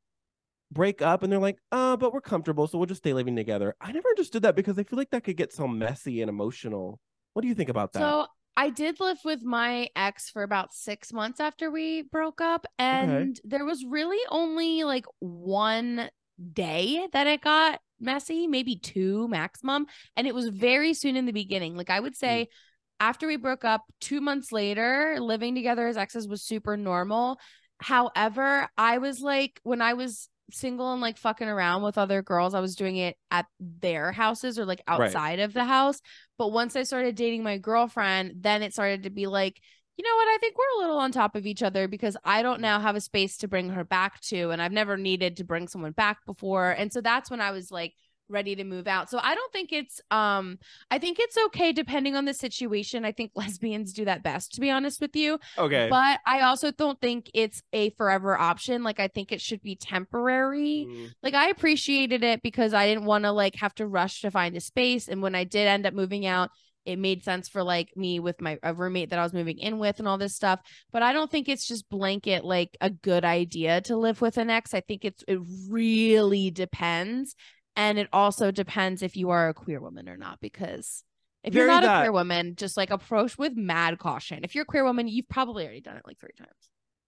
break 0.70 1.02
up 1.02 1.22
and 1.22 1.32
they're 1.32 1.40
like, 1.40 1.58
uh, 1.72 1.96
but 1.96 2.12
we're 2.12 2.20
comfortable, 2.20 2.66
so 2.66 2.78
we'll 2.78 2.86
just 2.86 3.02
stay 3.02 3.12
living 3.12 3.36
together. 3.36 3.74
I 3.80 3.92
never 3.92 4.08
understood 4.08 4.42
that 4.42 4.56
because 4.56 4.78
I 4.78 4.84
feel 4.84 4.98
like 4.98 5.10
that 5.10 5.24
could 5.24 5.36
get 5.36 5.52
so 5.52 5.66
messy 5.66 6.20
and 6.20 6.28
emotional. 6.28 7.00
What 7.32 7.42
do 7.42 7.48
you 7.48 7.54
think 7.54 7.70
about 7.70 7.92
that? 7.92 8.00
So 8.00 8.26
I 8.56 8.70
did 8.70 9.00
live 9.00 9.18
with 9.24 9.42
my 9.42 9.88
ex 9.96 10.30
for 10.30 10.42
about 10.42 10.72
six 10.72 11.12
months 11.12 11.40
after 11.40 11.70
we 11.70 12.02
broke 12.02 12.40
up, 12.40 12.66
and 12.78 13.40
there 13.44 13.64
was 13.64 13.84
really 13.84 14.20
only 14.30 14.84
like 14.84 15.06
one 15.18 16.08
day 16.52 17.06
that 17.12 17.26
it 17.26 17.40
got 17.40 17.80
messy, 18.00 18.46
maybe 18.46 18.76
two 18.76 19.28
maximum. 19.28 19.86
And 20.16 20.26
it 20.26 20.34
was 20.34 20.48
very 20.48 20.94
soon 20.94 21.16
in 21.16 21.26
the 21.26 21.32
beginning. 21.32 21.76
Like 21.76 21.90
I 21.90 22.00
would 22.00 22.16
say, 22.16 22.48
mm. 22.48 22.54
after 23.00 23.26
we 23.26 23.36
broke 23.36 23.64
up, 23.64 23.82
two 24.00 24.20
months 24.20 24.52
later, 24.52 25.16
living 25.20 25.54
together 25.54 25.86
as 25.86 25.96
exes 25.96 26.28
was 26.28 26.42
super 26.42 26.76
normal. 26.76 27.38
However, 27.78 28.68
I 28.76 28.98
was 28.98 29.20
like, 29.20 29.60
when 29.62 29.82
I 29.82 29.94
was 29.94 30.28
single 30.50 30.92
and 30.92 31.00
like 31.00 31.16
fucking 31.16 31.48
around 31.48 31.82
with 31.82 31.98
other 31.98 32.22
girls, 32.22 32.54
I 32.54 32.60
was 32.60 32.76
doing 32.76 32.96
it 32.96 33.16
at 33.30 33.46
their 33.58 34.12
houses 34.12 34.58
or 34.58 34.66
like 34.66 34.82
Right. 34.88 35.00
outside 35.00 35.40
of 35.40 35.52
the 35.52 35.64
house. 35.64 36.00
But 36.38 36.52
once 36.52 36.76
I 36.76 36.82
started 36.82 37.14
dating 37.14 37.42
my 37.42 37.58
girlfriend, 37.58 38.34
then 38.40 38.62
it 38.62 38.72
started 38.72 39.04
to 39.04 39.10
be 39.10 39.26
like, 39.26 39.60
you 39.96 40.04
know 40.04 40.16
what? 40.16 40.28
I 40.28 40.38
think 40.40 40.56
we're 40.56 40.78
a 40.78 40.82
little 40.82 40.98
on 40.98 41.12
top 41.12 41.36
of 41.36 41.46
each 41.46 41.62
other 41.62 41.86
because 41.88 42.16
I 42.24 42.42
don't 42.42 42.60
now 42.60 42.80
have 42.80 42.96
a 42.96 43.00
space 43.00 43.36
to 43.38 43.48
bring 43.48 43.70
her 43.70 43.84
back 43.84 44.20
to. 44.22 44.50
And 44.50 44.60
I've 44.60 44.72
never 44.72 44.96
needed 44.96 45.36
to 45.36 45.44
bring 45.44 45.68
someone 45.68 45.92
back 45.92 46.18
before. 46.26 46.70
And 46.70 46.92
so 46.92 47.00
that's 47.00 47.30
when 47.30 47.40
I 47.40 47.52
was 47.52 47.70
like, 47.70 47.94
ready 48.28 48.56
to 48.56 48.64
move 48.64 48.86
out. 48.86 49.10
So 49.10 49.18
I 49.22 49.34
don't 49.34 49.52
think 49.52 49.70
it's 49.72 50.00
um 50.10 50.58
I 50.90 50.98
think 50.98 51.18
it's 51.20 51.36
okay 51.46 51.72
depending 51.72 52.16
on 52.16 52.24
the 52.24 52.34
situation. 52.34 53.04
I 53.04 53.12
think 53.12 53.32
lesbians 53.36 53.92
do 53.92 54.06
that 54.06 54.22
best 54.22 54.54
to 54.54 54.60
be 54.60 54.70
honest 54.70 55.00
with 55.00 55.14
you. 55.14 55.38
okay. 55.58 55.88
But 55.90 56.20
I 56.26 56.40
also 56.40 56.70
don't 56.70 57.00
think 57.00 57.30
it's 57.34 57.62
a 57.72 57.90
forever 57.90 58.38
option. 58.38 58.82
Like 58.82 58.98
I 58.98 59.08
think 59.08 59.30
it 59.30 59.40
should 59.40 59.62
be 59.62 59.76
temporary 59.76 60.88
Mm, 60.90 61.12
like 61.22 61.34
I 61.34 61.50
appreciated 61.50 62.24
it 62.24 62.42
because 62.42 62.74
I 62.74 62.86
didn't 62.86 63.04
want 63.04 63.24
to 63.24 63.32
like 63.32 63.56
have 63.56 63.74
to 63.76 63.86
rush 63.86 64.22
to 64.22 64.30
find 64.30 64.56
a 64.56 64.60
space. 64.60 65.08
And 65.08 65.22
when 65.22 65.34
I 65.34 65.44
did 65.44 65.66
end 65.66 65.86
up 65.86 65.94
moving 65.94 66.26
out, 66.26 66.50
it 66.84 66.98
made 66.98 67.24
sense 67.24 67.48
for 67.48 67.62
like 67.62 67.90
me 67.96 68.20
with 68.20 68.40
my 68.40 68.58
a 68.62 68.74
roommate 68.74 69.10
that 69.10 69.18
I 69.18 69.22
was 69.22 69.32
moving 69.32 69.58
in 69.58 69.78
with 69.78 69.98
and 69.98 70.08
all 70.08 70.18
this 70.18 70.34
stuff. 70.34 70.60
But 70.92 71.02
I 71.02 71.12
don't 71.12 71.30
think 71.30 71.48
it's 71.48 71.66
just 71.66 71.88
blanket 71.88 72.44
like 72.44 72.76
a 72.80 72.90
good 72.90 73.24
idea 73.24 73.80
to 73.82 73.96
live 73.96 74.20
with 74.20 74.36
an 74.36 74.50
ex. 74.50 74.74
I 74.74 74.80
think 74.80 75.04
it's 75.04 75.24
it 75.26 75.40
really 75.68 76.50
depends. 76.50 77.34
And 77.76 77.98
it 77.98 78.08
also 78.12 78.50
depends 78.50 79.02
if 79.02 79.16
you 79.16 79.30
are 79.30 79.48
a 79.48 79.54
queer 79.54 79.80
woman 79.80 80.08
or 80.08 80.16
not, 80.16 80.38
because 80.40 81.02
if 81.42 81.54
you're 81.54 81.66
not 81.66 81.82
that- 81.82 81.98
a 81.98 82.02
queer 82.02 82.12
woman, 82.12 82.54
just 82.56 82.76
like 82.76 82.90
approach 82.90 83.36
with 83.36 83.56
mad 83.56 83.98
caution. 83.98 84.40
If 84.44 84.54
you're 84.54 84.62
a 84.62 84.66
queer 84.66 84.84
woman, 84.84 85.08
you've 85.08 85.28
probably 85.28 85.64
already 85.64 85.80
done 85.80 85.96
it 85.96 86.04
like 86.06 86.18
three 86.18 86.30
times. 86.38 86.50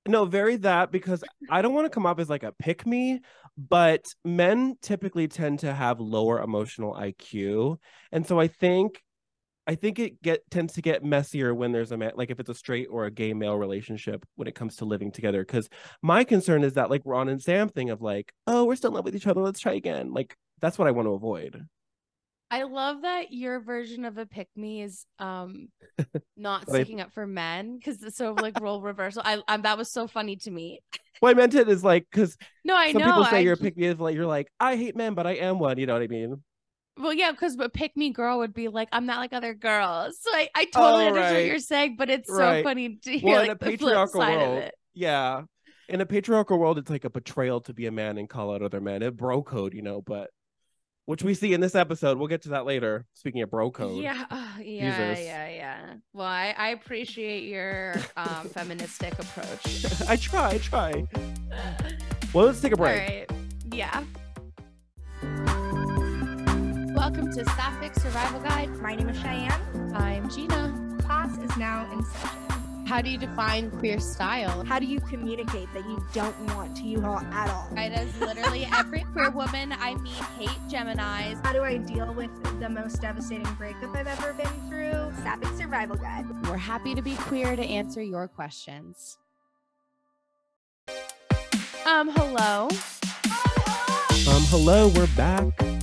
No, 0.09 0.25
very 0.25 0.57
that 0.59 0.93
because 0.93 1.25
I 1.51 1.63
don't 1.63 1.75
want 1.75 1.87
to 1.87 1.91
come 1.91 2.07
up 2.07 2.21
as 2.21 2.31
like 2.31 2.45
a 2.45 2.53
pick 2.53 2.87
me, 2.87 3.21
but 3.57 4.05
men 4.25 4.77
typically 4.81 5.27
tend 5.27 5.61
to 5.61 5.73
have 5.73 5.99
lower 6.01 6.41
emotional 6.41 6.95
IQ. 6.95 7.79
And 8.13 8.27
so 8.27 8.39
I 8.39 8.47
think 8.47 9.03
I 9.67 9.75
think 9.75 9.99
it 9.99 10.23
get 10.23 10.49
tends 10.51 10.75
to 10.75 10.83
get 10.83 11.05
messier 11.05 11.55
when 11.55 11.73
there's 11.73 11.91
a 11.93 11.97
man 11.97 12.13
like 12.15 12.31
if 12.31 12.39
it's 12.39 12.51
a 12.51 12.55
straight 12.55 12.87
or 12.91 13.05
a 13.07 13.11
gay 13.11 13.35
male 13.35 13.57
relationship 13.57 14.25
when 14.37 14.47
it 14.47 14.55
comes 14.55 14.77
to 14.77 14.85
living 14.85 15.11
together. 15.11 15.45
Cause 15.45 15.69
my 16.03 16.23
concern 16.25 16.63
is 16.63 16.75
that 16.75 16.91
like 16.91 17.03
Ron 17.05 17.29
and 17.29 17.43
Sam 17.43 17.69
thing 17.69 17.91
of 17.91 18.01
like, 18.01 18.33
oh, 18.47 18.65
we're 18.65 18.77
still 18.77 18.91
in 18.91 18.95
love 18.95 19.05
with 19.05 19.17
each 19.17 19.27
other, 19.27 19.41
let's 19.41 19.61
try 19.61 19.73
again. 19.73 20.13
Like 20.13 20.37
that's 20.61 20.79
what 20.79 20.89
I 20.89 20.93
want 20.93 21.07
to 21.07 21.13
avoid. 21.13 21.67
I 22.51 22.63
love 22.63 23.03
that 23.03 23.33
your 23.33 23.61
version 23.61 24.05
of 24.05 24.19
a 24.19 24.27
pick 24.27 24.49
me 24.55 24.83
is 24.83 25.05
um 25.19 25.69
not 26.37 26.69
sticking 26.69 27.01
up 27.01 27.13
for 27.13 27.27
men 27.27 27.77
because 27.77 28.03
it's 28.03 28.17
so 28.17 28.35
like 28.35 28.61
role 28.61 28.81
reversal. 28.81 29.23
I, 29.25 29.43
I 29.49 29.57
that 29.57 29.79
was 29.79 29.91
so 29.91 30.07
funny 30.07 30.37
to 30.37 30.51
me. 30.51 30.81
what 31.21 31.31
I 31.31 31.35
meant 31.35 31.55
it 31.55 31.69
is 31.69 31.83
like 31.83 32.07
because 32.11 32.37
No, 32.65 32.77
I 32.77 32.93
some 32.93 33.01
know. 33.01 33.09
people 33.09 33.25
say 33.25 33.39
I 33.39 33.41
you're 33.41 33.55
a 33.55 33.57
pick 33.57 33.77
me 33.77 33.87
is 33.87 33.99
like 33.99 34.15
you're 34.15 34.27
like 34.27 34.49
I 34.61 34.77
hate 34.77 34.97
men, 34.97 35.15
but 35.15 35.27
I 35.27 35.33
am 35.33 35.59
one. 35.59 35.79
You 35.79 35.87
know 35.87 35.95
what 35.95 36.03
I 36.03 36.09
mean? 36.09 36.43
Well, 36.99 37.13
yeah, 37.13 37.31
because 37.31 37.57
but 37.57 37.73
pick 37.75 37.97
me 37.97 38.11
girl 38.11 38.39
would 38.39 38.55
be 38.55 38.69
like, 38.69 38.89
I'm 38.93 39.05
not 39.07 39.19
like 39.19 39.33
other 39.33 39.55
girls. 39.55 40.19
So 40.23 40.31
I, 40.33 40.49
I 40.55 40.65
totally 40.67 41.05
Oh, 41.05 41.09
understand 41.09 41.35
right. 41.35 41.43
what 41.43 41.49
you're 41.49 41.59
saying, 41.59 41.97
but 41.99 42.11
it's 42.11 42.29
so 42.29 42.35
Right. 42.37 42.65
funny 42.65 42.97
to 43.05 43.11
hear 43.19 43.23
Well, 43.33 43.41
like 43.43 43.51
a 43.51 43.55
the 43.55 43.67
flip 43.67 43.81
patriarchal 43.81 44.21
side 44.21 44.43
of 44.43 44.59
it. 44.65 44.75
yeah. 44.95 45.43
In 45.89 46.01
a 46.01 46.07
patriarchal 46.07 46.59
world, 46.59 46.79
it's 46.79 46.91
like 46.91 47.05
a 47.05 47.11
betrayal 47.11 47.61
to 47.63 47.73
be 47.75 47.87
a 47.87 47.93
man 47.93 48.19
and 48.19 48.29
call 48.29 48.53
out 48.53 48.63
other 48.63 48.81
men. 48.81 49.03
It 49.03 49.17
bro 49.17 49.43
code, 49.43 49.73
you 49.75 49.83
know, 49.83 50.01
but 50.03 50.31
which 51.05 51.23
we 51.23 51.35
see 51.35 51.53
in 51.55 51.61
this 51.61 51.77
episode. 51.77 52.19
We'll 52.19 52.27
get 52.27 52.43
to 52.43 52.49
that 52.51 52.67
later. 52.67 53.05
Speaking 53.15 53.43
of 53.43 53.51
bro 53.51 53.71
code. 53.71 54.03
Yeah, 54.03 54.25
uh, 54.29 54.49
yeah, 54.61 55.11
Jesus. 55.15 55.25
yeah, 55.25 55.49
yeah. 55.49 55.95
Well, 56.13 56.27
I, 56.27 56.55
I 56.59 56.69
appreciate 56.71 57.45
your 57.45 57.95
um 58.17 58.49
feministic 58.49 59.13
approach. 59.17 59.85
I 60.09 60.17
try, 60.17 60.51
I 60.55 60.59
try. 60.59 61.05
Well, 62.33 62.47
let's 62.47 62.61
take 62.61 62.73
a 62.73 62.77
break. 62.77 62.99
right. 63.01 63.31
Yeah. 63.71 64.03
Welcome 66.97 67.31
to 67.35 67.45
Sapphic 67.45 67.95
Survival 67.95 68.41
Guide. 68.41 68.71
My 68.81 68.95
name 68.95 69.11
is 69.11 69.19
Cheyenne. 69.19 69.93
I'm 69.95 70.31
Gina. 70.31 70.97
Class 71.03 71.37
is 71.37 71.55
now 71.59 71.87
in 71.93 72.03
session. 72.03 72.87
How 72.87 73.03
do 73.03 73.11
you 73.11 73.19
define 73.19 73.71
queer 73.71 74.01
style? 74.01 74.65
How 74.65 74.79
do 74.79 74.87
you 74.87 75.01
communicate 75.01 75.69
that 75.75 75.85
you 75.85 76.03
don't 76.15 76.35
want 76.55 76.75
to 76.79 76.85
U-Haul 76.85 77.19
at 77.19 77.51
all? 77.51 77.69
Right, 77.73 77.93
as 77.93 78.19
literally 78.19 78.67
every 78.75 79.05
queer 79.13 79.29
woman 79.29 79.73
I 79.79 79.95
meet 79.97 80.15
hate 80.15 80.49
Geminis. 80.71 81.45
How 81.45 81.53
do 81.53 81.63
I 81.63 81.77
deal 81.77 82.15
with 82.15 82.31
the 82.61 82.69
most 82.71 83.03
devastating 83.03 83.53
breakup 83.55 83.95
I've 83.95 84.07
ever 84.07 84.33
been 84.33 84.69
through? 84.71 85.13
Sapphic 85.23 85.55
Survival 85.59 85.97
Guide. 85.97 86.25
We're 86.49 86.57
happy 86.57 86.95
to 86.95 87.03
be 87.03 87.15
queer 87.17 87.57
to 87.57 87.63
answer 87.63 88.03
your 88.03 88.27
questions. 88.27 89.19
Um, 91.85 92.09
hello. 92.09 92.71
Um, 94.29 94.43
hello, 94.49 94.89
we're 94.89 95.07
back. 95.15 95.76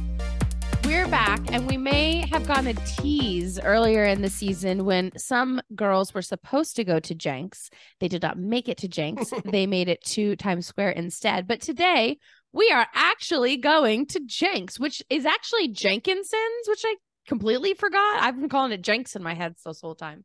We're 0.93 1.07
back, 1.07 1.41
and 1.51 1.67
we 1.67 1.75
may 1.75 2.27
have 2.27 2.45
gotten 2.45 2.67
a 2.67 2.73
tease 2.75 3.59
earlier 3.59 4.03
in 4.03 4.21
the 4.21 4.29
season 4.29 4.85
when 4.85 5.09
some 5.17 5.59
girls 5.75 6.13
were 6.13 6.21
supposed 6.21 6.75
to 6.75 6.83
go 6.83 6.99
to 6.99 7.15
Jenks. 7.15 7.71
They 7.99 8.07
did 8.07 8.21
not 8.21 8.37
make 8.37 8.69
it 8.69 8.77
to 8.77 8.87
Jenks. 8.87 9.31
they 9.43 9.65
made 9.65 9.89
it 9.89 10.03
to 10.03 10.35
Times 10.35 10.67
Square 10.67 10.91
instead. 10.91 11.47
But 11.47 11.61
today, 11.61 12.19
we 12.51 12.69
are 12.69 12.85
actually 12.93 13.57
going 13.57 14.05
to 14.05 14.21
Jenks, 14.23 14.79
which 14.79 15.01
is 15.09 15.25
actually 15.25 15.69
Jenkinson's, 15.69 16.67
which 16.67 16.83
I 16.85 16.95
completely 17.27 17.73
forgot. 17.73 18.21
I've 18.21 18.39
been 18.39 18.47
calling 18.47 18.71
it 18.71 18.83
Jenks 18.83 19.15
in 19.15 19.23
my 19.23 19.33
head 19.33 19.55
this 19.65 19.81
whole 19.81 19.95
time. 19.95 20.23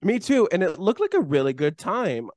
Me 0.00 0.18
too. 0.18 0.48
And 0.50 0.62
it 0.62 0.78
looked 0.78 1.00
like 1.00 1.12
a 1.12 1.20
really 1.20 1.52
good 1.52 1.76
time. 1.76 2.30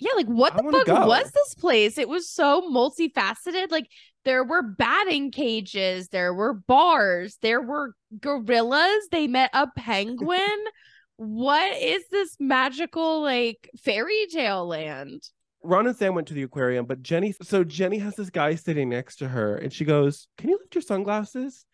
Yeah, 0.00 0.12
like 0.16 0.28
what 0.28 0.54
I 0.54 0.62
the 0.62 0.72
fuck 0.72 0.86
go. 0.86 1.06
was 1.06 1.30
this 1.30 1.54
place? 1.54 1.98
It 1.98 2.08
was 2.08 2.30
so 2.30 2.62
multifaceted. 2.62 3.70
Like 3.70 3.86
there 4.24 4.44
were 4.44 4.62
batting 4.62 5.30
cages, 5.30 6.08
there 6.08 6.34
were 6.34 6.54
bars, 6.54 7.38
there 7.42 7.60
were 7.60 7.94
gorillas. 8.20 9.08
They 9.10 9.26
met 9.26 9.50
a 9.52 9.66
penguin. 9.76 10.58
what 11.16 11.76
is 11.76 12.04
this 12.10 12.36
magical 12.38 13.22
like 13.22 13.70
fairy 13.82 14.26
tale 14.30 14.66
land? 14.66 15.22
Ron 15.62 15.86
and 15.86 15.96
Sam 15.96 16.14
went 16.14 16.28
to 16.28 16.34
the 16.34 16.42
aquarium, 16.42 16.86
but 16.86 17.02
Jenni, 17.02 17.34
so 17.42 17.64
Jenni 17.64 18.00
has 18.00 18.16
this 18.16 18.30
guy 18.30 18.54
sitting 18.54 18.88
next 18.88 19.16
to 19.16 19.28
her 19.28 19.56
and 19.56 19.70
she 19.70 19.84
goes, 19.84 20.26
Can 20.38 20.48
you 20.48 20.58
lift 20.58 20.74
your 20.74 20.82
sunglasses? 20.82 21.66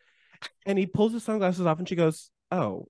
And 0.66 0.76
he 0.76 0.86
pulls 0.86 1.12
his 1.12 1.22
sunglasses 1.22 1.64
off 1.64 1.78
and 1.78 1.88
she 1.88 1.94
goes, 1.94 2.30
Oh, 2.50 2.88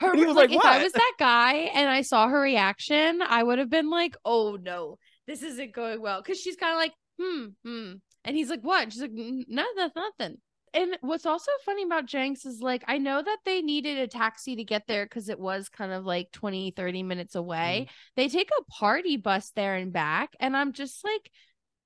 Her 0.00 0.10
And 0.10 0.18
he 0.20 0.26
was 0.26 0.36
like, 0.36 0.50
like, 0.50 0.58
if 0.58 0.64
I 0.64 0.82
was 0.82 0.92
that 0.92 1.14
guy 1.18 1.54
and 1.74 1.90
I 1.90 2.02
saw 2.02 2.28
her 2.28 2.40
reaction, 2.40 3.20
I 3.20 3.42
would 3.42 3.58
have 3.58 3.70
been 3.70 3.90
like, 3.90 4.16
"Oh 4.24 4.56
no, 4.60 4.96
this 5.26 5.42
isn't 5.42 5.72
going 5.72 6.00
well." 6.00 6.22
Because 6.22 6.40
she's 6.40 6.54
kind 6.54 6.72
of 6.72 6.78
like, 6.78 6.92
"Hmm, 7.20 7.46
hmm," 7.64 7.92
and 8.28 8.36
he's 8.36 8.50
like, 8.50 8.60
"What?" 8.60 8.92
She's 8.92 9.02
like, 9.02 9.10
"N- 9.16 9.44
"Nothing, 9.48 9.90
nothing." 9.96 10.36
And 10.74 10.98
what's 11.00 11.26
also 11.26 11.50
funny 11.64 11.82
about 11.82 12.06
Jenks 12.06 12.44
is 12.44 12.60
like, 12.60 12.84
I 12.86 12.98
know 12.98 13.22
that 13.22 13.38
they 13.44 13.62
needed 13.62 13.98
a 13.98 14.06
taxi 14.06 14.56
to 14.56 14.64
get 14.64 14.86
there 14.86 15.06
because 15.06 15.28
it 15.28 15.40
was 15.40 15.68
kind 15.68 15.92
of 15.92 16.04
like 16.04 16.30
20, 16.32 16.72
30 16.72 17.02
minutes 17.02 17.34
away. 17.34 17.88
They 18.16 18.28
take 18.28 18.50
a 18.50 18.64
party 18.70 19.16
bus 19.16 19.50
there 19.56 19.76
and 19.76 19.92
back. 19.92 20.34
And 20.40 20.56
I'm 20.56 20.72
just 20.72 21.02
like, 21.04 21.30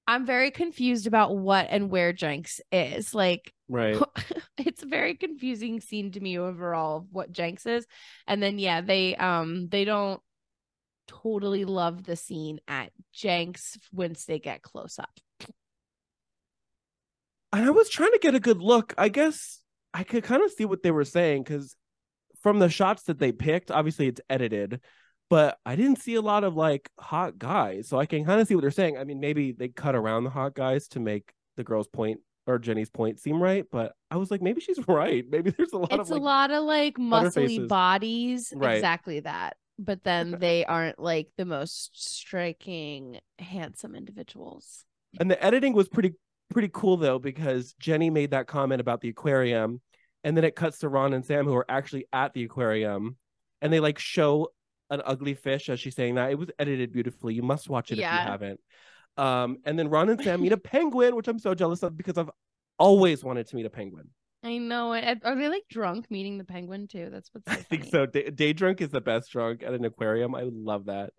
I'm 0.07 0.27
very 0.27 0.51
confused 0.51 1.07
about 1.07 1.37
what 1.37 1.69
and 1.71 1.91
where 1.91 2.13
Jenks 2.13 2.61
is. 2.73 3.15
Like, 3.15 3.53
right. 3.69 3.97
it's 4.59 4.83
a 4.83 4.87
very 4.87 5.15
confusing 5.15 5.81
scene 5.81 6.11
to 6.13 6.21
me 6.21 6.39
overall 6.39 6.99
of 6.99 7.07
what 7.13 7.31
Jenks 7.31 7.67
is. 7.67 7.87
And 8.27 8.43
then 8.43 8.59
yeah, 8.59 8.81
they 8.81 9.15
um 9.17 9.69
they 9.69 9.85
don't 9.85 10.21
totally 11.07 11.65
love 11.65 12.05
the 12.05 12.17
scene 12.17 12.59
at 12.67 12.91
Jenks 13.13 13.79
once 13.93 14.25
they 14.25 14.39
get 14.39 14.63
close 14.63 14.99
up. 14.99 15.13
And 17.53 17.67
I 17.67 17.71
was 17.71 17.89
trying 17.89 18.13
to 18.13 18.19
get 18.19 18.35
a 18.35 18.41
good 18.41 18.63
look. 18.63 18.95
I 18.97 19.09
guess 19.09 19.61
I 19.93 20.05
could 20.05 20.25
kind 20.25 20.43
of 20.43 20.51
see 20.51 20.65
what 20.65 20.83
they 20.83 20.91
were 20.91 21.05
saying 21.05 21.45
because 21.45 21.77
from 22.43 22.59
the 22.59 22.69
shots 22.69 23.05
that 23.05 23.19
they 23.19 23.33
picked, 23.33 23.71
obviously 23.71 24.09
it's 24.09 24.21
edited, 24.31 24.81
but 25.29 25.59
I 25.65 25.77
didn't 25.77 26.01
see 26.01 26.15
a 26.15 26.23
lot 26.23 26.45
of 26.45 26.57
like 26.57 26.91
hot 26.99 27.39
guys. 27.39 27.89
So 27.89 27.99
I 27.99 28.07
can 28.07 28.25
kind 28.25 28.41
of 28.41 28.49
see 28.49 28.55
what 28.55 28.63
they're 28.63 28.71
saying. 28.71 28.97
I 28.97 29.05
mean, 29.05 29.21
maybe 29.21 29.53
they 29.53 29.69
cut 29.69 29.95
around 29.95 30.25
the 30.25 30.31
hot 30.31 30.55
guys 30.55 30.89
to 30.89 31.01
make 31.01 31.33
the 31.57 31.65
girl's 31.65 31.89
point 31.89 32.21
or 32.47 32.59
Jenni's 32.59 32.91
point 32.91 33.21
seem 33.21 33.41
right, 33.41 33.65
but 33.71 33.93
I 34.11 34.17
was 34.17 34.31
like, 34.31 34.43
maybe 34.43 34.61
she's 34.61 34.79
right. 34.89 35.25
Maybe 35.29 35.51
there's 35.51 35.73
a 35.73 35.79
lot 35.79 35.93
It's 35.93 36.11
of 36.11 36.11
a 36.11 36.15
like, 36.15 36.23
lot 36.23 36.51
of 36.51 36.65
like 36.65 36.97
muscly 36.97 37.69
bodies. 37.69 38.53
Right. 38.57 38.77
Exactly 38.77 39.21
that. 39.21 39.57
But 39.79 40.03
then 40.05 40.37
they 40.41 40.65
aren't 40.65 40.99
like 40.99 41.29
the 41.37 41.45
most 41.45 41.91
striking, 41.95 43.21
handsome 43.39 43.95
individuals. 43.95 44.85
and 45.21 45.31
the 45.31 45.43
editing 45.45 45.75
was 45.75 45.89
pretty 45.89 46.15
pretty 46.53 46.71
cool 46.73 46.97
though 46.97 47.19
because 47.19 47.75
Jenni 47.83 48.11
made 48.13 48.31
that 48.31 48.47
comment 48.47 48.81
about 48.81 49.01
the 49.01 49.09
aquarium, 49.09 49.81
and 50.25 50.37
then 50.37 50.45
it 50.45 50.57
cuts 50.57 50.79
to 50.79 50.89
Ron 50.89 51.13
and 51.13 51.25
Sam 51.25 51.47
who 51.47 51.55
are 51.55 51.67
actually 51.69 52.07
at 52.13 52.33
the 52.33 52.45
aquarium, 52.45 53.17
and 53.61 53.73
they 53.73 53.81
like 53.81 53.99
show 53.99 54.49
an 54.91 55.03
ugly 55.05 55.35
fish 55.35 55.69
as 55.69 55.81
she's 55.81 55.95
saying 55.95 56.17
that. 56.17 56.31
It 56.31 56.39
was 56.39 56.51
edited 56.59 56.93
beautifully. 56.93 57.35
You 57.35 57.43
must 57.43 57.69
watch 57.69 57.91
it 57.91 57.95
if 57.95 57.99
you 57.99 58.05
haven't. 58.05 58.61
Um, 59.17 59.59
and 59.65 59.79
then 59.79 59.89
Ron 59.89 60.09
and 60.09 60.23
Sam 60.23 60.41
meet 60.41 60.53
a 60.53 60.57
penguin, 60.57 61.17
which 61.17 61.29
I'm 61.29 61.39
so 61.39 61.55
jealous 61.55 61.83
of 61.83 61.97
because 61.97 62.19
I've 62.19 62.31
always 62.79 63.23
wanted 63.25 63.47
to 63.49 63.57
meet 63.57 63.67
a 63.67 63.71
penguin. 63.71 64.09
I 64.45 64.59
know 64.59 64.93
it. 64.93 65.21
Are 65.25 65.37
they 65.37 65.49
like 65.49 65.65
drunk 65.71 66.11
meeting 66.11 66.39
the 66.39 66.45
penguin 66.45 66.89
too? 66.89 67.09
That's 67.11 67.31
what's 67.33 67.47
so 67.53 67.53
I 67.53 67.63
think 67.63 67.85
so. 67.85 68.07
Day, 68.07 68.31
day 68.31 68.53
drunk 68.53 68.81
is 68.81 68.91
the 68.91 69.01
best 69.01 69.31
drunk 69.31 69.63
at 69.63 69.73
an 69.73 69.85
aquarium. 69.85 70.35
I 70.35 70.43
love 70.45 70.87
that. 70.87 71.11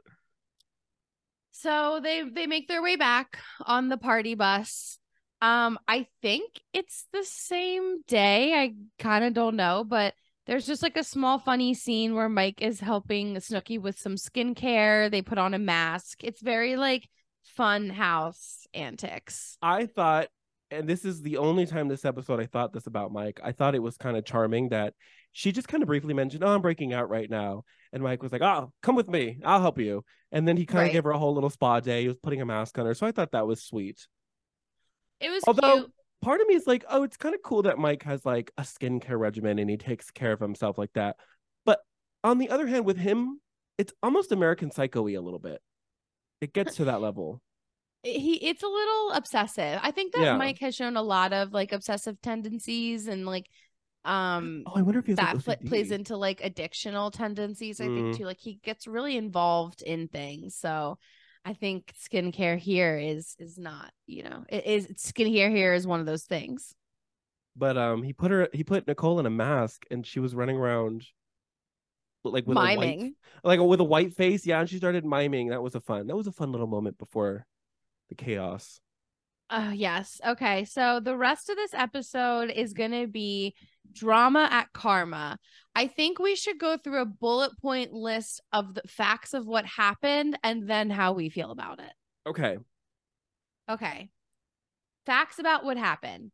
So 1.52 2.00
they 2.02 2.24
they 2.24 2.48
make 2.48 2.68
their 2.68 2.82
way 2.82 2.96
back 2.96 3.38
on 3.66 3.90
the 3.90 3.98
party 3.98 4.36
bus. 4.36 5.00
Um, 5.44 5.78
I 5.90 6.08
think 6.22 6.62
it's 6.72 7.06
the 7.12 7.26
same 7.26 8.02
day. 8.08 8.54
I 8.54 8.76
kind 8.98 9.26
of 9.26 9.34
don't 9.34 9.58
know, 9.58 9.84
but 9.84 10.14
there's 10.46 10.66
just 10.66 10.82
like 10.82 10.96
a 10.96 11.04
small 11.04 11.38
funny 11.38 11.74
scene 11.74 12.16
where 12.16 12.30
Mike 12.30 12.62
is 12.62 12.80
helping 12.80 13.36
Snooki 13.36 13.78
with 13.78 14.00
some 14.00 14.16
skincare. 14.16 15.12
They 15.12 15.22
put 15.22 15.38
on 15.38 15.54
a 15.54 15.60
mask. 15.60 16.24
It's 16.24 16.42
very 16.42 16.78
like 16.78 17.10
fun 17.44 17.90
house 17.90 18.66
antics. 18.74 19.58
I 19.62 19.88
thought, 19.88 20.30
and 20.72 20.88
this 20.88 21.04
is 21.04 21.22
the 21.22 21.36
only 21.36 21.66
time 21.66 21.90
this 21.90 22.06
episode 22.06 22.40
I 22.40 22.46
thought 22.46 22.72
this 22.72 22.88
about 22.88 23.12
Mike. 23.12 23.42
I 23.44 23.52
thought 23.52 23.76
it 23.76 23.84
was 23.84 23.98
kind 23.98 24.16
of 24.16 24.24
charming 24.24 24.70
that 24.70 24.94
she 25.34 25.52
just 25.52 25.68
kind 25.68 25.84
of 25.84 25.88
briefly 25.88 26.14
mentioned, 26.14 26.46
"Oh, 26.46 26.56
I'm 26.56 26.62
breaking 26.62 26.94
out 26.94 27.10
right 27.10 27.30
now," 27.30 27.64
and 27.92 28.02
Mike 28.02 28.24
was 28.24 28.32
like, 28.32 28.42
"Oh, 28.42 28.72
come 28.82 28.96
with 28.96 29.10
me. 29.10 29.40
I'll 29.44 29.60
help 29.60 29.78
you." 29.78 30.06
And 30.32 30.48
then 30.48 30.56
he 30.56 30.66
kind 30.66 30.80
of 30.80 30.84
Right. 30.86 30.94
gave 30.94 31.04
her 31.04 31.12
a 31.12 31.20
whole 31.20 31.34
little 31.34 31.50
spa 31.50 31.82
day. 31.82 32.04
He 32.04 32.08
was 32.08 32.18
putting 32.18 32.42
a 32.42 32.46
mask 32.46 32.80
on 32.80 32.86
her, 32.86 32.94
so 32.94 33.06
I 33.06 33.12
thought 33.12 33.32
that 33.32 33.46
was 33.46 33.62
sweet. 33.62 34.08
It 35.24 35.30
was 35.30 35.44
Although 35.48 35.76
cute. 35.76 35.92
part 36.22 36.42
of 36.42 36.48
me 36.48 36.56
is 36.56 36.68
like, 36.68 36.84
"Oh, 36.90 37.04
it's 37.04 37.18
kind 37.18 37.34
of 37.36 37.42
cool 37.44 37.64
that 37.64 37.78
Mike 37.78 38.04
has 38.04 38.26
like 38.26 38.52
a 38.58 38.62
skincare 38.64 39.18
regimen 39.20 39.60
and 39.60 39.70
he 39.70 39.78
takes 39.78 40.12
care 40.12 40.32
of 40.32 40.40
himself 40.40 40.78
like 40.78 40.94
that." 40.94 41.16
But 41.66 41.80
on 42.24 42.38
the 42.38 42.50
other 42.50 42.68
hand, 42.68 42.86
with 42.86 42.98
him, 42.98 43.40
it's 43.78 43.94
almost 44.04 44.32
American 44.32 44.70
Psycho-y 44.72 45.14
a 45.14 45.22
little 45.22 45.40
bit. 45.40 45.62
It 46.42 46.54
gets 46.54 46.76
to 46.76 46.86
that 46.86 47.02
level. 47.02 47.42
he 48.04 48.36
it's 48.36 48.64
a 48.64 48.68
little 48.68 49.12
obsessive. 49.14 49.80
I 49.82 49.92
think 49.92 50.14
that 50.14 50.22
Yeah. 50.24 50.38
Mike 50.38 50.60
has 50.60 50.76
shown 50.76 50.98
a 50.98 51.02
lot 51.02 51.32
of 51.34 51.54
like 51.54 51.72
obsessive 51.72 52.22
tendencies 52.22 53.08
and 53.08 53.26
like 53.26 53.48
um 54.06 54.64
Oh, 54.66 54.74
I 54.76 54.82
wonder 54.82 55.00
if 55.00 55.06
he 55.06 55.14
that 55.14 55.40
pl- 55.40 55.56
plays 55.66 55.90
into 55.92 56.18
like 56.18 56.42
addictional 56.42 57.10
tendencies 57.10 57.80
i 57.80 57.86
Mm. 57.88 57.96
think 57.96 58.18
too 58.18 58.26
like 58.26 58.42
he 58.42 58.56
gets 58.56 58.86
really 58.86 59.16
involved 59.16 59.82
in 59.82 60.10
things 60.10 60.58
so 60.58 60.98
i 61.46 61.54
think 61.54 61.94
skincare 62.00 62.58
here 62.58 62.98
is 62.98 63.36
is 63.40 63.58
not 63.58 63.92
you 64.06 64.24
know 64.24 64.44
it 64.50 64.66
is 64.66 64.88
skincare 64.94 65.50
here 65.50 65.74
is 65.74 65.86
one 65.88 66.00
of 66.00 66.06
those 66.06 66.24
things. 66.24 66.74
But 67.56 67.78
um 67.78 68.02
he 68.02 68.14
put 68.14 68.32
her 68.32 68.50
he 68.52 68.64
put 68.64 68.88
Nicole 68.88 69.20
in 69.20 69.26
a 69.26 69.30
mask 69.30 69.86
and 69.92 70.06
she 70.06 70.20
was 70.20 70.34
running 70.34 70.58
around 70.58 71.06
like 72.24 72.48
with 72.48 72.58
a 72.58 72.62
white 72.62 73.14
like 73.44 73.60
with 73.60 73.80
a 73.80 73.84
white 73.84 74.14
face. 74.16 74.46
Yeah 74.46 74.60
and 74.60 74.70
she 74.70 74.78
started 74.78 75.06
miming. 75.06 75.50
That 75.50 75.62
was 75.62 75.76
a 75.76 75.82
fun 75.82 76.08
that 76.08 76.16
was 76.16 76.28
a 76.28 76.32
fun 76.32 76.52
little 76.52 76.68
moment 76.68 76.98
before 76.98 77.46
the 78.10 78.16
chaos 78.16 78.80
uh 79.50 79.72
yes 79.74 80.20
okay 80.26 80.66
so 80.66 81.00
the 81.00 81.16
rest 81.18 81.50
of 81.50 81.56
this 81.56 81.74
episode 81.74 82.50
is 82.50 82.74
gonna 82.74 83.08
be 83.08 83.54
drama 83.92 84.48
at 84.52 84.72
karma 84.74 85.38
i 85.76 85.86
think 85.88 86.18
we 86.18 86.36
should 86.36 86.58
go 86.58 86.78
through 86.78 87.02
a 87.02 87.06
bullet 87.06 87.52
point 87.60 87.94
list 87.94 88.42
of 88.52 88.74
the 88.74 88.82
facts 88.88 89.34
of 89.34 89.46
what 89.46 89.66
happened 89.66 90.38
and 90.44 90.68
then 90.68 90.90
how 90.90 91.14
we 91.14 91.30
feel 91.30 91.52
about 91.52 91.80
it 91.80 91.92
Okay. 92.26 92.58
Okay. 93.70 94.10
Facts 95.06 95.40
about 95.40 95.66
what 95.66 95.78
happened. 95.78 96.32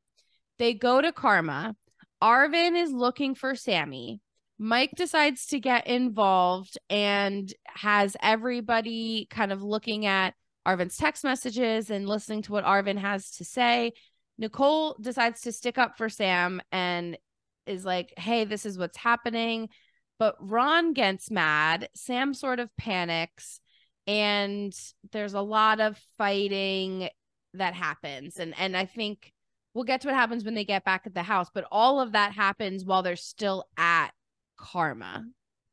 They 0.57 0.73
go 0.73 1.01
to 1.01 1.11
Karma. 1.11 1.75
Arvin 2.21 2.81
is 2.81 2.91
looking 2.91 3.33
for 3.33 3.55
Sammi. 3.55 4.19
Mike 4.57 4.91
decides 4.95 5.47
to 5.47 5.59
get 5.59 5.87
involved 5.87 6.77
and 6.89 7.51
has 7.65 8.17
everybody 8.21 9.27
kind 9.29 9.51
of 9.53 9.63
looking 9.63 10.05
at 10.05 10.33
Arvin's 10.69 10.97
text 10.97 11.23
messages 11.23 11.89
and 11.89 12.07
listening 12.07 12.41
to 12.43 12.51
what 12.51 12.65
Arvin 12.65 12.97
has 12.97 13.31
to 13.31 13.45
say. 13.45 13.93
Nicole 14.37 14.95
decides 15.01 15.41
to 15.41 15.51
stick 15.51 15.77
up 15.77 15.97
for 15.97 16.09
Sam 16.09 16.61
and 16.71 17.17
is 17.65 17.85
like, 17.85 18.13
hey, 18.17 18.45
this 18.45 18.65
is 18.65 18.77
what's 18.77 18.97
happening. 18.97 19.69
But 20.17 20.35
Ron 20.39 20.93
gets 20.93 21.31
mad. 21.31 21.89
Sam 21.95 22.33
sort 22.33 22.59
of 22.59 22.75
panics. 22.77 23.59
And 24.07 24.73
there's 25.11 25.33
a 25.33 25.41
lot 25.41 25.79
of 25.79 25.97
fighting 26.17 27.09
that 27.53 27.73
happens. 27.73 28.37
And 28.37 28.53
and 28.57 28.75
I 28.75 28.85
think 28.85 29.33
we'll 29.73 29.83
get 29.83 30.01
to 30.01 30.07
what 30.07 30.15
happens 30.15 30.43
when 30.43 30.55
they 30.55 30.65
get 30.65 30.83
back 30.83 31.03
at 31.05 31.13
the 31.13 31.23
house, 31.23 31.49
but 31.53 31.65
all 31.71 31.99
of 31.99 32.13
that 32.13 32.33
happens 32.33 32.85
while 32.85 33.03
they're 33.03 33.15
still 33.15 33.65
at 33.77 34.09
Karma. 34.57 35.25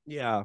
Yeah. 0.07 0.45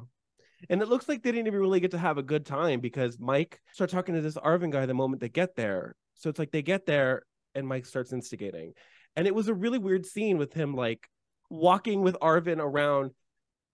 And 0.70 0.82
it 0.82 0.88
looks 0.88 1.08
like 1.08 1.22
they 1.22 1.32
didn't 1.32 1.46
even 1.46 1.60
really 1.60 1.80
get 1.80 1.90
to 1.92 1.98
have 1.98 2.18
a 2.18 2.22
good 2.22 2.46
time 2.46 2.80
because 2.80 3.18
Mike 3.18 3.60
starts 3.72 3.92
talking 3.92 4.14
to 4.14 4.20
this 4.20 4.36
Arvin 4.36 4.70
guy 4.70 4.86
the 4.86 4.94
moment 4.94 5.20
they 5.20 5.28
get 5.28 5.56
there. 5.56 5.96
So 6.14 6.30
it's 6.30 6.38
like 6.38 6.50
they 6.50 6.62
get 6.62 6.86
there 6.86 7.22
and 7.54 7.66
Mike 7.66 7.86
starts 7.86 8.12
instigating. 8.12 8.72
And 9.16 9.26
it 9.26 9.34
was 9.34 9.48
a 9.48 9.54
really 9.54 9.78
weird 9.78 10.06
scene 10.06 10.38
with 10.38 10.52
him 10.52 10.74
like 10.74 11.08
walking 11.50 12.02
with 12.02 12.16
Arvin 12.20 12.58
around 12.58 13.10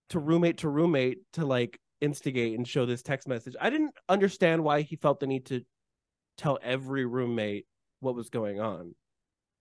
to 0.09 0.19
roommate 0.19 0.57
to 0.59 0.69
roommate 0.69 1.19
to 1.33 1.45
like 1.45 1.79
instigate 2.01 2.57
and 2.57 2.67
show 2.67 2.85
this 2.85 3.01
text 3.01 3.27
message. 3.27 3.55
I 3.59 3.69
didn't 3.69 3.93
understand 4.07 4.63
why 4.63 4.81
he 4.81 4.95
felt 4.95 5.19
the 5.19 5.27
need 5.27 5.45
to 5.47 5.61
tell 6.37 6.59
every 6.61 7.05
roommate 7.05 7.65
what 7.99 8.15
was 8.15 8.29
going 8.29 8.59
on. 8.59 8.95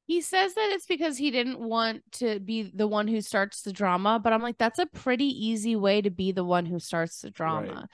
He 0.08 0.22
says 0.22 0.54
that 0.54 0.70
it's 0.72 0.86
because 0.86 1.18
he 1.18 1.30
didn't 1.30 1.60
want 1.60 2.00
to 2.12 2.40
be 2.40 2.62
the 2.62 2.86
one 2.86 3.08
who 3.08 3.20
starts 3.20 3.60
the 3.60 3.74
drama, 3.74 4.18
but 4.18 4.32
I'm 4.32 4.40
like, 4.40 4.56
that's 4.56 4.78
a 4.78 4.86
pretty 4.86 5.26
easy 5.26 5.76
way 5.76 6.00
to 6.00 6.08
be 6.08 6.32
the 6.32 6.44
one 6.44 6.64
who 6.64 6.78
starts 6.78 7.20
the 7.20 7.30
drama. 7.30 7.74
Right. 7.74 7.84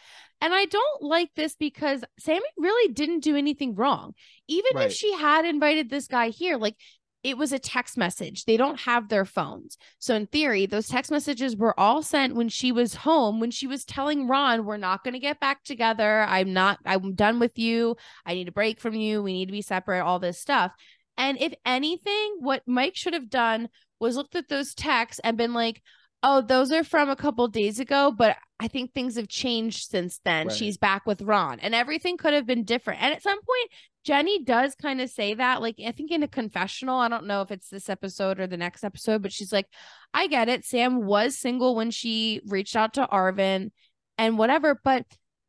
And 0.40 0.54
I 0.54 0.66
don't 0.66 1.02
like 1.02 1.30
this 1.34 1.56
because 1.56 2.04
Sammi 2.20 2.38
really 2.56 2.92
didn't 2.92 3.24
do 3.24 3.34
anything 3.34 3.74
wrong. 3.74 4.14
Even 4.46 4.76
Right. 4.76 4.86
if 4.86 4.92
she 4.92 5.12
had 5.12 5.44
invited 5.44 5.90
this 5.90 6.06
guy 6.06 6.28
here, 6.28 6.56
like 6.56 6.76
it 7.24 7.36
was 7.38 7.52
a 7.52 7.58
text 7.58 7.96
message. 7.96 8.44
They 8.44 8.58
don't 8.58 8.78
have 8.80 9.08
their 9.08 9.24
phones. 9.24 9.78
So 9.98 10.14
in 10.14 10.26
theory, 10.26 10.66
those 10.66 10.86
text 10.86 11.10
messages 11.10 11.56
were 11.56 11.78
all 11.80 12.02
sent 12.02 12.36
when 12.36 12.50
she 12.50 12.70
was 12.70 12.94
home, 12.94 13.40
when 13.40 13.50
she 13.50 13.66
was 13.66 13.84
telling 13.84 14.28
Ron, 14.28 14.66
we're 14.66 14.76
not 14.76 15.02
going 15.02 15.14
to 15.14 15.18
get 15.18 15.40
back 15.40 15.64
together. 15.64 16.26
I'm 16.28 16.52
not, 16.52 16.78
I'm 16.84 17.14
done 17.14 17.40
with 17.40 17.58
you. 17.58 17.96
I 18.26 18.34
need 18.34 18.48
a 18.48 18.52
break 18.52 18.78
from 18.78 18.94
you. 18.94 19.22
We 19.22 19.32
need 19.32 19.46
to 19.46 19.52
be 19.52 19.62
separate, 19.62 20.02
all 20.04 20.18
this 20.18 20.38
stuff. 20.38 20.72
And 21.16 21.40
if 21.40 21.54
anything, 21.64 22.36
what 22.40 22.62
Mike 22.66 22.96
should 22.96 23.14
have 23.14 23.30
done 23.30 23.68
was 24.00 24.16
looked 24.16 24.34
at 24.34 24.48
those 24.48 24.74
texts 24.74 25.20
and 25.22 25.36
been 25.36 25.54
like, 25.54 25.82
oh, 26.22 26.40
those 26.40 26.72
are 26.72 26.84
from 26.84 27.10
a 27.10 27.16
couple 27.16 27.46
days 27.48 27.78
ago, 27.78 28.10
but 28.16 28.36
I 28.58 28.66
think 28.66 28.92
things 28.92 29.16
have 29.16 29.28
changed 29.28 29.90
since 29.90 30.20
then. 30.24 30.48
Right. 30.48 30.56
She's 30.56 30.78
back 30.78 31.06
with 31.06 31.20
Ron, 31.20 31.60
and 31.60 31.74
everything 31.74 32.16
could 32.16 32.32
have 32.32 32.46
been 32.46 32.64
different. 32.64 33.02
And 33.02 33.12
at 33.12 33.22
some 33.22 33.38
point, 33.38 33.70
Jenni 34.06 34.44
does 34.44 34.74
kind 34.74 35.00
of 35.02 35.10
say 35.10 35.34
that, 35.34 35.60
like, 35.60 35.76
I 35.86 35.92
think 35.92 36.10
in 36.10 36.22
a 36.22 36.28
confessional. 36.28 36.98
I 36.98 37.08
don't 37.08 37.26
know 37.26 37.42
if 37.42 37.50
it's 37.50 37.68
this 37.68 37.90
episode 37.90 38.40
or 38.40 38.46
the 38.46 38.56
next 38.56 38.84
episode, 38.84 39.22
but 39.22 39.32
she's 39.32 39.52
like, 39.52 39.66
I 40.14 40.26
get 40.26 40.48
it. 40.48 40.64
Sam 40.64 41.04
was 41.04 41.36
single 41.36 41.74
when 41.74 41.90
she 41.90 42.40
reached 42.46 42.76
out 42.76 42.94
to 42.94 43.06
Arvin 43.06 43.70
and 44.16 44.38
whatever, 44.38 44.80
but 44.82 45.04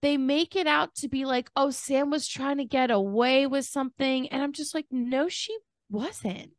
they 0.06 0.18
make 0.18 0.56
it 0.56 0.68
out 0.68 0.94
to 0.96 1.10
be 1.10 1.26
like, 1.26 1.50
oh, 1.56 1.72
Sam 1.72 2.12
was 2.12 2.28
trying 2.28 2.58
to 2.58 2.66
get 2.66 2.92
away 2.92 3.48
with 3.48 3.66
something. 3.66 4.28
And 4.30 4.44
I'm 4.44 4.54
just 4.54 4.76
like, 4.76 4.86
no, 4.92 5.28
she 5.30 5.58
wasn't. 5.90 6.52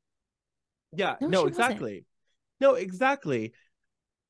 Yeah, 0.92 1.14
No, 1.20 1.28
no, 1.28 1.38
she 1.38 1.44
wasn't. 1.44 1.48
exactly. 1.48 2.04
No, 2.60 2.74
exactly. 2.74 3.52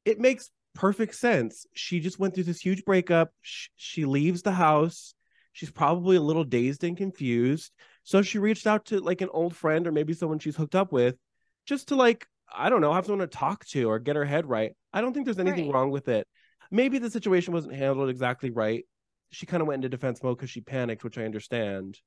It 0.05 0.21
makes 0.21 0.51
perfect 0.75 1.15
sense. 1.15 1.67
She 1.75 2.01
just 2.01 2.19
went 2.19 2.35
through 2.35 2.45
this 2.45 2.61
huge 2.61 2.85
breakup. 2.85 3.31
Sh- 3.41 3.69
she 3.77 4.05
leaves 4.05 4.43
the 4.43 4.53
house. 4.53 5.15
She's 5.53 5.71
probably 5.71 6.17
a 6.17 6.21
little 6.21 6.45
dazed 6.45 6.85
and 6.85 6.97
confused. 6.97 7.73
So 8.03 8.21
she 8.21 8.39
reached 8.39 8.67
out 8.67 8.85
to 8.87 9.01
like 9.01 9.23
an 9.23 9.31
old 9.33 9.57
friend 9.57 9.87
or 9.87 9.93
maybe 9.93 10.13
someone 10.13 10.39
she's 10.41 10.57
hooked 10.57 10.75
up 10.75 10.93
with 10.93 11.17
just 11.65 11.89
to 11.89 11.97
like, 11.97 12.27
I 12.55 12.69
don't 12.69 12.83
know, 12.83 12.93
have 12.93 13.07
someone 13.07 13.27
to 13.27 13.35
talk 13.35 13.65
to 13.69 13.85
or 13.89 13.99
get 13.99 14.17
her 14.17 14.27
head 14.27 14.47
right. 14.47 14.73
I 14.93 15.01
don't 15.01 15.15
think 15.15 15.25
there's 15.25 15.39
anything 15.39 15.67
Right. 15.67 15.75
wrong 15.75 15.91
with 15.91 16.09
it. 16.09 16.27
Maybe 16.71 16.99
the 16.99 17.11
situation 17.11 17.55
wasn't 17.55 17.75
handled 17.75 18.11
exactly 18.11 18.51
right. 18.51 18.85
She 19.31 19.47
kind 19.47 19.61
of 19.61 19.67
went 19.67 19.85
into 19.85 19.89
defense 19.89 20.23
mode 20.23 20.37
because 20.39 20.51
she 20.51 20.61
panicked, 20.61 21.05
which 21.05 21.19
I 21.19 21.25
understand. 21.25 21.99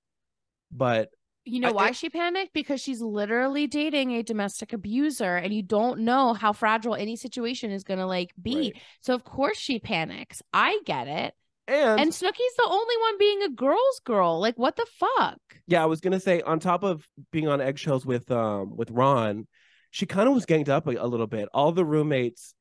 But 0.72 1.10
You 1.46 1.60
know 1.60 1.70
I- 1.70 1.74
why 1.74 1.88
I- 1.88 1.92
she 1.92 2.10
panicked? 2.10 2.54
Because 2.54 2.82
she's 2.82 3.02
literally 3.02 3.68
dating 3.68 4.12
a 4.14 4.24
domestic 4.24 4.74
abuser 4.74 5.36
and 5.38 5.54
you 5.54 5.64
don't 5.64 6.02
know 6.02 6.34
how 6.34 6.54
fragile 6.54 6.96
any 6.96 7.16
situation 7.16 7.72
is 7.72 7.84
going 7.84 8.00
to 8.00 8.06
like 8.06 8.32
be. 8.42 8.56
Right. 8.56 8.74
So 9.02 9.14
of 9.16 9.24
course 9.24 9.58
she 9.58 9.80
panics. 9.80 10.42
I 10.54 10.80
get 10.86 11.08
it. 11.08 11.34
and, 11.68 12.00
And 12.02 12.12
Snooki's 12.12 12.56
the 12.58 12.68
only 12.68 12.96
one 13.02 13.18
being 13.20 13.44
a 13.44 13.50
girl's 13.50 14.00
girl. 14.04 14.40
Like 14.40 14.58
what 14.58 14.76
the 14.76 14.88
fuck? 15.00 15.40
yeah, 15.68 15.84
I 15.84 15.86
was 15.86 16.02
gonna 16.02 16.20
say 16.20 16.42
on 16.42 16.60
top 16.60 16.84
of 16.84 17.08
being 17.32 17.48
on 17.48 17.62
eggshells 17.62 18.06
with 18.06 18.30
um 18.32 18.76
with 18.76 18.90
Ron, 18.92 19.48
she 19.92 20.06
kind 20.08 20.28
of 20.28 20.34
was 20.36 20.46
ganged 20.48 20.70
up 20.70 20.88
a, 20.88 20.96
a 20.96 21.06
little 21.08 21.28
bit. 21.28 21.48
All 21.54 21.72
the 21.72 21.86
roommates, 21.86 22.54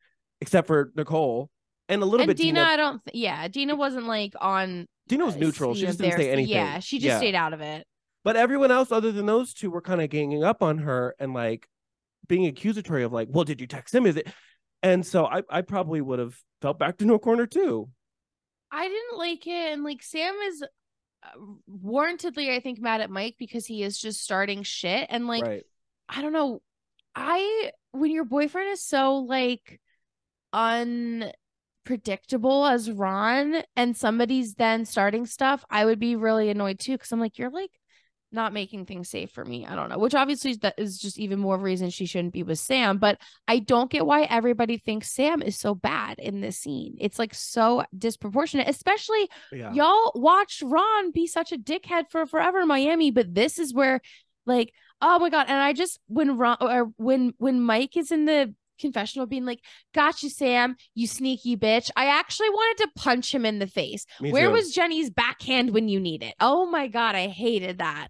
except 0.42 0.66
for 0.66 0.92
Nicole, 0.94 1.48
and 1.88 2.02
a 2.02 2.04
little 2.04 2.22
and 2.22 2.28
bit 2.28 2.36
Dina, 2.36 2.60
Dina. 2.60 2.66
I 2.66 2.76
don't 2.76 3.04
th- 3.04 3.14
yeah, 3.14 3.48
Dina 3.48 3.76
wasn't 3.76 4.06
like 4.06 4.34
on 4.40 4.86
Dina 5.08 5.24
was 5.24 5.36
uh, 5.36 5.38
neutral. 5.38 5.74
She 5.74 5.86
just 5.86 5.98
didn't 5.98 6.18
say 6.18 6.30
anything. 6.30 6.54
Yeah, 6.54 6.78
she 6.80 6.98
just 6.98 7.18
stayed 7.18 7.34
out 7.34 7.52
of 7.52 7.60
it. 7.60 7.86
But 8.24 8.36
everyone 8.36 8.70
else, 8.70 8.92
other 8.92 9.10
than 9.10 9.26
those 9.26 9.54
two, 9.54 9.70
were 9.70 9.80
kind 9.80 10.02
of 10.02 10.10
ganging 10.10 10.44
up 10.44 10.62
on 10.62 10.78
her 10.78 11.14
and 11.18 11.32
like 11.32 11.66
being 12.26 12.46
accusatory 12.46 13.02
of 13.04 13.12
like, 13.12 13.28
well, 13.30 13.44
did 13.44 13.60
you 13.60 13.66
text 13.66 13.94
him? 13.94 14.06
Is 14.06 14.16
it? 14.16 14.28
And 14.82 15.04
so 15.04 15.24
I, 15.24 15.42
I 15.48 15.62
probably 15.62 16.00
would 16.00 16.18
have 16.18 16.36
felt 16.60 16.78
back 16.78 16.98
to 16.98 17.04
no 17.04 17.18
corner 17.18 17.46
too. 17.46 17.88
I 18.70 18.86
didn't 18.86 19.18
like 19.18 19.46
it, 19.46 19.72
and 19.72 19.82
like 19.82 20.02
Sam 20.02 20.34
is 20.46 20.62
uh, 20.62 21.38
warrantedly, 21.84 22.50
I 22.50 22.60
think, 22.60 22.80
mad 22.80 23.00
at 23.00 23.10
Mike 23.10 23.36
because 23.38 23.66
he 23.66 23.82
is 23.82 23.98
just 23.98 24.22
starting 24.22 24.62
shit, 24.62 25.06
and 25.10 25.26
like 25.26 25.42
right. 25.42 25.64
I 26.08 26.20
don't 26.22 26.32
know, 26.32 26.60
I 27.14 27.70
when 27.92 28.10
your 28.10 28.24
boyfriend 28.24 28.70
is 28.70 28.84
so 28.84 29.16
like 29.16 29.80
unpredictable 31.88 32.66
as 32.66 32.90
Ron, 32.90 33.62
and 33.76 33.96
somebody's 33.96 34.54
then 34.54 34.84
starting 34.84 35.26
stuff, 35.26 35.64
I 35.70 35.84
would 35.84 35.98
be 35.98 36.16
really 36.16 36.50
annoyed 36.50 36.78
too 36.78 36.92
because 36.92 37.10
I'm 37.12 37.20
like, 37.20 37.38
you're 37.38 37.50
like 37.50 37.70
not 38.30 38.52
making 38.52 38.84
things 38.84 39.08
safe 39.08 39.30
for 39.30 39.42
me. 39.42 39.64
I 39.64 39.74
don't 39.74 39.88
know, 39.88 39.98
which 39.98 40.14
obviously 40.14 40.52
that 40.56 40.74
is 40.76 40.98
just 40.98 41.18
even 41.18 41.38
more 41.38 41.54
of 41.54 41.62
a 41.62 41.64
reason 41.64 41.88
she 41.88 42.04
shouldn't 42.04 42.34
be 42.34 42.42
with 42.42 42.58
Sam. 42.58 42.98
But 42.98 43.18
I 43.46 43.60
don't 43.60 43.90
get 43.90 44.04
why 44.04 44.24
everybody 44.24 44.76
thinks 44.76 45.10
Sam 45.10 45.40
is 45.40 45.58
so 45.58 45.74
bad 45.74 46.18
in 46.18 46.42
this 46.42 46.58
scene. 46.58 46.96
It's 47.00 47.18
like 47.18 47.32
so 47.34 47.84
disproportionate, 47.96 48.68
especially 48.68 49.30
Yeah. 49.50 49.72
y'all 49.72 50.12
watched 50.14 50.60
Ron 50.60 51.10
be 51.12 51.26
such 51.26 51.52
a 51.52 51.58
dickhead 51.58 52.10
for 52.10 52.26
forever 52.26 52.60
in 52.60 52.68
Miami, 52.68 53.10
but 53.10 53.34
this 53.34 53.58
is 53.58 53.72
where 53.72 54.00
like 54.44 54.72
oh 55.00 55.18
my 55.18 55.28
god 55.28 55.46
and 55.48 55.58
I 55.60 55.72
just 55.74 56.00
when 56.08 56.36
Ron 56.36 56.56
or 56.60 56.90
when 56.96 57.32
when 57.38 57.60
Mike 57.60 57.96
is 57.96 58.10
in 58.10 58.24
the 58.24 58.54
confessional 58.78 59.26
being 59.26 59.44
like 59.44 59.60
got 59.94 60.22
you 60.22 60.30
Sam 60.30 60.76
you 60.94 61.06
sneaky 61.06 61.56
bitch 61.56 61.90
I 61.96 62.06
actually 62.06 62.50
wanted 62.50 62.84
to 62.84 62.90
punch 62.96 63.34
him 63.34 63.44
in 63.46 63.58
the 63.58 63.66
face 63.66 64.06
Me 64.20 64.32
where 64.32 64.46
too. 64.46 64.52
was 64.52 64.72
Jenni's 64.74 65.10
backhand 65.10 65.70
when 65.70 65.88
you 65.88 66.00
need 66.00 66.22
it 66.22 66.34
oh 66.40 66.66
my 66.66 66.86
god 66.88 67.14
I 67.14 67.28
hated 67.28 67.78
that 67.78 68.08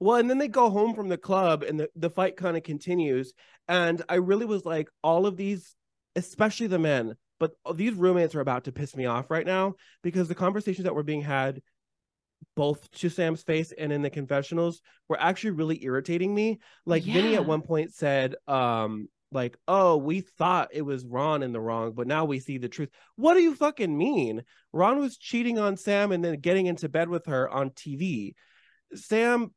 Well, 0.00 0.16
and 0.16 0.30
then 0.30 0.38
they 0.38 0.48
go 0.48 0.70
home 0.70 0.94
from 0.94 1.08
the 1.08 1.18
club 1.18 1.62
and 1.62 1.78
the, 1.80 1.88
the 1.94 2.10
fight 2.10 2.36
kind 2.36 2.56
of 2.56 2.62
continues. 2.62 3.34
And 3.68 4.02
I 4.08 4.14
really 4.16 4.46
was 4.46 4.64
like, 4.64 4.88
all 5.02 5.26
of 5.26 5.36
these, 5.36 5.76
especially 6.16 6.68
the 6.68 6.78
men, 6.78 7.16
but 7.38 7.52
these 7.74 7.92
roommates 7.94 8.34
are 8.34 8.40
about 8.40 8.64
to 8.64 8.72
piss 8.72 8.96
me 8.96 9.06
off 9.06 9.30
right 9.30 9.46
now 9.46 9.74
because 10.02 10.26
the 10.28 10.34
conversations 10.34 10.84
that 10.84 10.94
were 10.94 11.02
being 11.02 11.22
had 11.22 11.60
both 12.56 12.90
to 12.92 13.10
Sam's 13.10 13.42
face 13.42 13.72
and 13.76 13.92
in 13.92 14.02
the 14.02 14.10
confessionals 14.10 14.80
were 15.08 15.20
actually 15.20 15.50
really 15.50 15.84
irritating 15.84 16.34
me. 16.34 16.58
Like 16.86 17.04
Vinny 17.04 17.34
at 17.36 17.44
one 17.44 17.60
point 17.62 17.92
said, 17.92 18.36
um, 18.48 19.08
like, 19.32 19.56
oh, 19.68 19.96
we 19.96 20.20
thought 20.20 20.70
it 20.72 20.82
was 20.82 21.04
Ron 21.04 21.42
in 21.42 21.52
the 21.52 21.60
wrong, 21.60 21.92
but 21.92 22.06
now 22.06 22.24
we 22.24 22.40
see 22.40 22.58
the 22.58 22.68
truth. 22.68 22.90
What 23.16 23.34
do 23.34 23.40
you 23.40 23.54
fucking 23.54 23.96
mean? 23.96 24.42
Ron 24.72 24.98
was 24.98 25.16
cheating 25.16 25.58
on 25.58 25.76
Sam 25.76 26.12
and 26.12 26.24
then 26.24 26.40
getting 26.40 26.66
into 26.66 26.88
bed 26.88 27.08
with 27.08 27.26
her 27.26 27.48
on 27.48 27.70
TV. 27.70 28.34
Sam 28.94 29.52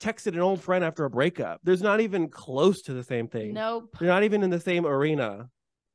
texted 0.00 0.34
an 0.34 0.40
old 0.40 0.60
friend 0.60 0.84
after 0.84 1.04
a 1.04 1.10
breakup. 1.10 1.60
There's 1.64 1.82
not 1.82 2.00
even 2.00 2.28
close 2.28 2.82
to 2.82 2.92
the 2.92 3.04
same 3.04 3.28
thing. 3.28 3.54
nope 3.54 3.96
They're 3.98 4.08
not 4.08 4.24
even 4.24 4.42
in 4.42 4.50
the 4.50 4.60
same 4.60 4.86
arena. 4.86 5.48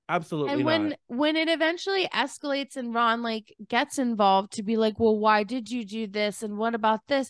Absolutely 0.08 0.52
not. 0.52 0.58
and 0.58 0.66
when 0.66 0.90
not. 0.90 1.00
when 1.08 1.36
it 1.36 1.50
eventually 1.50 2.08
escalates 2.12 2.76
and 2.76 2.96
Ron 2.96 3.22
like 3.22 3.56
gets 3.68 4.00
involved 4.00 4.54
to 4.54 4.64
be 4.64 4.78
like, 4.78 5.00
well, 5.00 5.18
why 5.20 5.44
did 5.44 5.70
you 5.70 5.86
do 5.86 6.08
this 6.08 6.42
and 6.42 6.58
what 6.58 6.74
about 6.74 7.02
this? 7.08 7.30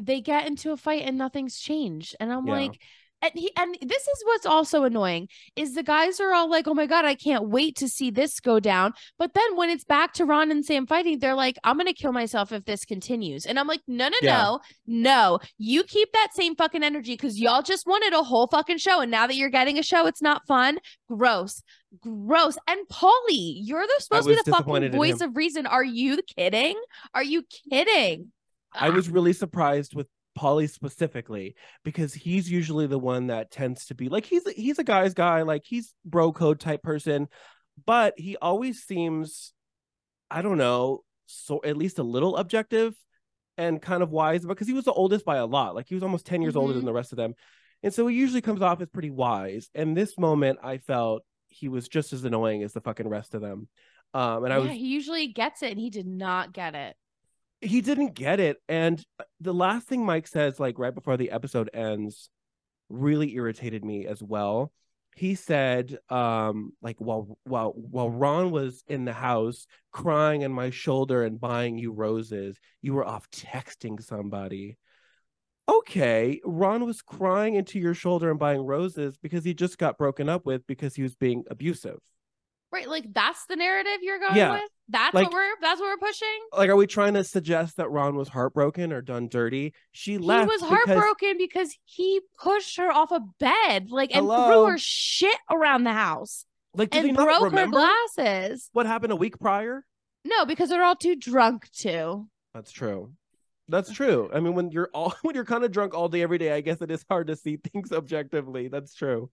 They 0.00 0.20
get 0.20 0.46
into 0.46 0.72
a 0.72 0.76
fight 0.76 1.02
and 1.06 1.16
nothing's 1.16 1.58
changed, 1.58 2.16
and 2.20 2.30
I'm 2.32 2.46
Yeah. 2.46 2.52
like, 2.52 2.82
and 3.22 3.32
he 3.34 3.50
and 3.56 3.76
this 3.80 4.02
is 4.02 4.22
what's 4.24 4.44
also 4.46 4.82
annoying 4.82 5.28
is 5.56 5.74
the 5.74 5.82
guys 5.82 6.20
are 6.20 6.34
all 6.34 6.50
like, 6.50 6.66
"Oh 6.66 6.74
my 6.74 6.86
god, 6.86 7.04
I 7.04 7.14
can't 7.14 7.48
wait 7.48 7.76
to 7.76 7.88
see 7.88 8.10
this 8.10 8.40
go 8.40 8.58
down." 8.60 8.92
But 9.18 9.34
then 9.34 9.56
when 9.56 9.70
it's 9.70 9.84
back 9.84 10.12
to 10.14 10.24
Ron 10.24 10.50
and 10.50 10.64
Sam 10.64 10.86
fighting, 10.86 11.20
they're 11.20 11.34
like, 11.34 11.56
"I'm 11.64 11.76
gonna 11.76 11.92
kill 11.92 12.12
myself 12.12 12.52
if 12.52 12.64
this 12.64 12.84
continues." 12.84 13.46
And 13.46 13.58
I'm 13.58 13.68
like, 13.68 13.80
"No, 13.86 14.08
no, 14.08 14.16
Yeah. 14.20 14.42
no, 14.42 14.60
no! 14.86 15.38
You 15.56 15.84
keep 15.84 16.12
that 16.12 16.28
same 16.34 16.56
fucking 16.56 16.82
energy 16.82 17.14
because 17.14 17.38
y'all 17.38 17.62
just 17.62 17.86
wanted 17.86 18.12
a 18.12 18.22
whole 18.22 18.48
fucking 18.48 18.78
show, 18.78 19.00
and 19.00 19.10
now 19.10 19.26
that 19.26 19.36
you're 19.36 19.50
getting 19.50 19.78
a 19.78 19.82
show, 19.82 20.06
it's 20.06 20.22
not 20.22 20.46
fun. 20.46 20.78
Gross, 21.08 21.62
gross." 22.00 22.58
And 22.66 22.80
Pauly, 22.88 23.54
you're 23.62 23.86
the 23.86 23.94
supposed 24.00 24.28
to 24.28 24.34
be 24.34 24.40
the 24.44 24.50
fucking 24.50 24.92
voice 24.92 25.20
of 25.20 25.36
reason. 25.36 25.66
Are 25.66 25.84
you 25.84 26.18
kidding? 26.36 26.80
Are 27.14 27.24
you 27.24 27.44
kidding? 27.70 28.32
I 28.74 28.88
ah. 28.88 28.92
was 28.92 29.08
really 29.08 29.32
surprised 29.32 29.94
with 29.94 30.08
Pauly 30.38 30.68
specifically 30.68 31.54
because 31.84 32.14
he's 32.14 32.50
usually 32.50 32.86
the 32.86 32.98
one 32.98 33.26
that 33.26 33.50
tends 33.50 33.86
to 33.86 33.94
be 33.94 34.08
like 34.08 34.24
he's 34.24 34.48
he's 34.52 34.78
a 34.78 34.84
guy's 34.84 35.14
guy, 35.14 35.42
like 35.42 35.62
he's 35.64 35.94
bro 36.04 36.32
code 36.32 36.58
type 36.60 36.82
person, 36.82 37.28
but 37.84 38.14
he 38.16 38.36
always 38.38 38.82
seems, 38.82 39.52
I 40.30 40.40
don't 40.42 40.58
know, 40.58 41.04
so 41.26 41.60
at 41.64 41.76
least 41.76 41.98
a 41.98 42.02
little 42.02 42.36
objective 42.36 42.94
and 43.58 43.80
kind 43.82 44.02
of 44.02 44.10
wise 44.10 44.44
because 44.46 44.66
he 44.66 44.72
was 44.72 44.84
the 44.86 44.92
oldest 44.92 45.24
by 45.26 45.36
a 45.36 45.46
lot. 45.46 45.74
Like 45.74 45.86
he 45.88 45.94
was 45.94 46.02
almost 46.02 46.24
10 46.24 46.40
years 46.40 46.56
older 46.56 46.72
Mhm. 46.72 46.76
than 46.76 46.84
the 46.86 46.92
rest 46.92 47.12
of 47.12 47.16
them. 47.16 47.34
And 47.82 47.92
so 47.92 48.06
he 48.06 48.16
usually 48.16 48.40
comes 48.40 48.62
off 48.62 48.80
as 48.80 48.88
pretty 48.88 49.10
wise. 49.10 49.68
And 49.74 49.94
this 49.96 50.16
moment 50.16 50.60
I 50.62 50.78
felt 50.78 51.22
he 51.48 51.68
was 51.68 51.88
just 51.88 52.14
as 52.14 52.24
annoying 52.24 52.62
as 52.62 52.72
the 52.72 52.80
fucking 52.80 53.08
rest 53.08 53.34
of 53.34 53.42
them. 53.42 53.68
Um 54.14 54.44
and 54.44 54.52
I 54.52 54.56
yeah, 54.56 54.62
was 54.64 54.72
he 54.72 54.86
usually 54.88 55.26
gets 55.26 55.62
it, 55.62 55.72
and 55.72 55.80
he 55.80 55.90
did 55.90 56.06
not 56.06 56.52
get 56.54 56.74
it. 56.74 56.96
He 57.62 57.80
didn't 57.80 58.14
get 58.14 58.40
it 58.40 58.58
and 58.68 59.02
uh, 59.20 59.24
the 59.40 59.54
last 59.54 59.86
thing 59.86 60.04
mike 60.04 60.26
says 60.26 60.60
like 60.60 60.78
right 60.78 60.94
before 60.94 61.16
the 61.16 61.30
episode 61.30 61.70
ends 61.74 62.28
really 62.90 63.34
irritated 63.34 63.84
me 63.84 64.06
as 64.06 64.22
well. 64.22 64.72
He 65.16 65.34
said 65.34 65.98
um 66.10 66.72
like 66.82 66.96
while 67.00 67.38
while 67.44 67.72
while 67.72 68.10
ron 68.10 68.50
was 68.50 68.82
in 68.88 69.04
the 69.04 69.12
house 69.12 69.66
crying 69.92 70.44
on 70.44 70.52
my 70.52 70.70
shoulder 70.70 71.24
and 71.24 71.40
buying 71.40 71.78
you 71.78 71.92
roses 71.92 72.58
you 72.82 72.94
were 72.94 73.06
off 73.06 73.30
texting 73.30 74.02
somebody. 74.02 74.76
Okay 75.68 76.40
ron 76.44 76.84
was 76.84 77.02
crying 77.02 77.54
into 77.54 77.78
your 77.78 77.94
shoulder 77.94 78.30
and 78.30 78.38
buying 78.38 78.60
roses 78.62 79.16
because 79.16 79.44
he 79.44 79.54
just 79.54 79.78
got 79.78 79.98
broken 79.98 80.28
up 80.28 80.44
with 80.46 80.66
because 80.66 80.94
he 80.94 81.02
was 81.02 81.14
being 81.14 81.44
abusive. 81.50 81.98
Right, 82.72 82.88
like 82.88 83.12
that's 83.12 83.44
the 83.46 83.56
narrative 83.56 83.98
you're 84.02 84.18
going 84.18 84.36
Yeah, 84.36 84.52
with. 84.52 84.70
That's 84.92 85.14
like- 85.14 85.24
what 85.26 85.32
we're 85.34 85.54
that's 85.60 85.80
what 85.80 85.88
we're 85.88 86.06
pushing. 86.06 86.28
like 86.56 86.68
are 86.68 86.76
we 86.76 86.86
trying 86.86 87.14
to 87.14 87.24
suggest 87.24 87.76
that 87.78 87.90
ron 87.90 88.14
was 88.14 88.28
heartbroken 88.28 88.92
or 88.92 89.00
done 89.02 89.28
dirty 89.28 89.74
she 89.90 90.18
left. 90.18 90.42
He 90.50 90.54
was 90.54 90.62
because- 90.62 90.86
heartbroken 90.86 91.38
because 91.38 91.76
he 91.84 92.20
pushed 92.38 92.76
her 92.76 92.90
off 92.92 93.10
a 93.10 93.20
bed, 93.40 93.90
like 93.90 94.14
and 94.14 94.26
threw 94.26 94.66
her 94.66 94.78
shit 94.78 95.38
around 95.50 95.84
the 95.84 95.92
house 95.92 96.44
Like, 96.74 96.94
and 96.94 97.14
not 97.14 97.24
broke 97.24 97.52
her 97.52 97.66
glasses. 97.66 98.68
what 98.72 98.86
happened 98.86 99.12
a 99.12 99.16
week 99.16 99.38
prior? 99.38 99.84
No, 100.24 100.44
because 100.44 100.68
they're 100.68 100.84
all 100.84 100.94
too 100.96 101.16
drunk 101.16 101.68
to. 101.78 102.26
That's 102.54 102.70
true. 102.70 103.12
That's 103.68 103.90
true. 103.92 104.28
I 104.34 104.40
mean, 104.40 104.54
when 104.54 104.70
you're 104.70 104.90
all 104.92 105.14
when 105.22 105.34
you're 105.34 105.44
kind 105.44 105.64
of 105.64 105.72
drunk 105.72 105.94
all 105.94 106.08
day 106.08 106.22
every 106.22 106.38
day, 106.38 106.52
I 106.52 106.60
guess 106.60 106.82
it 106.82 106.90
is 106.90 107.04
hard 107.08 107.28
to 107.28 107.36
see 107.36 107.56
things 107.56 107.92
objectively. 107.92 108.68
That's 108.68 108.94
true. 108.94 109.30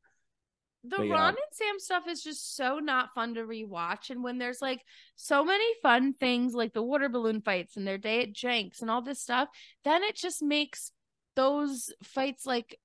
The 0.83 0.97
But. 0.97 1.09
Ron 1.09 1.29
and 1.29 1.37
Sam 1.51 1.79
stuff 1.79 2.07
is 2.07 2.23
just 2.23 2.55
so 2.55 2.79
not 2.79 3.13
fun 3.13 3.33
to 3.35 3.41
rewatch. 3.41 4.09
And 4.09 4.23
when 4.23 4.37
there's 4.37 4.61
like 4.61 4.81
so 5.15 5.43
many 5.43 5.65
fun 5.81 6.13
things 6.13 6.53
like 6.53 6.73
the 6.73 6.81
water 6.81 7.09
balloon 7.09 7.41
fights 7.41 7.75
and 7.75 7.85
their 7.85 7.97
day 7.97 8.21
at 8.23 8.33
Jenks 8.33 8.81
and 8.81 8.89
all 8.89 9.01
this 9.01 9.21
stuff, 9.21 9.49
then 9.83 10.03
it 10.03 10.15
just 10.15 10.41
makes 10.41 10.91
those 11.35 11.93
fights 12.03 12.45
like 12.45 12.79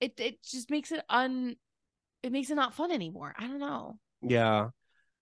it 0.00 0.18
it 0.18 0.42
just 0.42 0.70
makes 0.70 0.92
it 0.92 1.02
un 1.08 1.56
it 2.22 2.32
makes 2.32 2.50
it 2.50 2.56
not 2.56 2.74
fun 2.74 2.92
anymore. 2.92 3.34
I 3.38 3.46
don't 3.46 3.60
know. 3.60 3.98
Yeah. 4.22 4.68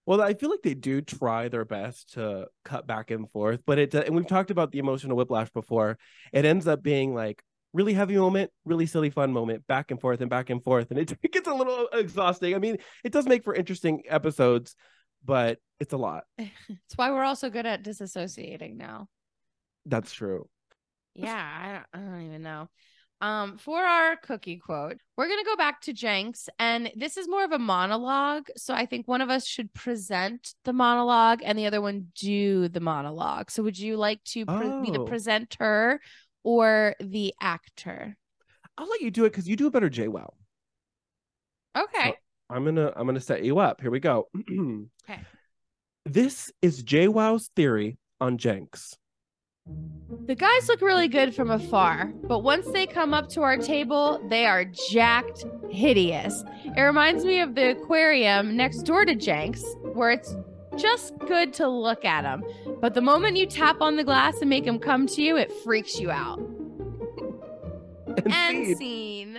Well, 0.07 0.21
I 0.21 0.35
feel 0.35 0.51
like 0.51 0.63
they 0.63 0.75
do 0.75 1.01
try 1.01 1.49
their 1.49 1.65
best 1.65 2.15
to 2.15 2.49
cut 2.65 2.87
back 2.87 3.11
and 3.11 3.31
forth, 3.31 3.63
but 3.65 3.79
it 3.79 3.95
and 3.95 4.15
we've 4.15 4.27
talked 4.27 4.51
about 4.51 4.73
the 4.73 4.79
emotional 4.81 5.17
whiplash 5.17 5.51
before. 5.51 5.99
It 6.33 6.45
ends 6.45 6.67
up 6.67 6.83
being 6.83 7.15
like 7.15 7.43
really 7.75 7.93
heavy 7.93 8.17
moment, 8.17 8.51
really 8.65 8.87
silly 8.87 9.11
fun 9.11 9.33
moment, 9.33 9.67
back 9.67 9.91
and 9.91 10.01
forth 10.01 10.23
and 10.23 10.31
back 10.31 10.49
and 10.49 10.65
forth, 10.65 10.91
and 10.91 10.99
it, 10.99 11.13
it 11.23 11.33
gets 11.33 11.49
a 11.49 11.53
little 11.53 11.89
exhausting. 11.93 12.55
I 12.55 12.59
mean, 12.59 12.79
it 13.05 13.13
does 13.13 13.27
make 13.27 13.45
for 13.45 13.55
interesting 13.55 14.05
episodes, 14.09 14.75
but 15.25 15.59
it's 15.81 15.93
a 15.93 15.99
lot. 15.99 16.25
It's 16.39 16.97
why 16.97 17.11
we're 17.11 17.25
also 17.25 17.51
good 17.51 17.67
at 17.67 17.85
disassociating 17.85 18.77
now. 18.77 19.09
That's 19.85 20.13
true. 20.13 20.49
Yeah, 21.15 21.35
I 21.37 21.73
don't, 21.99 22.09
I 22.09 22.11
don't 22.11 22.27
even 22.27 22.43
know. 22.43 22.69
Um, 23.21 23.57
for 23.59 23.79
our 23.81 24.17
cookie 24.17 24.59
quote, 24.59 24.99
we're 25.17 25.29
gonna 25.29 25.45
go 25.45 25.57
back 25.57 25.81
to 25.83 25.93
Jenks, 25.93 26.49
and 26.59 26.91
this 26.95 27.17
is 27.17 27.29
more 27.29 27.45
of 27.45 27.53
a 27.53 27.59
monologue. 27.59 28.49
So 28.57 28.75
I 28.75 28.87
think 28.87 29.09
one 29.09 29.21
of 29.23 29.31
us 29.31 29.47
should 29.47 29.73
present 29.73 30.55
the 30.65 30.73
monologue, 30.73 31.41
and 31.45 31.59
the 31.59 31.67
other 31.67 31.81
one 31.81 32.09
do 32.17 32.69
the 32.69 32.81
monologue. 32.81 33.51
So 33.51 33.63
would 33.63 33.79
you 33.79 33.97
like 33.97 34.23
to 34.25 34.45
pre- 34.45 34.83
be 34.83 34.91
the 34.91 35.01
Oh. 35.01 35.05
presenter 35.07 36.01
or 36.45 36.95
the 37.01 37.35
actor? 37.41 38.17
I'll 38.79 38.89
let 38.89 39.01
you 39.01 39.11
do 39.11 39.25
it 39.25 39.31
because 39.31 39.49
you 39.49 39.57
do 39.57 39.67
a 39.67 39.71
better 39.71 39.91
JWoww. 39.91 40.31
Okay. 41.77 42.15
I'm 42.51 42.65
gonna 42.65 42.93
I'm 42.95 43.07
gonna 43.07 43.21
set 43.21 43.43
you 43.43 43.59
up. 43.59 43.81
Here 43.81 43.91
we 43.91 44.01
go. 44.01 44.29
Okay. 45.09 45.21
This 46.07 46.51
is 46.63 46.83
JWoww's 46.83 47.51
theory 47.57 47.99
on 48.21 48.39
Jenks. 48.39 48.97
The 50.27 50.35
guys 50.35 50.69
look 50.69 50.83
really 50.83 51.09
good 51.09 51.35
from 51.35 51.51
afar, 51.51 52.13
but 52.25 52.41
once 52.41 52.67
they 52.73 52.87
come 52.87 53.15
up 53.15 53.29
to 53.31 53.43
our 53.43 53.57
table, 53.57 54.21
they 54.29 54.45
are 54.45 54.67
jacked 54.91 55.47
hideous. 55.71 56.45
It 56.65 56.81
reminds 56.81 57.25
me 57.25 57.41
of 57.41 57.55
the 57.55 57.71
aquarium 57.71 58.57
next 58.57 58.83
door 58.83 59.07
to 59.07 59.15
Jenks, 59.15 59.65
where 59.95 60.11
it's 60.11 60.35
just 60.77 61.17
good 61.19 61.53
to 61.55 61.69
look 61.69 62.05
at 62.05 62.23
them. 62.23 62.43
But 62.81 62.95
the 62.95 63.01
moment 63.01 63.37
you 63.37 63.47
tap 63.47 63.81
on 63.81 63.97
the 63.97 64.05
glass 64.05 64.41
and 64.41 64.51
make 64.51 64.65
them 64.65 64.79
come 64.79 65.07
to 65.09 65.23
you, 65.23 65.37
it 65.37 65.53
freaks 65.65 65.99
you 65.99 66.11
out. 66.11 66.39
And 68.07 68.27
End 68.33 68.77
scene. 68.77 68.77
scene. 68.77 69.39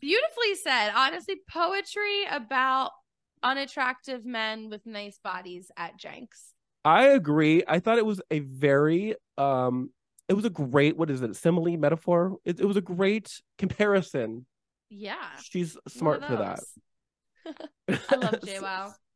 Beautifully 0.00 0.54
said. 0.62 0.90
Honestly, 0.94 1.36
poetry 1.50 2.24
about 2.30 2.90
unattractive 3.42 4.24
men 4.24 4.68
with 4.70 4.84
nice 4.86 5.18
bodies 5.22 5.70
at 5.76 5.96
Jenks. 5.96 6.52
I 6.84 7.06
agree. 7.08 7.62
I 7.66 7.78
thought 7.80 7.98
it 7.98 8.06
was 8.06 8.20
a 8.30 8.40
very 8.40 9.14
um 9.38 9.90
it 10.28 10.34
was 10.34 10.44
a 10.44 10.50
great 10.50 10.96
what 10.96 11.10
is 11.10 11.22
it 11.22 11.34
simile 11.34 11.76
metaphor 11.76 12.36
it, 12.44 12.60
it 12.60 12.64
was 12.66 12.76
a 12.76 12.80
great 12.82 13.40
comparison 13.58 14.46
Yeah. 14.90 15.16
she's 15.42 15.76
smart 15.88 16.24
for 16.24 16.36
that. 16.36 16.60
I 18.10 18.16
love 18.16 18.34
JWoww. 18.40 18.92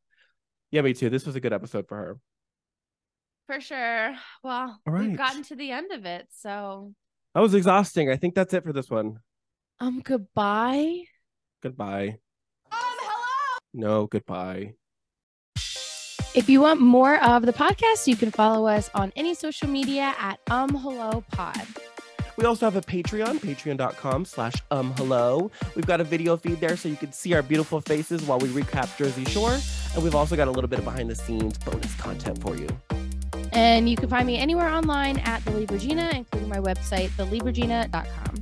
yeah 0.75 0.83
me 0.83 0.93
too 0.93 1.09
this 1.09 1.25
was 1.25 1.37
a 1.37 1.41
good 1.41 1.53
episode 1.53 1.87
for 1.87 1.97
her 1.97 2.19
For 3.47 3.61
sure. 3.61 4.17
Well, 4.43 4.81
All 4.87 4.93
right. 4.93 5.07
we've 5.09 5.17
gotten 5.17 5.43
to 5.45 5.55
the 5.55 5.71
end 5.71 5.93
of 5.93 6.05
it. 6.07 6.27
So, 6.33 6.93
that 7.35 7.41
was 7.41 7.55
exhausting 7.55 8.11
i 8.11 8.17
think 8.17 8.35
that's 8.35 8.53
it 8.55 8.65
for 8.65 8.73
this 8.73 8.91
one 8.91 9.19
um, 9.81 10.01
goodbye. 10.03 11.05
goodbye 11.63 12.19
Um, 12.73 12.79
hello. 12.81 13.59
no 13.73 14.07
goodbye 14.07 14.75
If 16.35 16.49
you 16.51 16.61
want 16.61 16.81
more 16.81 17.23
of 17.23 17.47
the 17.47 17.53
podcast, 17.53 18.09
you 18.11 18.17
can 18.17 18.31
follow 18.33 18.67
us 18.67 18.91
on 18.95 19.13
any 19.15 19.35
social 19.35 19.69
media 19.69 20.15
at 20.19 20.39
um 20.51 20.71
hello 20.75 21.23
pod. 21.31 21.63
We 22.37 22.45
also 22.45 22.67
have 22.67 22.77
a 22.77 22.81
patreon 22.81 23.39
patreon.com 23.39 24.25
slash 24.25 24.55
um 24.71 24.93
hello 24.97 25.51
we've 25.75 25.87
got 25.87 26.01
a 26.01 26.05
video 26.05 26.37
feed 26.37 26.61
there 26.61 26.77
so 26.77 26.89
you 26.89 26.97
can 26.97 27.13
see 27.13 27.33
our 27.35 27.43
beautiful 27.43 27.81
faces 27.81 28.23
while 28.25 28.39
we 28.39 28.49
recap 28.49 28.97
jersey 28.97 29.25
shore 29.25 29.57
and 29.95 30.03
we've 30.03 30.15
also 30.15 30.37
got 30.37 30.49
a 30.49 30.51
little 30.51 30.69
bit 30.69 30.79
of 30.81 30.85
behind 30.85 31.09
the 31.11 31.15
scenes 31.15 31.57
bonus 31.59 31.95
content 31.97 32.41
for 32.43 32.57
you 32.57 32.67
And 33.53 33.89
you 33.89 33.97
can 33.97 34.09
find 34.09 34.27
me 34.27 34.37
anywhere 34.37 34.69
online 34.69 35.19
at 35.21 35.45
the 35.45 35.53
Libragina, 35.53 36.13
including 36.13 36.49
my 36.49 36.59
website, 36.59 37.11
thelibragina.com. 37.11 38.35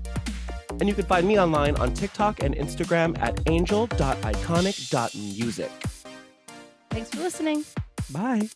And 0.80 0.88
you 0.88 0.94
can 0.94 1.04
find 1.04 1.28
me 1.28 1.38
online 1.38 1.76
on 1.76 1.92
TikTok 1.92 2.42
and 2.42 2.54
Instagram 2.56 3.18
at 3.20 3.38
angel.iconic.music. 3.46 5.70
Thanks 6.90 7.10
for 7.10 7.18
listening. 7.18 7.64
Bye. 8.10 8.48